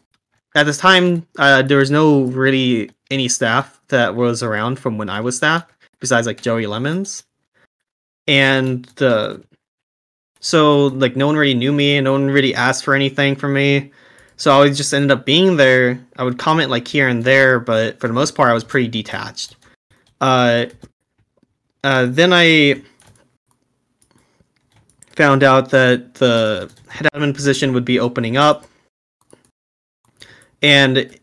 at 0.55 0.65
this 0.65 0.77
time 0.77 1.25
uh, 1.37 1.61
there 1.61 1.77
was 1.77 1.91
no 1.91 2.23
really 2.23 2.91
any 3.09 3.27
staff 3.27 3.79
that 3.89 4.15
was 4.15 4.41
around 4.41 4.79
from 4.79 4.97
when 4.97 5.09
I 5.09 5.21
was 5.21 5.37
staff 5.37 5.65
besides 5.99 6.27
like 6.27 6.41
Joey 6.41 6.65
Lemons. 6.65 7.23
And 8.27 8.85
the 8.95 9.43
so 10.39 10.87
like 10.87 11.15
no 11.15 11.27
one 11.27 11.35
really 11.35 11.53
knew 11.53 11.71
me 11.71 11.97
and 11.97 12.05
no 12.05 12.13
one 12.13 12.29
really 12.29 12.55
asked 12.55 12.83
for 12.83 12.95
anything 12.95 13.35
from 13.35 13.53
me. 13.53 13.91
So 14.37 14.61
I 14.61 14.69
just 14.69 14.93
ended 14.93 15.11
up 15.11 15.25
being 15.25 15.57
there. 15.57 16.03
I 16.17 16.23
would 16.23 16.39
comment 16.39 16.71
like 16.71 16.87
here 16.87 17.07
and 17.07 17.23
there, 17.23 17.59
but 17.59 17.99
for 17.99 18.07
the 18.07 18.13
most 18.13 18.35
part 18.35 18.49
I 18.49 18.53
was 18.53 18.63
pretty 18.63 18.87
detached. 18.87 19.55
Uh 20.19 20.65
uh 21.83 22.07
then 22.07 22.31
I 22.33 22.81
found 25.15 25.43
out 25.43 25.69
that 25.71 26.15
the 26.15 26.71
head 26.87 27.07
admin 27.13 27.35
position 27.35 27.73
would 27.73 27.85
be 27.85 27.99
opening 27.99 28.37
up. 28.37 28.65
And 30.61 31.17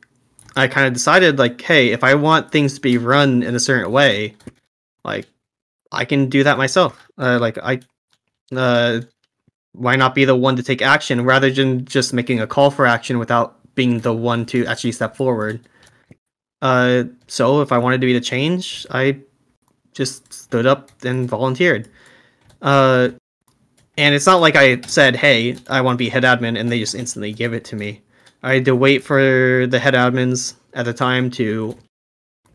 I 0.57 0.67
kind 0.67 0.87
of 0.87 0.93
decided 0.93 1.39
like, 1.39 1.61
hey, 1.61 1.91
if 1.91 2.03
I 2.03 2.15
want 2.15 2.51
things 2.51 2.75
to 2.75 2.81
be 2.81 2.99
run 2.99 3.43
in 3.43 3.55
a 3.55 3.61
certain 3.61 3.93
way, 3.93 4.35
like 5.05 5.27
I 5.93 6.05
can 6.05 6.29
do 6.29 6.43
that 6.45 6.59
myself. 6.59 7.09
Uh, 7.17 7.39
like 7.41 7.59
I, 7.59 7.81
uh, 8.55 9.03
why 9.73 9.97
not 9.97 10.15
be 10.15 10.25
the 10.25 10.35
one 10.35 10.57
to 10.57 10.63
take 10.63 10.83
action 10.83 11.25
rather 11.25 11.51
than 11.51 11.85
just 11.85 12.13
making 12.13 12.41
a 12.41 12.47
call 12.47 12.71
for 12.71 12.87
action 12.87 13.19
without 13.19 13.57
being 13.75 14.01
the 14.01 14.13
one 14.13 14.45
to 14.47 14.67
actually 14.67 14.93
step 14.93 15.17
forward. 15.17 15.61
Uh, 16.61 17.05
so 17.29 17.61
if 17.61 17.71
I 17.71 17.79
wanted 17.79 18.01
to 18.01 18.07
be 18.07 18.13
the 18.13 18.21
change, 18.21 18.85
I 18.91 19.21
just 19.93 20.33
stood 20.33 20.67
up 20.67 20.91
and 21.05 21.29
volunteered. 21.29 21.89
Uh, 22.61 23.11
and 23.97 24.15
it's 24.15 24.27
not 24.27 24.41
like 24.41 24.57
I 24.57 24.81
said, 24.83 25.17
"Hey, 25.17 25.57
I 25.69 25.81
want 25.81 25.95
to 25.95 25.99
be 25.99 26.09
head 26.09 26.25
admin," 26.25 26.59
and 26.59 26.71
they 26.71 26.81
just 26.81 26.95
instantly 26.95 27.33
give 27.33 27.53
it 27.53 27.65
to 27.67 27.77
me. 27.77 28.03
I 28.43 28.55
had 28.55 28.65
to 28.67 28.77
wait 28.77 29.03
for 29.03 29.67
the 29.69 29.79
head 29.79 29.95
admins 29.95 30.55
at 30.75 30.85
the 30.85 30.93
time 30.93 31.31
to 31.33 31.77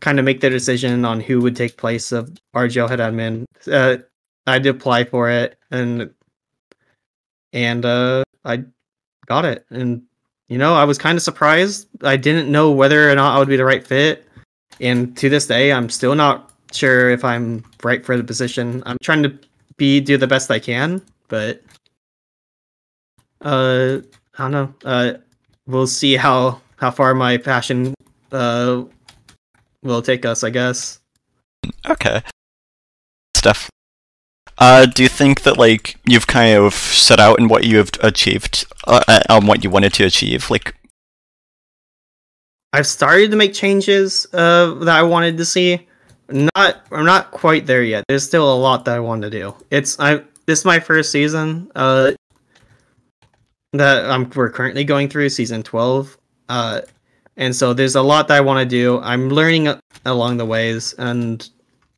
kind 0.00 0.18
of 0.18 0.24
make 0.24 0.40
their 0.40 0.50
decision 0.50 1.04
on 1.04 1.20
who 1.20 1.40
would 1.40 1.56
take 1.56 1.76
place 1.76 2.12
of 2.12 2.30
RGL 2.54 2.88
head 2.88 3.00
admin. 3.00 3.44
Uh, 3.70 4.02
I 4.46 4.54
had 4.54 4.62
to 4.64 4.70
apply 4.70 5.04
for 5.04 5.30
it, 5.30 5.58
and 5.70 6.10
and 7.52 7.84
uh, 7.84 8.24
I 8.44 8.64
got 9.26 9.44
it. 9.44 9.64
And 9.70 10.02
you 10.48 10.58
know, 10.58 10.74
I 10.74 10.84
was 10.84 10.98
kind 10.98 11.16
of 11.16 11.22
surprised. 11.22 11.88
I 12.02 12.16
didn't 12.16 12.50
know 12.50 12.70
whether 12.70 13.10
or 13.10 13.14
not 13.14 13.34
I 13.34 13.38
would 13.38 13.48
be 13.48 13.56
the 13.56 13.64
right 13.64 13.86
fit, 13.86 14.26
and 14.80 15.16
to 15.16 15.28
this 15.28 15.46
day, 15.46 15.72
I'm 15.72 15.88
still 15.88 16.14
not 16.14 16.50
sure 16.72 17.10
if 17.10 17.24
I'm 17.24 17.64
right 17.82 18.04
for 18.04 18.16
the 18.16 18.24
position. 18.24 18.82
I'm 18.86 18.98
trying 19.02 19.22
to 19.22 19.38
be 19.76 20.00
do 20.00 20.16
the 20.16 20.26
best 20.26 20.50
I 20.50 20.58
can, 20.58 21.02
but 21.28 21.62
uh, 23.40 23.98
I 24.38 24.42
don't 24.42 24.52
know. 24.52 24.74
Uh, 24.84 25.14
we'll 25.66 25.86
see 25.86 26.16
how 26.16 26.60
how 26.76 26.90
far 26.90 27.14
my 27.14 27.36
passion 27.36 27.94
uh 28.32 28.84
will 29.82 30.02
take 30.02 30.24
us, 30.24 30.42
I 30.42 30.50
guess. 30.50 31.00
Okay. 31.88 32.22
Steph, 33.36 33.70
uh, 34.58 34.86
do 34.86 35.02
you 35.02 35.08
think 35.08 35.42
that 35.42 35.58
like 35.58 35.96
you've 36.06 36.26
kind 36.26 36.56
of 36.56 36.74
set 36.74 37.20
out 37.20 37.38
in 37.38 37.48
what 37.48 37.64
you 37.64 37.78
have 37.78 37.90
achieved 38.00 38.64
uh, 38.86 39.02
uh, 39.08 39.20
on 39.28 39.46
what 39.46 39.64
you 39.64 39.70
wanted 39.70 39.92
to 39.94 40.04
achieve? 40.04 40.50
Like, 40.50 40.74
I've 42.72 42.86
started 42.86 43.30
to 43.30 43.36
make 43.36 43.52
changes 43.52 44.26
uh, 44.32 44.74
that 44.74 44.96
I 44.96 45.02
wanted 45.02 45.36
to 45.38 45.44
see. 45.44 45.86
Not, 46.28 46.86
I'm 46.90 47.04
not 47.04 47.30
quite 47.30 47.66
there 47.66 47.82
yet. 47.82 48.04
There's 48.08 48.24
still 48.24 48.52
a 48.52 48.56
lot 48.56 48.84
that 48.86 48.96
I 48.96 49.00
want 49.00 49.22
to 49.22 49.30
do. 49.30 49.54
It's 49.70 49.98
I. 49.98 50.22
This 50.46 50.60
is 50.60 50.64
my 50.64 50.78
first 50.78 51.10
season. 51.10 51.70
Uh, 51.74 52.12
that 53.78 54.10
I'm 54.10 54.30
we're 54.34 54.50
currently 54.50 54.84
going 54.84 55.08
through 55.08 55.28
season 55.28 55.62
12. 55.62 56.16
Uh, 56.48 56.80
and 57.36 57.54
so 57.54 57.72
there's 57.72 57.96
a 57.96 58.02
lot 58.02 58.28
that 58.28 58.36
I 58.36 58.40
want 58.40 58.60
to 58.60 58.66
do. 58.66 59.00
I'm 59.00 59.28
learning 59.28 59.68
along 60.04 60.36
the 60.36 60.46
ways, 60.46 60.94
and 60.94 61.48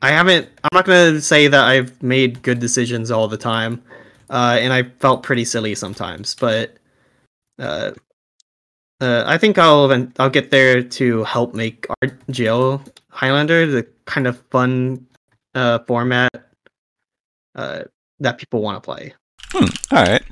I 0.00 0.10
haven't. 0.10 0.48
I'm 0.64 0.70
not 0.72 0.86
gonna 0.86 1.20
say 1.20 1.48
that 1.48 1.64
I've 1.64 2.02
made 2.02 2.42
good 2.42 2.58
decisions 2.58 3.10
all 3.10 3.28
the 3.28 3.36
time, 3.36 3.82
uh, 4.30 4.56
and 4.58 4.72
I 4.72 4.84
felt 4.84 5.22
pretty 5.22 5.44
silly 5.44 5.74
sometimes. 5.74 6.34
But 6.34 6.76
uh, 7.58 7.92
uh, 9.00 9.24
I 9.26 9.36
think 9.36 9.58
I'll 9.58 10.08
I'll 10.18 10.30
get 10.30 10.50
there 10.50 10.82
to 10.82 11.24
help 11.24 11.54
make 11.54 11.86
RGL 12.02 12.88
Highlander 13.10 13.66
the 13.66 13.86
kind 14.06 14.26
of 14.26 14.40
fun 14.50 15.06
uh, 15.54 15.80
format 15.80 16.30
uh, 17.54 17.82
that 18.20 18.38
people 18.38 18.62
want 18.62 18.82
to 18.82 18.86
play. 18.86 19.12
Hmm. 19.50 19.66
All 19.94 20.04
right. 20.04 20.22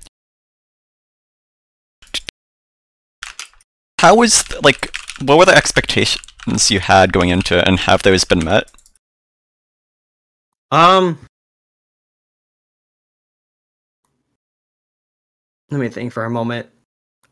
How 4.05 4.15
was 4.15 4.45
like 4.63 4.95
what 5.23 5.39
were 5.39 5.47
the 5.47 5.57
expectations 5.57 6.71
you 6.71 6.79
had 6.79 7.11
going 7.11 7.31
into 7.31 7.59
it, 7.59 7.67
and 7.67 7.81
have 7.81 8.03
those 8.03 8.27
been 8.27 8.45
met? 8.45 8.71
Um, 10.71 11.19
let 15.71 15.81
me 15.81 15.89
think 15.89 16.13
for 16.13 16.27
a 16.27 16.29
moment. 16.29 16.67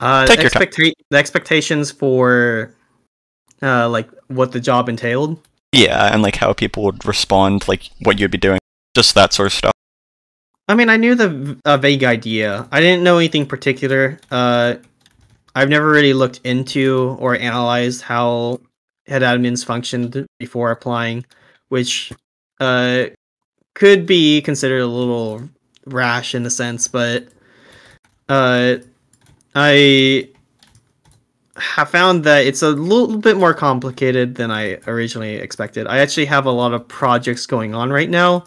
Uh, 0.01 0.25
Take 0.25 0.41
your 0.41 0.49
expecta- 0.49 0.95
the 1.11 1.19
expectations 1.19 1.91
for 1.91 2.75
uh, 3.61 3.91
like 3.91 4.09
what 4.29 4.53
the 4.53 4.61
job 4.61 4.89
entailed. 4.89 5.47
Yeah, 5.73 6.11
and 6.11 6.23
like 6.23 6.37
how 6.37 6.55
people 6.55 6.85
would 6.85 7.05
respond, 7.05 7.69
like 7.69 7.91
what 8.01 8.19
you'd 8.19 8.31
be 8.31 8.39
doing, 8.39 8.61
just 8.97 9.15
that 9.15 9.35
sort 9.35 9.49
of 9.49 9.53
stuff. 9.53 9.73
I 10.69 10.75
mean, 10.75 10.89
I 10.89 10.97
knew 10.97 11.15
the 11.17 11.59
uh, 11.67 11.77
vague 11.77 12.03
idea. 12.03 12.67
I 12.73 12.81
didn't 12.81 13.05
know 13.05 13.19
anything 13.19 13.45
particular. 13.45 14.19
Uh, 14.31 14.77
I've 15.55 15.69
never 15.69 15.91
really 15.91 16.15
looked 16.15 16.41
into 16.45 17.17
or 17.19 17.37
analyzed 17.37 18.03
how 18.03 18.61
head 19.07 19.23
admins 19.23 19.65
functioned 19.65 20.27
before 20.39 20.71
applying, 20.71 21.25
which 21.69 22.13
uh, 22.61 23.07
could 23.75 24.07
be 24.07 24.41
considered 24.41 24.81
a 24.81 24.87
little 24.87 25.49
rash 25.87 26.35
in 26.35 26.47
a 26.47 26.51
sense, 26.51 26.89
but 26.89 27.29
uh, 28.29 28.77
I 29.55 30.29
have 31.57 31.91
found 31.91 32.25
that 32.25 32.47
it's 32.47 32.63
a 32.63 32.71
little 32.71 33.19
bit 33.19 33.37
more 33.37 33.53
complicated 33.53 34.37
than 34.37 34.51
I 34.51 34.79
originally 34.87 35.35
expected. 35.35 35.87
I 35.87 35.99
actually 35.99 36.25
have 36.27 36.47
a 36.47 36.51
lot 36.51 36.73
of 36.73 36.89
projects 36.89 37.47
going 37.47 37.75
on 37.75 37.91
right 37.91 38.09
now. 38.09 38.45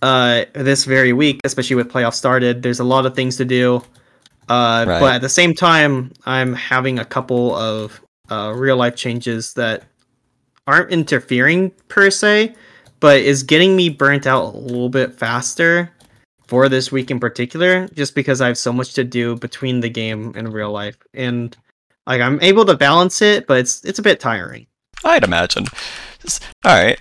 Uh, 0.00 0.44
this 0.52 0.84
very 0.84 1.12
week, 1.12 1.40
especially 1.44 1.76
with 1.76 1.90
playoffs 1.90 2.14
started, 2.14 2.62
there's 2.62 2.80
a 2.80 2.84
lot 2.84 3.06
of 3.06 3.16
things 3.16 3.36
to 3.38 3.44
do. 3.44 3.82
Uh, 4.48 4.84
right. 4.86 5.00
But 5.00 5.14
at 5.16 5.20
the 5.20 5.28
same 5.28 5.54
time, 5.54 6.12
I'm 6.26 6.52
having 6.54 6.98
a 6.98 7.04
couple 7.04 7.54
of 7.54 8.00
uh, 8.30 8.52
real 8.54 8.76
life 8.76 8.96
changes 8.96 9.54
that 9.54 9.84
aren't 10.66 10.90
interfering 10.90 11.70
per 11.88 12.10
se, 12.10 12.54
but 13.00 13.20
is 13.20 13.42
getting 13.42 13.76
me 13.76 13.88
burnt 13.88 14.26
out 14.26 14.54
a 14.54 14.58
little 14.58 14.88
bit 14.88 15.14
faster 15.14 15.90
for 16.46 16.68
this 16.68 16.92
week 16.92 17.10
in 17.10 17.20
particular, 17.20 17.88
just 17.88 18.14
because 18.14 18.40
I 18.40 18.48
have 18.48 18.58
so 18.58 18.72
much 18.72 18.94
to 18.94 19.04
do 19.04 19.36
between 19.36 19.80
the 19.80 19.88
game 19.88 20.32
and 20.36 20.52
real 20.52 20.70
life, 20.70 20.96
and 21.14 21.56
like 22.06 22.20
I'm 22.20 22.40
able 22.42 22.64
to 22.66 22.76
balance 22.76 23.22
it, 23.22 23.46
but 23.46 23.58
it's 23.58 23.84
it's 23.84 23.98
a 23.98 24.02
bit 24.02 24.20
tiring. 24.20 24.66
I'd 25.04 25.24
imagine. 25.24 25.66
All 26.64 26.72
right. 26.72 26.98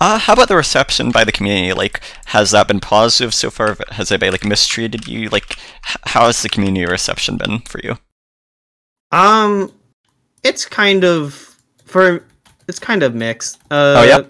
Uh, 0.00 0.18
how 0.18 0.32
about 0.32 0.48
the 0.48 0.56
reception 0.56 1.10
by 1.10 1.24
the 1.24 1.32
community? 1.32 1.72
Like, 1.72 2.00
has 2.26 2.52
that 2.52 2.68
been 2.68 2.80
positive 2.80 3.34
so 3.34 3.50
far? 3.50 3.76
Has 3.90 4.12
anybody 4.12 4.30
like 4.30 4.44
mistreated 4.44 5.08
you? 5.08 5.28
Like, 5.28 5.56
how 5.82 6.26
has 6.26 6.42
the 6.42 6.48
community 6.48 6.86
reception 6.86 7.36
been 7.36 7.60
for 7.60 7.80
you? 7.82 7.98
Um, 9.10 9.72
it's 10.44 10.66
kind 10.66 11.04
of 11.04 11.56
for 11.84 12.24
it's 12.68 12.78
kind 12.78 13.02
of 13.02 13.14
mixed. 13.14 13.58
Uh, 13.70 13.94
oh 13.98 14.02
yeah. 14.04 14.22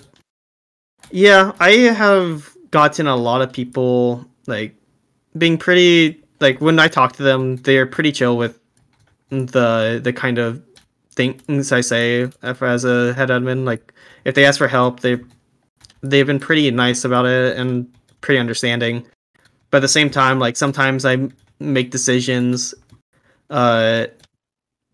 Yeah, 1.10 1.52
I 1.58 1.70
have 1.70 2.54
gotten 2.70 3.06
a 3.06 3.16
lot 3.16 3.42
of 3.42 3.52
people 3.52 4.24
like 4.46 4.74
being 5.36 5.58
pretty 5.58 6.22
like 6.40 6.60
when 6.60 6.78
I 6.78 6.88
talk 6.88 7.14
to 7.16 7.22
them, 7.22 7.56
they're 7.56 7.86
pretty 7.86 8.12
chill 8.12 8.36
with 8.36 8.58
the 9.30 10.00
the 10.02 10.12
kind 10.12 10.38
of 10.38 10.62
things 11.14 11.72
I 11.72 11.80
say 11.80 12.30
as 12.42 12.84
a 12.84 13.12
head 13.14 13.28
admin. 13.28 13.64
Like 13.64 13.92
if 14.24 14.34
they 14.34 14.44
ask 14.44 14.58
for 14.58 14.68
help, 14.68 15.00
they 15.00 15.18
they've 16.02 16.26
been 16.26 16.40
pretty 16.40 16.70
nice 16.70 17.04
about 17.04 17.26
it 17.26 17.56
and 17.56 17.92
pretty 18.20 18.38
understanding. 18.38 19.06
But 19.70 19.78
at 19.78 19.80
the 19.80 19.88
same 19.88 20.10
time, 20.10 20.38
like 20.38 20.56
sometimes 20.56 21.04
I 21.04 21.28
make 21.60 21.90
decisions 21.90 22.74
uh, 23.50 24.06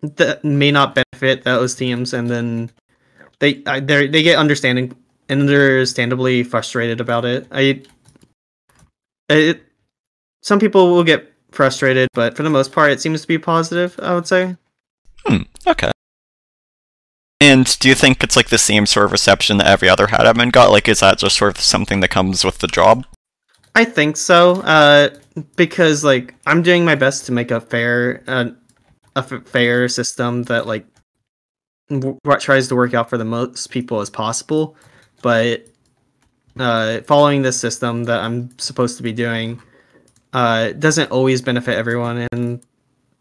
that 0.03 0.45
may 0.45 0.71
not 0.71 0.95
benefit 0.95 1.45
those 1.45 1.75
teams, 1.75 2.13
and 2.13 2.31
then 2.31 2.71
they 3.39 3.55
they 3.55 4.07
they 4.07 4.23
get 4.23 4.39
understanding 4.39 4.95
and 5.29 5.43
understandably 5.43 6.43
frustrated 6.43 7.01
about 7.01 7.25
it. 7.25 7.47
I 7.51 7.83
it 9.29 9.63
some 10.43 10.59
people 10.59 10.91
will 10.91 11.05
get 11.05 11.33
frustrated, 11.53 12.09
but 12.15 12.37
for 12.37 12.43
the 12.43 12.51
most 12.51 12.73
part, 12.73 12.91
it 12.93 13.01
seems 13.01 13.23
to 13.23 13.29
be 13.29 13.39
positive. 13.39 13.99
I 14.03 14.15
would 14.15 14.27
say. 14.27 14.57
Hmm. 15.27 15.43
Okay. 15.67 15.91
And 17.41 17.79
do 17.79 17.89
you 17.89 17.95
think 17.95 18.23
it's 18.23 18.37
like 18.37 18.49
the 18.49 18.59
same 18.59 18.87
sort 18.87 19.07
of 19.07 19.13
reception 19.13 19.59
that 19.59 19.67
every 19.67 19.89
other 19.89 20.07
head 20.07 20.21
admin 20.21 20.53
got? 20.53 20.71
Like, 20.71 20.89
is 20.89 21.01
that 21.01 21.19
just 21.19 21.37
sort 21.37 21.57
of 21.57 21.63
something 21.63 22.01
that 22.01 22.09
comes 22.09 22.45
with 22.45 22.59
the 22.59 22.67
job? 22.67 23.05
I 23.75 23.85
think 23.85 24.17
so. 24.17 24.63
Uh, 24.63 25.11
because 25.57 26.05
like 26.05 26.35
I'm 26.47 26.63
doing 26.63 26.85
my 26.85 26.95
best 26.95 27.27
to 27.27 27.33
make 27.33 27.51
a 27.51 27.61
fair, 27.61 28.23
uh, 28.27 28.51
a 29.17 29.23
fair 29.23 29.89
system 29.89 30.45
that 30.45 30.67
like 30.67 30.87
w- 31.89 32.19
tries 32.41 32.69
to 32.69 32.77
work 32.77 32.95
out 32.95 33.11
for 33.11 33.19
the 33.19 33.25
most 33.25 33.71
people 33.71 34.01
as 34.01 34.11
possible. 34.11 34.77
But 35.23 35.67
uh, 36.59 37.01
following 37.01 37.43
this 37.43 37.59
system 37.59 38.05
that 38.05 38.21
I'm 38.21 38.57
supposed 38.59 38.97
to 38.99 39.03
be 39.03 39.13
doing 39.13 39.61
uh, 40.33 40.73
doesn't 40.73 41.11
always 41.11 41.43
benefit 41.43 41.77
everyone, 41.77 42.29
and 42.33 42.63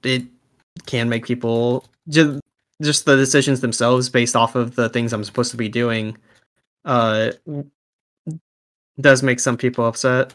it 0.04 0.24
can 0.86 1.10
make 1.10 1.26
people 1.26 1.86
just 2.10 2.40
just 2.84 3.06
the 3.06 3.16
decisions 3.16 3.62
themselves 3.62 4.10
based 4.10 4.36
off 4.36 4.56
of 4.56 4.76
the 4.76 4.90
things 4.90 5.14
I'm 5.14 5.24
supposed 5.24 5.52
to 5.52 5.58
be 5.58 5.70
doing. 5.70 6.18
Uh, 6.86 7.32
does 9.00 9.24
make 9.24 9.40
some 9.40 9.58
people 9.58 9.86
upset. 9.86 10.34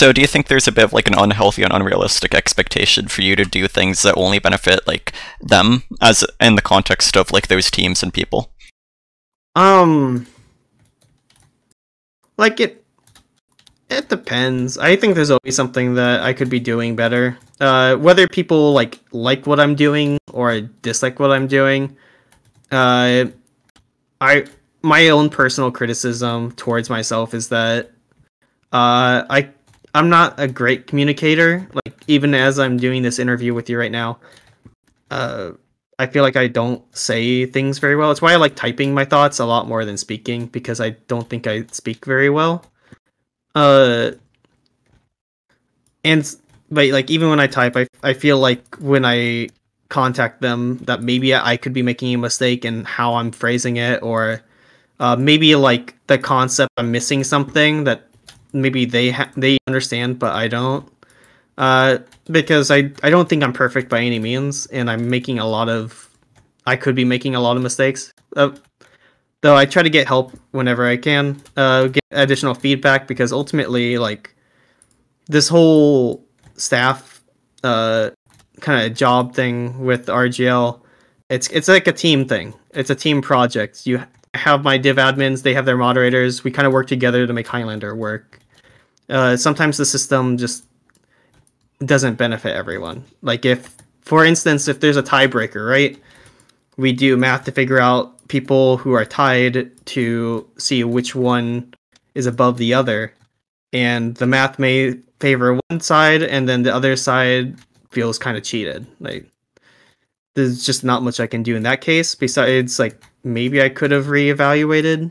So 0.00 0.12
do 0.12 0.20
you 0.20 0.26
think 0.28 0.46
there's 0.46 0.68
a 0.68 0.72
bit 0.72 0.84
of 0.84 0.92
like 0.92 1.08
an 1.08 1.18
unhealthy 1.18 1.62
and 1.62 1.72
unrealistic 1.72 2.32
expectation 2.32 3.08
for 3.08 3.22
you 3.22 3.34
to 3.34 3.44
do 3.44 3.66
things 3.66 4.02
that 4.02 4.16
only 4.16 4.38
benefit 4.38 4.86
like 4.86 5.12
them 5.40 5.82
as 6.00 6.24
in 6.40 6.54
the 6.54 6.62
context 6.62 7.16
of 7.16 7.32
like 7.32 7.48
those 7.48 7.70
teams 7.70 8.02
and 8.02 8.14
people? 8.14 8.52
Um 9.56 10.26
like 12.36 12.60
it 12.60 12.84
it 13.90 14.08
depends. 14.08 14.78
I 14.78 14.96
think 14.96 15.14
there's 15.14 15.30
always 15.30 15.56
something 15.56 15.94
that 15.94 16.22
I 16.22 16.32
could 16.32 16.50
be 16.50 16.60
doing 16.60 16.96
better. 16.96 17.38
Uh 17.60 17.96
whether 17.96 18.28
people 18.28 18.72
like 18.72 19.00
like 19.12 19.46
what 19.46 19.60
I'm 19.60 19.74
doing 19.74 20.18
or 20.32 20.60
dislike 20.60 21.18
what 21.18 21.32
I'm 21.32 21.46
doing. 21.46 21.96
Uh 22.70 23.26
I 24.20 24.46
my 24.82 25.08
own 25.08 25.30
personal 25.30 25.70
criticism 25.70 26.52
towards 26.52 26.88
myself 26.90 27.34
is 27.34 27.48
that 27.48 27.90
uh 28.72 29.24
I 29.30 29.50
I'm 29.94 30.08
not 30.10 30.38
a 30.38 30.46
great 30.46 30.86
communicator. 30.86 31.66
Like 31.72 31.94
even 32.06 32.34
as 32.34 32.58
I'm 32.58 32.76
doing 32.76 33.02
this 33.02 33.18
interview 33.18 33.54
with 33.54 33.68
you 33.70 33.78
right 33.78 33.90
now, 33.90 34.18
uh, 35.10 35.52
I 35.98 36.06
feel 36.06 36.22
like 36.22 36.36
I 36.36 36.46
don't 36.46 36.82
say 36.96 37.46
things 37.46 37.78
very 37.78 37.96
well. 37.96 38.10
It's 38.10 38.22
why 38.22 38.32
I 38.32 38.36
like 38.36 38.54
typing 38.54 38.94
my 38.94 39.04
thoughts 39.04 39.38
a 39.40 39.44
lot 39.44 39.66
more 39.66 39.84
than 39.84 39.96
speaking 39.96 40.46
because 40.46 40.80
I 40.80 40.90
don't 41.08 41.28
think 41.28 41.46
I 41.46 41.64
speak 41.72 42.04
very 42.04 42.30
well. 42.30 42.64
Uh, 43.58 44.12
and 46.04 46.36
but 46.70 46.86
like 46.90 47.10
even 47.10 47.28
when 47.28 47.40
I 47.40 47.48
type, 47.48 47.76
I 47.76 47.88
I 48.04 48.12
feel 48.12 48.38
like 48.38 48.76
when 48.76 49.04
I 49.04 49.48
contact 49.88 50.40
them 50.42 50.78
that 50.84 51.02
maybe 51.02 51.34
I 51.34 51.56
could 51.56 51.72
be 51.72 51.82
making 51.82 52.14
a 52.14 52.18
mistake 52.18 52.64
in 52.64 52.84
how 52.84 53.14
I'm 53.14 53.32
phrasing 53.32 53.78
it 53.78 54.00
or 54.02 54.42
uh, 55.00 55.16
maybe 55.16 55.56
like 55.56 55.96
the 56.06 56.18
concept 56.18 56.70
I'm 56.76 56.92
missing 56.92 57.24
something 57.24 57.82
that 57.84 58.06
maybe 58.52 58.84
they 58.84 59.10
ha- 59.10 59.32
they 59.36 59.58
understand, 59.66 60.20
but 60.20 60.36
I 60.36 60.46
don't. 60.46 60.86
Uh, 61.56 61.98
because 62.30 62.70
I 62.70 62.92
I 63.02 63.10
don't 63.10 63.28
think 63.28 63.42
I'm 63.42 63.52
perfect 63.52 63.90
by 63.90 63.98
any 64.00 64.20
means, 64.20 64.66
and 64.66 64.88
I'm 64.88 65.10
making 65.10 65.40
a 65.40 65.46
lot 65.48 65.68
of 65.68 66.08
I 66.64 66.76
could 66.76 66.94
be 66.94 67.04
making 67.04 67.34
a 67.34 67.40
lot 67.40 67.56
of 67.56 67.62
mistakes. 67.64 68.12
Uh, 68.36 68.50
though 69.40 69.56
I 69.56 69.66
try 69.66 69.82
to 69.82 69.90
get 69.90 70.06
help 70.06 70.32
whenever 70.50 70.86
I 70.86 70.96
can, 70.96 71.42
uh, 71.56 71.88
get 71.88 72.02
additional 72.10 72.54
feedback 72.54 73.06
because 73.06 73.32
ultimately, 73.32 73.98
like 73.98 74.34
this 75.26 75.48
whole 75.48 76.24
staff 76.56 77.22
uh, 77.62 78.10
kind 78.60 78.90
of 78.90 78.96
job 78.96 79.34
thing 79.34 79.84
with 79.84 80.06
RGL, 80.06 80.80
it's 81.28 81.48
it's 81.48 81.68
like 81.68 81.86
a 81.86 81.92
team 81.92 82.26
thing. 82.26 82.54
It's 82.72 82.90
a 82.90 82.94
team 82.94 83.22
project. 83.22 83.86
You 83.86 84.02
have 84.34 84.64
my 84.64 84.78
div 84.78 84.96
admins, 84.96 85.42
they 85.42 85.54
have 85.54 85.66
their 85.66 85.76
moderators. 85.76 86.44
We 86.44 86.50
kind 86.50 86.66
of 86.66 86.72
work 86.72 86.86
together 86.86 87.26
to 87.26 87.32
make 87.32 87.46
Highlander 87.46 87.94
work. 87.94 88.40
Uh, 89.08 89.36
sometimes 89.36 89.76
the 89.78 89.86
system 89.86 90.36
just 90.36 90.66
doesn't 91.84 92.16
benefit 92.16 92.54
everyone. 92.54 93.04
Like 93.22 93.44
if, 93.44 93.74
for 94.02 94.24
instance, 94.24 94.68
if 94.68 94.80
there's 94.80 94.96
a 94.96 95.02
tiebreaker, 95.02 95.68
right? 95.68 95.98
We 96.78 96.92
do 96.92 97.16
math 97.16 97.44
to 97.44 97.52
figure 97.52 97.78
out 97.78 98.26
people 98.28 98.78
who 98.78 98.92
are 98.92 99.04
tied 99.04 99.70
to 99.86 100.48
see 100.58 100.84
which 100.84 101.14
one 101.14 101.74
is 102.14 102.26
above 102.26 102.56
the 102.56 102.72
other, 102.72 103.12
and 103.72 104.14
the 104.16 104.26
math 104.26 104.58
may 104.58 104.94
favor 105.20 105.58
one 105.68 105.80
side, 105.80 106.22
and 106.22 106.48
then 106.48 106.62
the 106.62 106.74
other 106.74 106.96
side 106.96 107.56
feels 107.90 108.18
kind 108.18 108.36
of 108.36 108.44
cheated. 108.44 108.86
Like 109.00 109.26
there's 110.34 110.64
just 110.64 110.84
not 110.84 111.02
much 111.02 111.20
I 111.20 111.26
can 111.26 111.42
do 111.42 111.56
in 111.56 111.64
that 111.64 111.80
case. 111.80 112.14
Besides, 112.14 112.78
like 112.78 113.02
maybe 113.24 113.60
I 113.60 113.68
could 113.68 113.90
have 113.90 114.06
reevaluated 114.06 115.10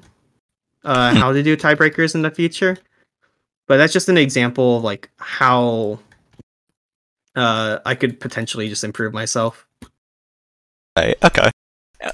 uh, 0.85 1.13
how 1.15 1.33
to 1.33 1.43
do 1.43 1.57
tiebreakers 1.57 2.15
in 2.15 2.21
the 2.21 2.31
future. 2.31 2.77
But 3.67 3.77
that's 3.77 3.91
just 3.91 4.07
an 4.07 4.17
example 4.17 4.77
of 4.77 4.83
like 4.83 5.09
how 5.17 5.99
uh, 7.35 7.79
I 7.85 7.95
could 7.95 8.19
potentially 8.19 8.69
just 8.69 8.85
improve 8.85 9.13
myself. 9.13 9.67
Okay. 10.97 11.51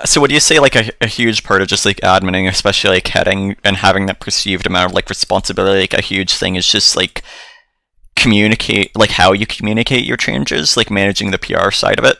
So 0.05 0.21
would 0.21 0.31
you 0.31 0.39
say 0.39 0.59
like 0.59 0.75
a, 0.75 0.91
a 1.01 1.07
huge 1.07 1.43
part 1.43 1.61
of 1.61 1.67
just 1.67 1.85
like 1.85 2.01
admining, 2.03 2.47
especially 2.47 2.91
like 2.91 3.07
heading 3.07 3.57
and 3.63 3.75
having 3.75 4.05
that 4.05 4.19
perceived 4.19 4.65
amount 4.65 4.91
of 4.91 4.95
like 4.95 5.09
responsibility, 5.09 5.81
like 5.81 5.93
a 5.93 6.01
huge 6.01 6.33
thing 6.33 6.55
is 6.55 6.69
just 6.69 6.95
like 6.95 7.21
communicate, 8.15 8.95
like 8.95 9.09
how 9.09 9.33
you 9.33 9.45
communicate 9.45 10.05
your 10.05 10.17
changes, 10.17 10.77
like 10.77 10.89
managing 10.89 11.31
the 11.31 11.37
PR 11.37 11.71
side 11.71 11.99
of 11.99 12.05
it. 12.05 12.17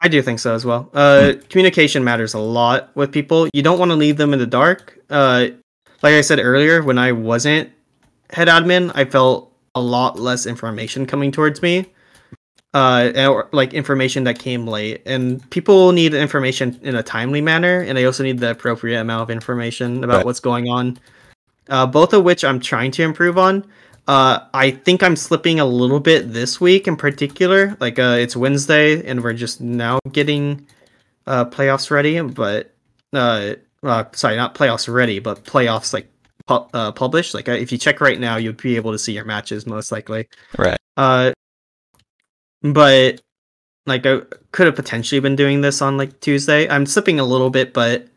I 0.00 0.08
do 0.08 0.20
think 0.22 0.38
so 0.38 0.54
as 0.54 0.64
well. 0.64 0.90
Uh, 0.92 1.34
Communication 1.48 2.04
matters 2.04 2.34
a 2.34 2.38
lot 2.38 2.94
with 2.96 3.12
people. 3.12 3.48
You 3.54 3.62
don't 3.62 3.78
want 3.78 3.90
to 3.90 3.96
leave 3.96 4.16
them 4.16 4.32
in 4.32 4.38
the 4.38 4.46
dark. 4.46 4.98
Uh, 5.08 5.48
like 6.02 6.14
I 6.14 6.20
said 6.20 6.40
earlier, 6.40 6.82
when 6.82 6.98
I 6.98 7.12
wasn't 7.12 7.70
head 8.30 8.48
admin, 8.48 8.90
I 8.94 9.04
felt 9.04 9.52
a 9.74 9.80
lot 9.80 10.18
less 10.18 10.46
information 10.46 11.06
coming 11.06 11.32
towards 11.32 11.62
me. 11.62 11.86
Uh, 12.74 13.12
or 13.30 13.48
like 13.52 13.72
information 13.72 14.24
that 14.24 14.36
came 14.40 14.66
late, 14.66 15.00
and 15.06 15.48
people 15.50 15.92
need 15.92 16.12
information 16.12 16.76
in 16.82 16.96
a 16.96 17.04
timely 17.04 17.40
manner, 17.40 17.80
and 17.80 17.96
they 17.96 18.04
also 18.04 18.24
need 18.24 18.40
the 18.40 18.50
appropriate 18.50 19.00
amount 19.00 19.22
of 19.22 19.30
information 19.30 20.02
about 20.02 20.16
Right. 20.16 20.26
what's 20.26 20.40
going 20.40 20.68
on. 20.68 20.98
Uh, 21.68 21.86
both 21.86 22.12
of 22.12 22.24
which 22.24 22.42
I'm 22.44 22.58
trying 22.58 22.90
to 22.90 23.02
improve 23.04 23.38
on. 23.38 23.64
Uh, 24.08 24.40
I 24.52 24.72
think 24.72 25.04
I'm 25.04 25.14
slipping 25.14 25.60
a 25.60 25.64
little 25.64 26.00
bit 26.00 26.32
this 26.32 26.60
week 26.60 26.88
in 26.88 26.96
particular. 26.96 27.76
Like, 27.78 28.00
uh, 28.00 28.16
it's 28.18 28.34
Wednesday, 28.36 29.06
and 29.06 29.22
we're 29.22 29.32
just 29.34 29.60
now 29.60 30.00
getting 30.10 30.66
uh, 31.28 31.44
playoffs 31.44 31.90
ready. 31.92 32.20
But, 32.20 32.74
uh, 33.12 33.54
uh, 33.84 34.04
sorry, 34.12 34.36
not 34.36 34.56
playoffs 34.56 34.92
ready, 34.92 35.20
but 35.20 35.44
playoffs 35.44 35.94
like 35.94 36.08
pu- 36.48 36.66
uh, 36.74 36.90
published. 36.90 37.34
Like, 37.34 37.46
if 37.48 37.70
you 37.70 37.78
check 37.78 38.00
right 38.00 38.18
now, 38.18 38.36
you'll 38.36 38.52
be 38.52 38.74
able 38.74 38.90
to 38.90 38.98
see 38.98 39.12
your 39.12 39.24
matches 39.24 39.64
most 39.64 39.92
likely. 39.92 40.26
Right. 40.58 40.76
But 42.64 43.20
like 43.86 44.06
I 44.06 44.22
could 44.50 44.66
have 44.66 44.74
potentially 44.74 45.20
been 45.20 45.36
doing 45.36 45.60
this 45.60 45.80
on 45.82 45.96
like 45.96 46.18
Tuesday. 46.20 46.68
I'm 46.68 46.86
slipping 46.86 47.20
a 47.20 47.24
little 47.24 47.50
bit, 47.50 47.72
but 47.72 48.08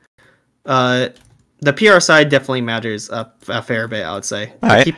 uh, 0.66 1.10
the 1.60 1.74
PR 1.74 2.00
side 2.00 2.30
definitely 2.30 2.62
matters 2.62 3.10
a, 3.10 3.32
a 3.48 3.62
fair 3.62 3.88
bit. 3.88 4.04
I 4.04 4.14
would 4.16 4.26
say. 4.26 4.54
Alright. 4.64 4.86
Keep 4.86 4.96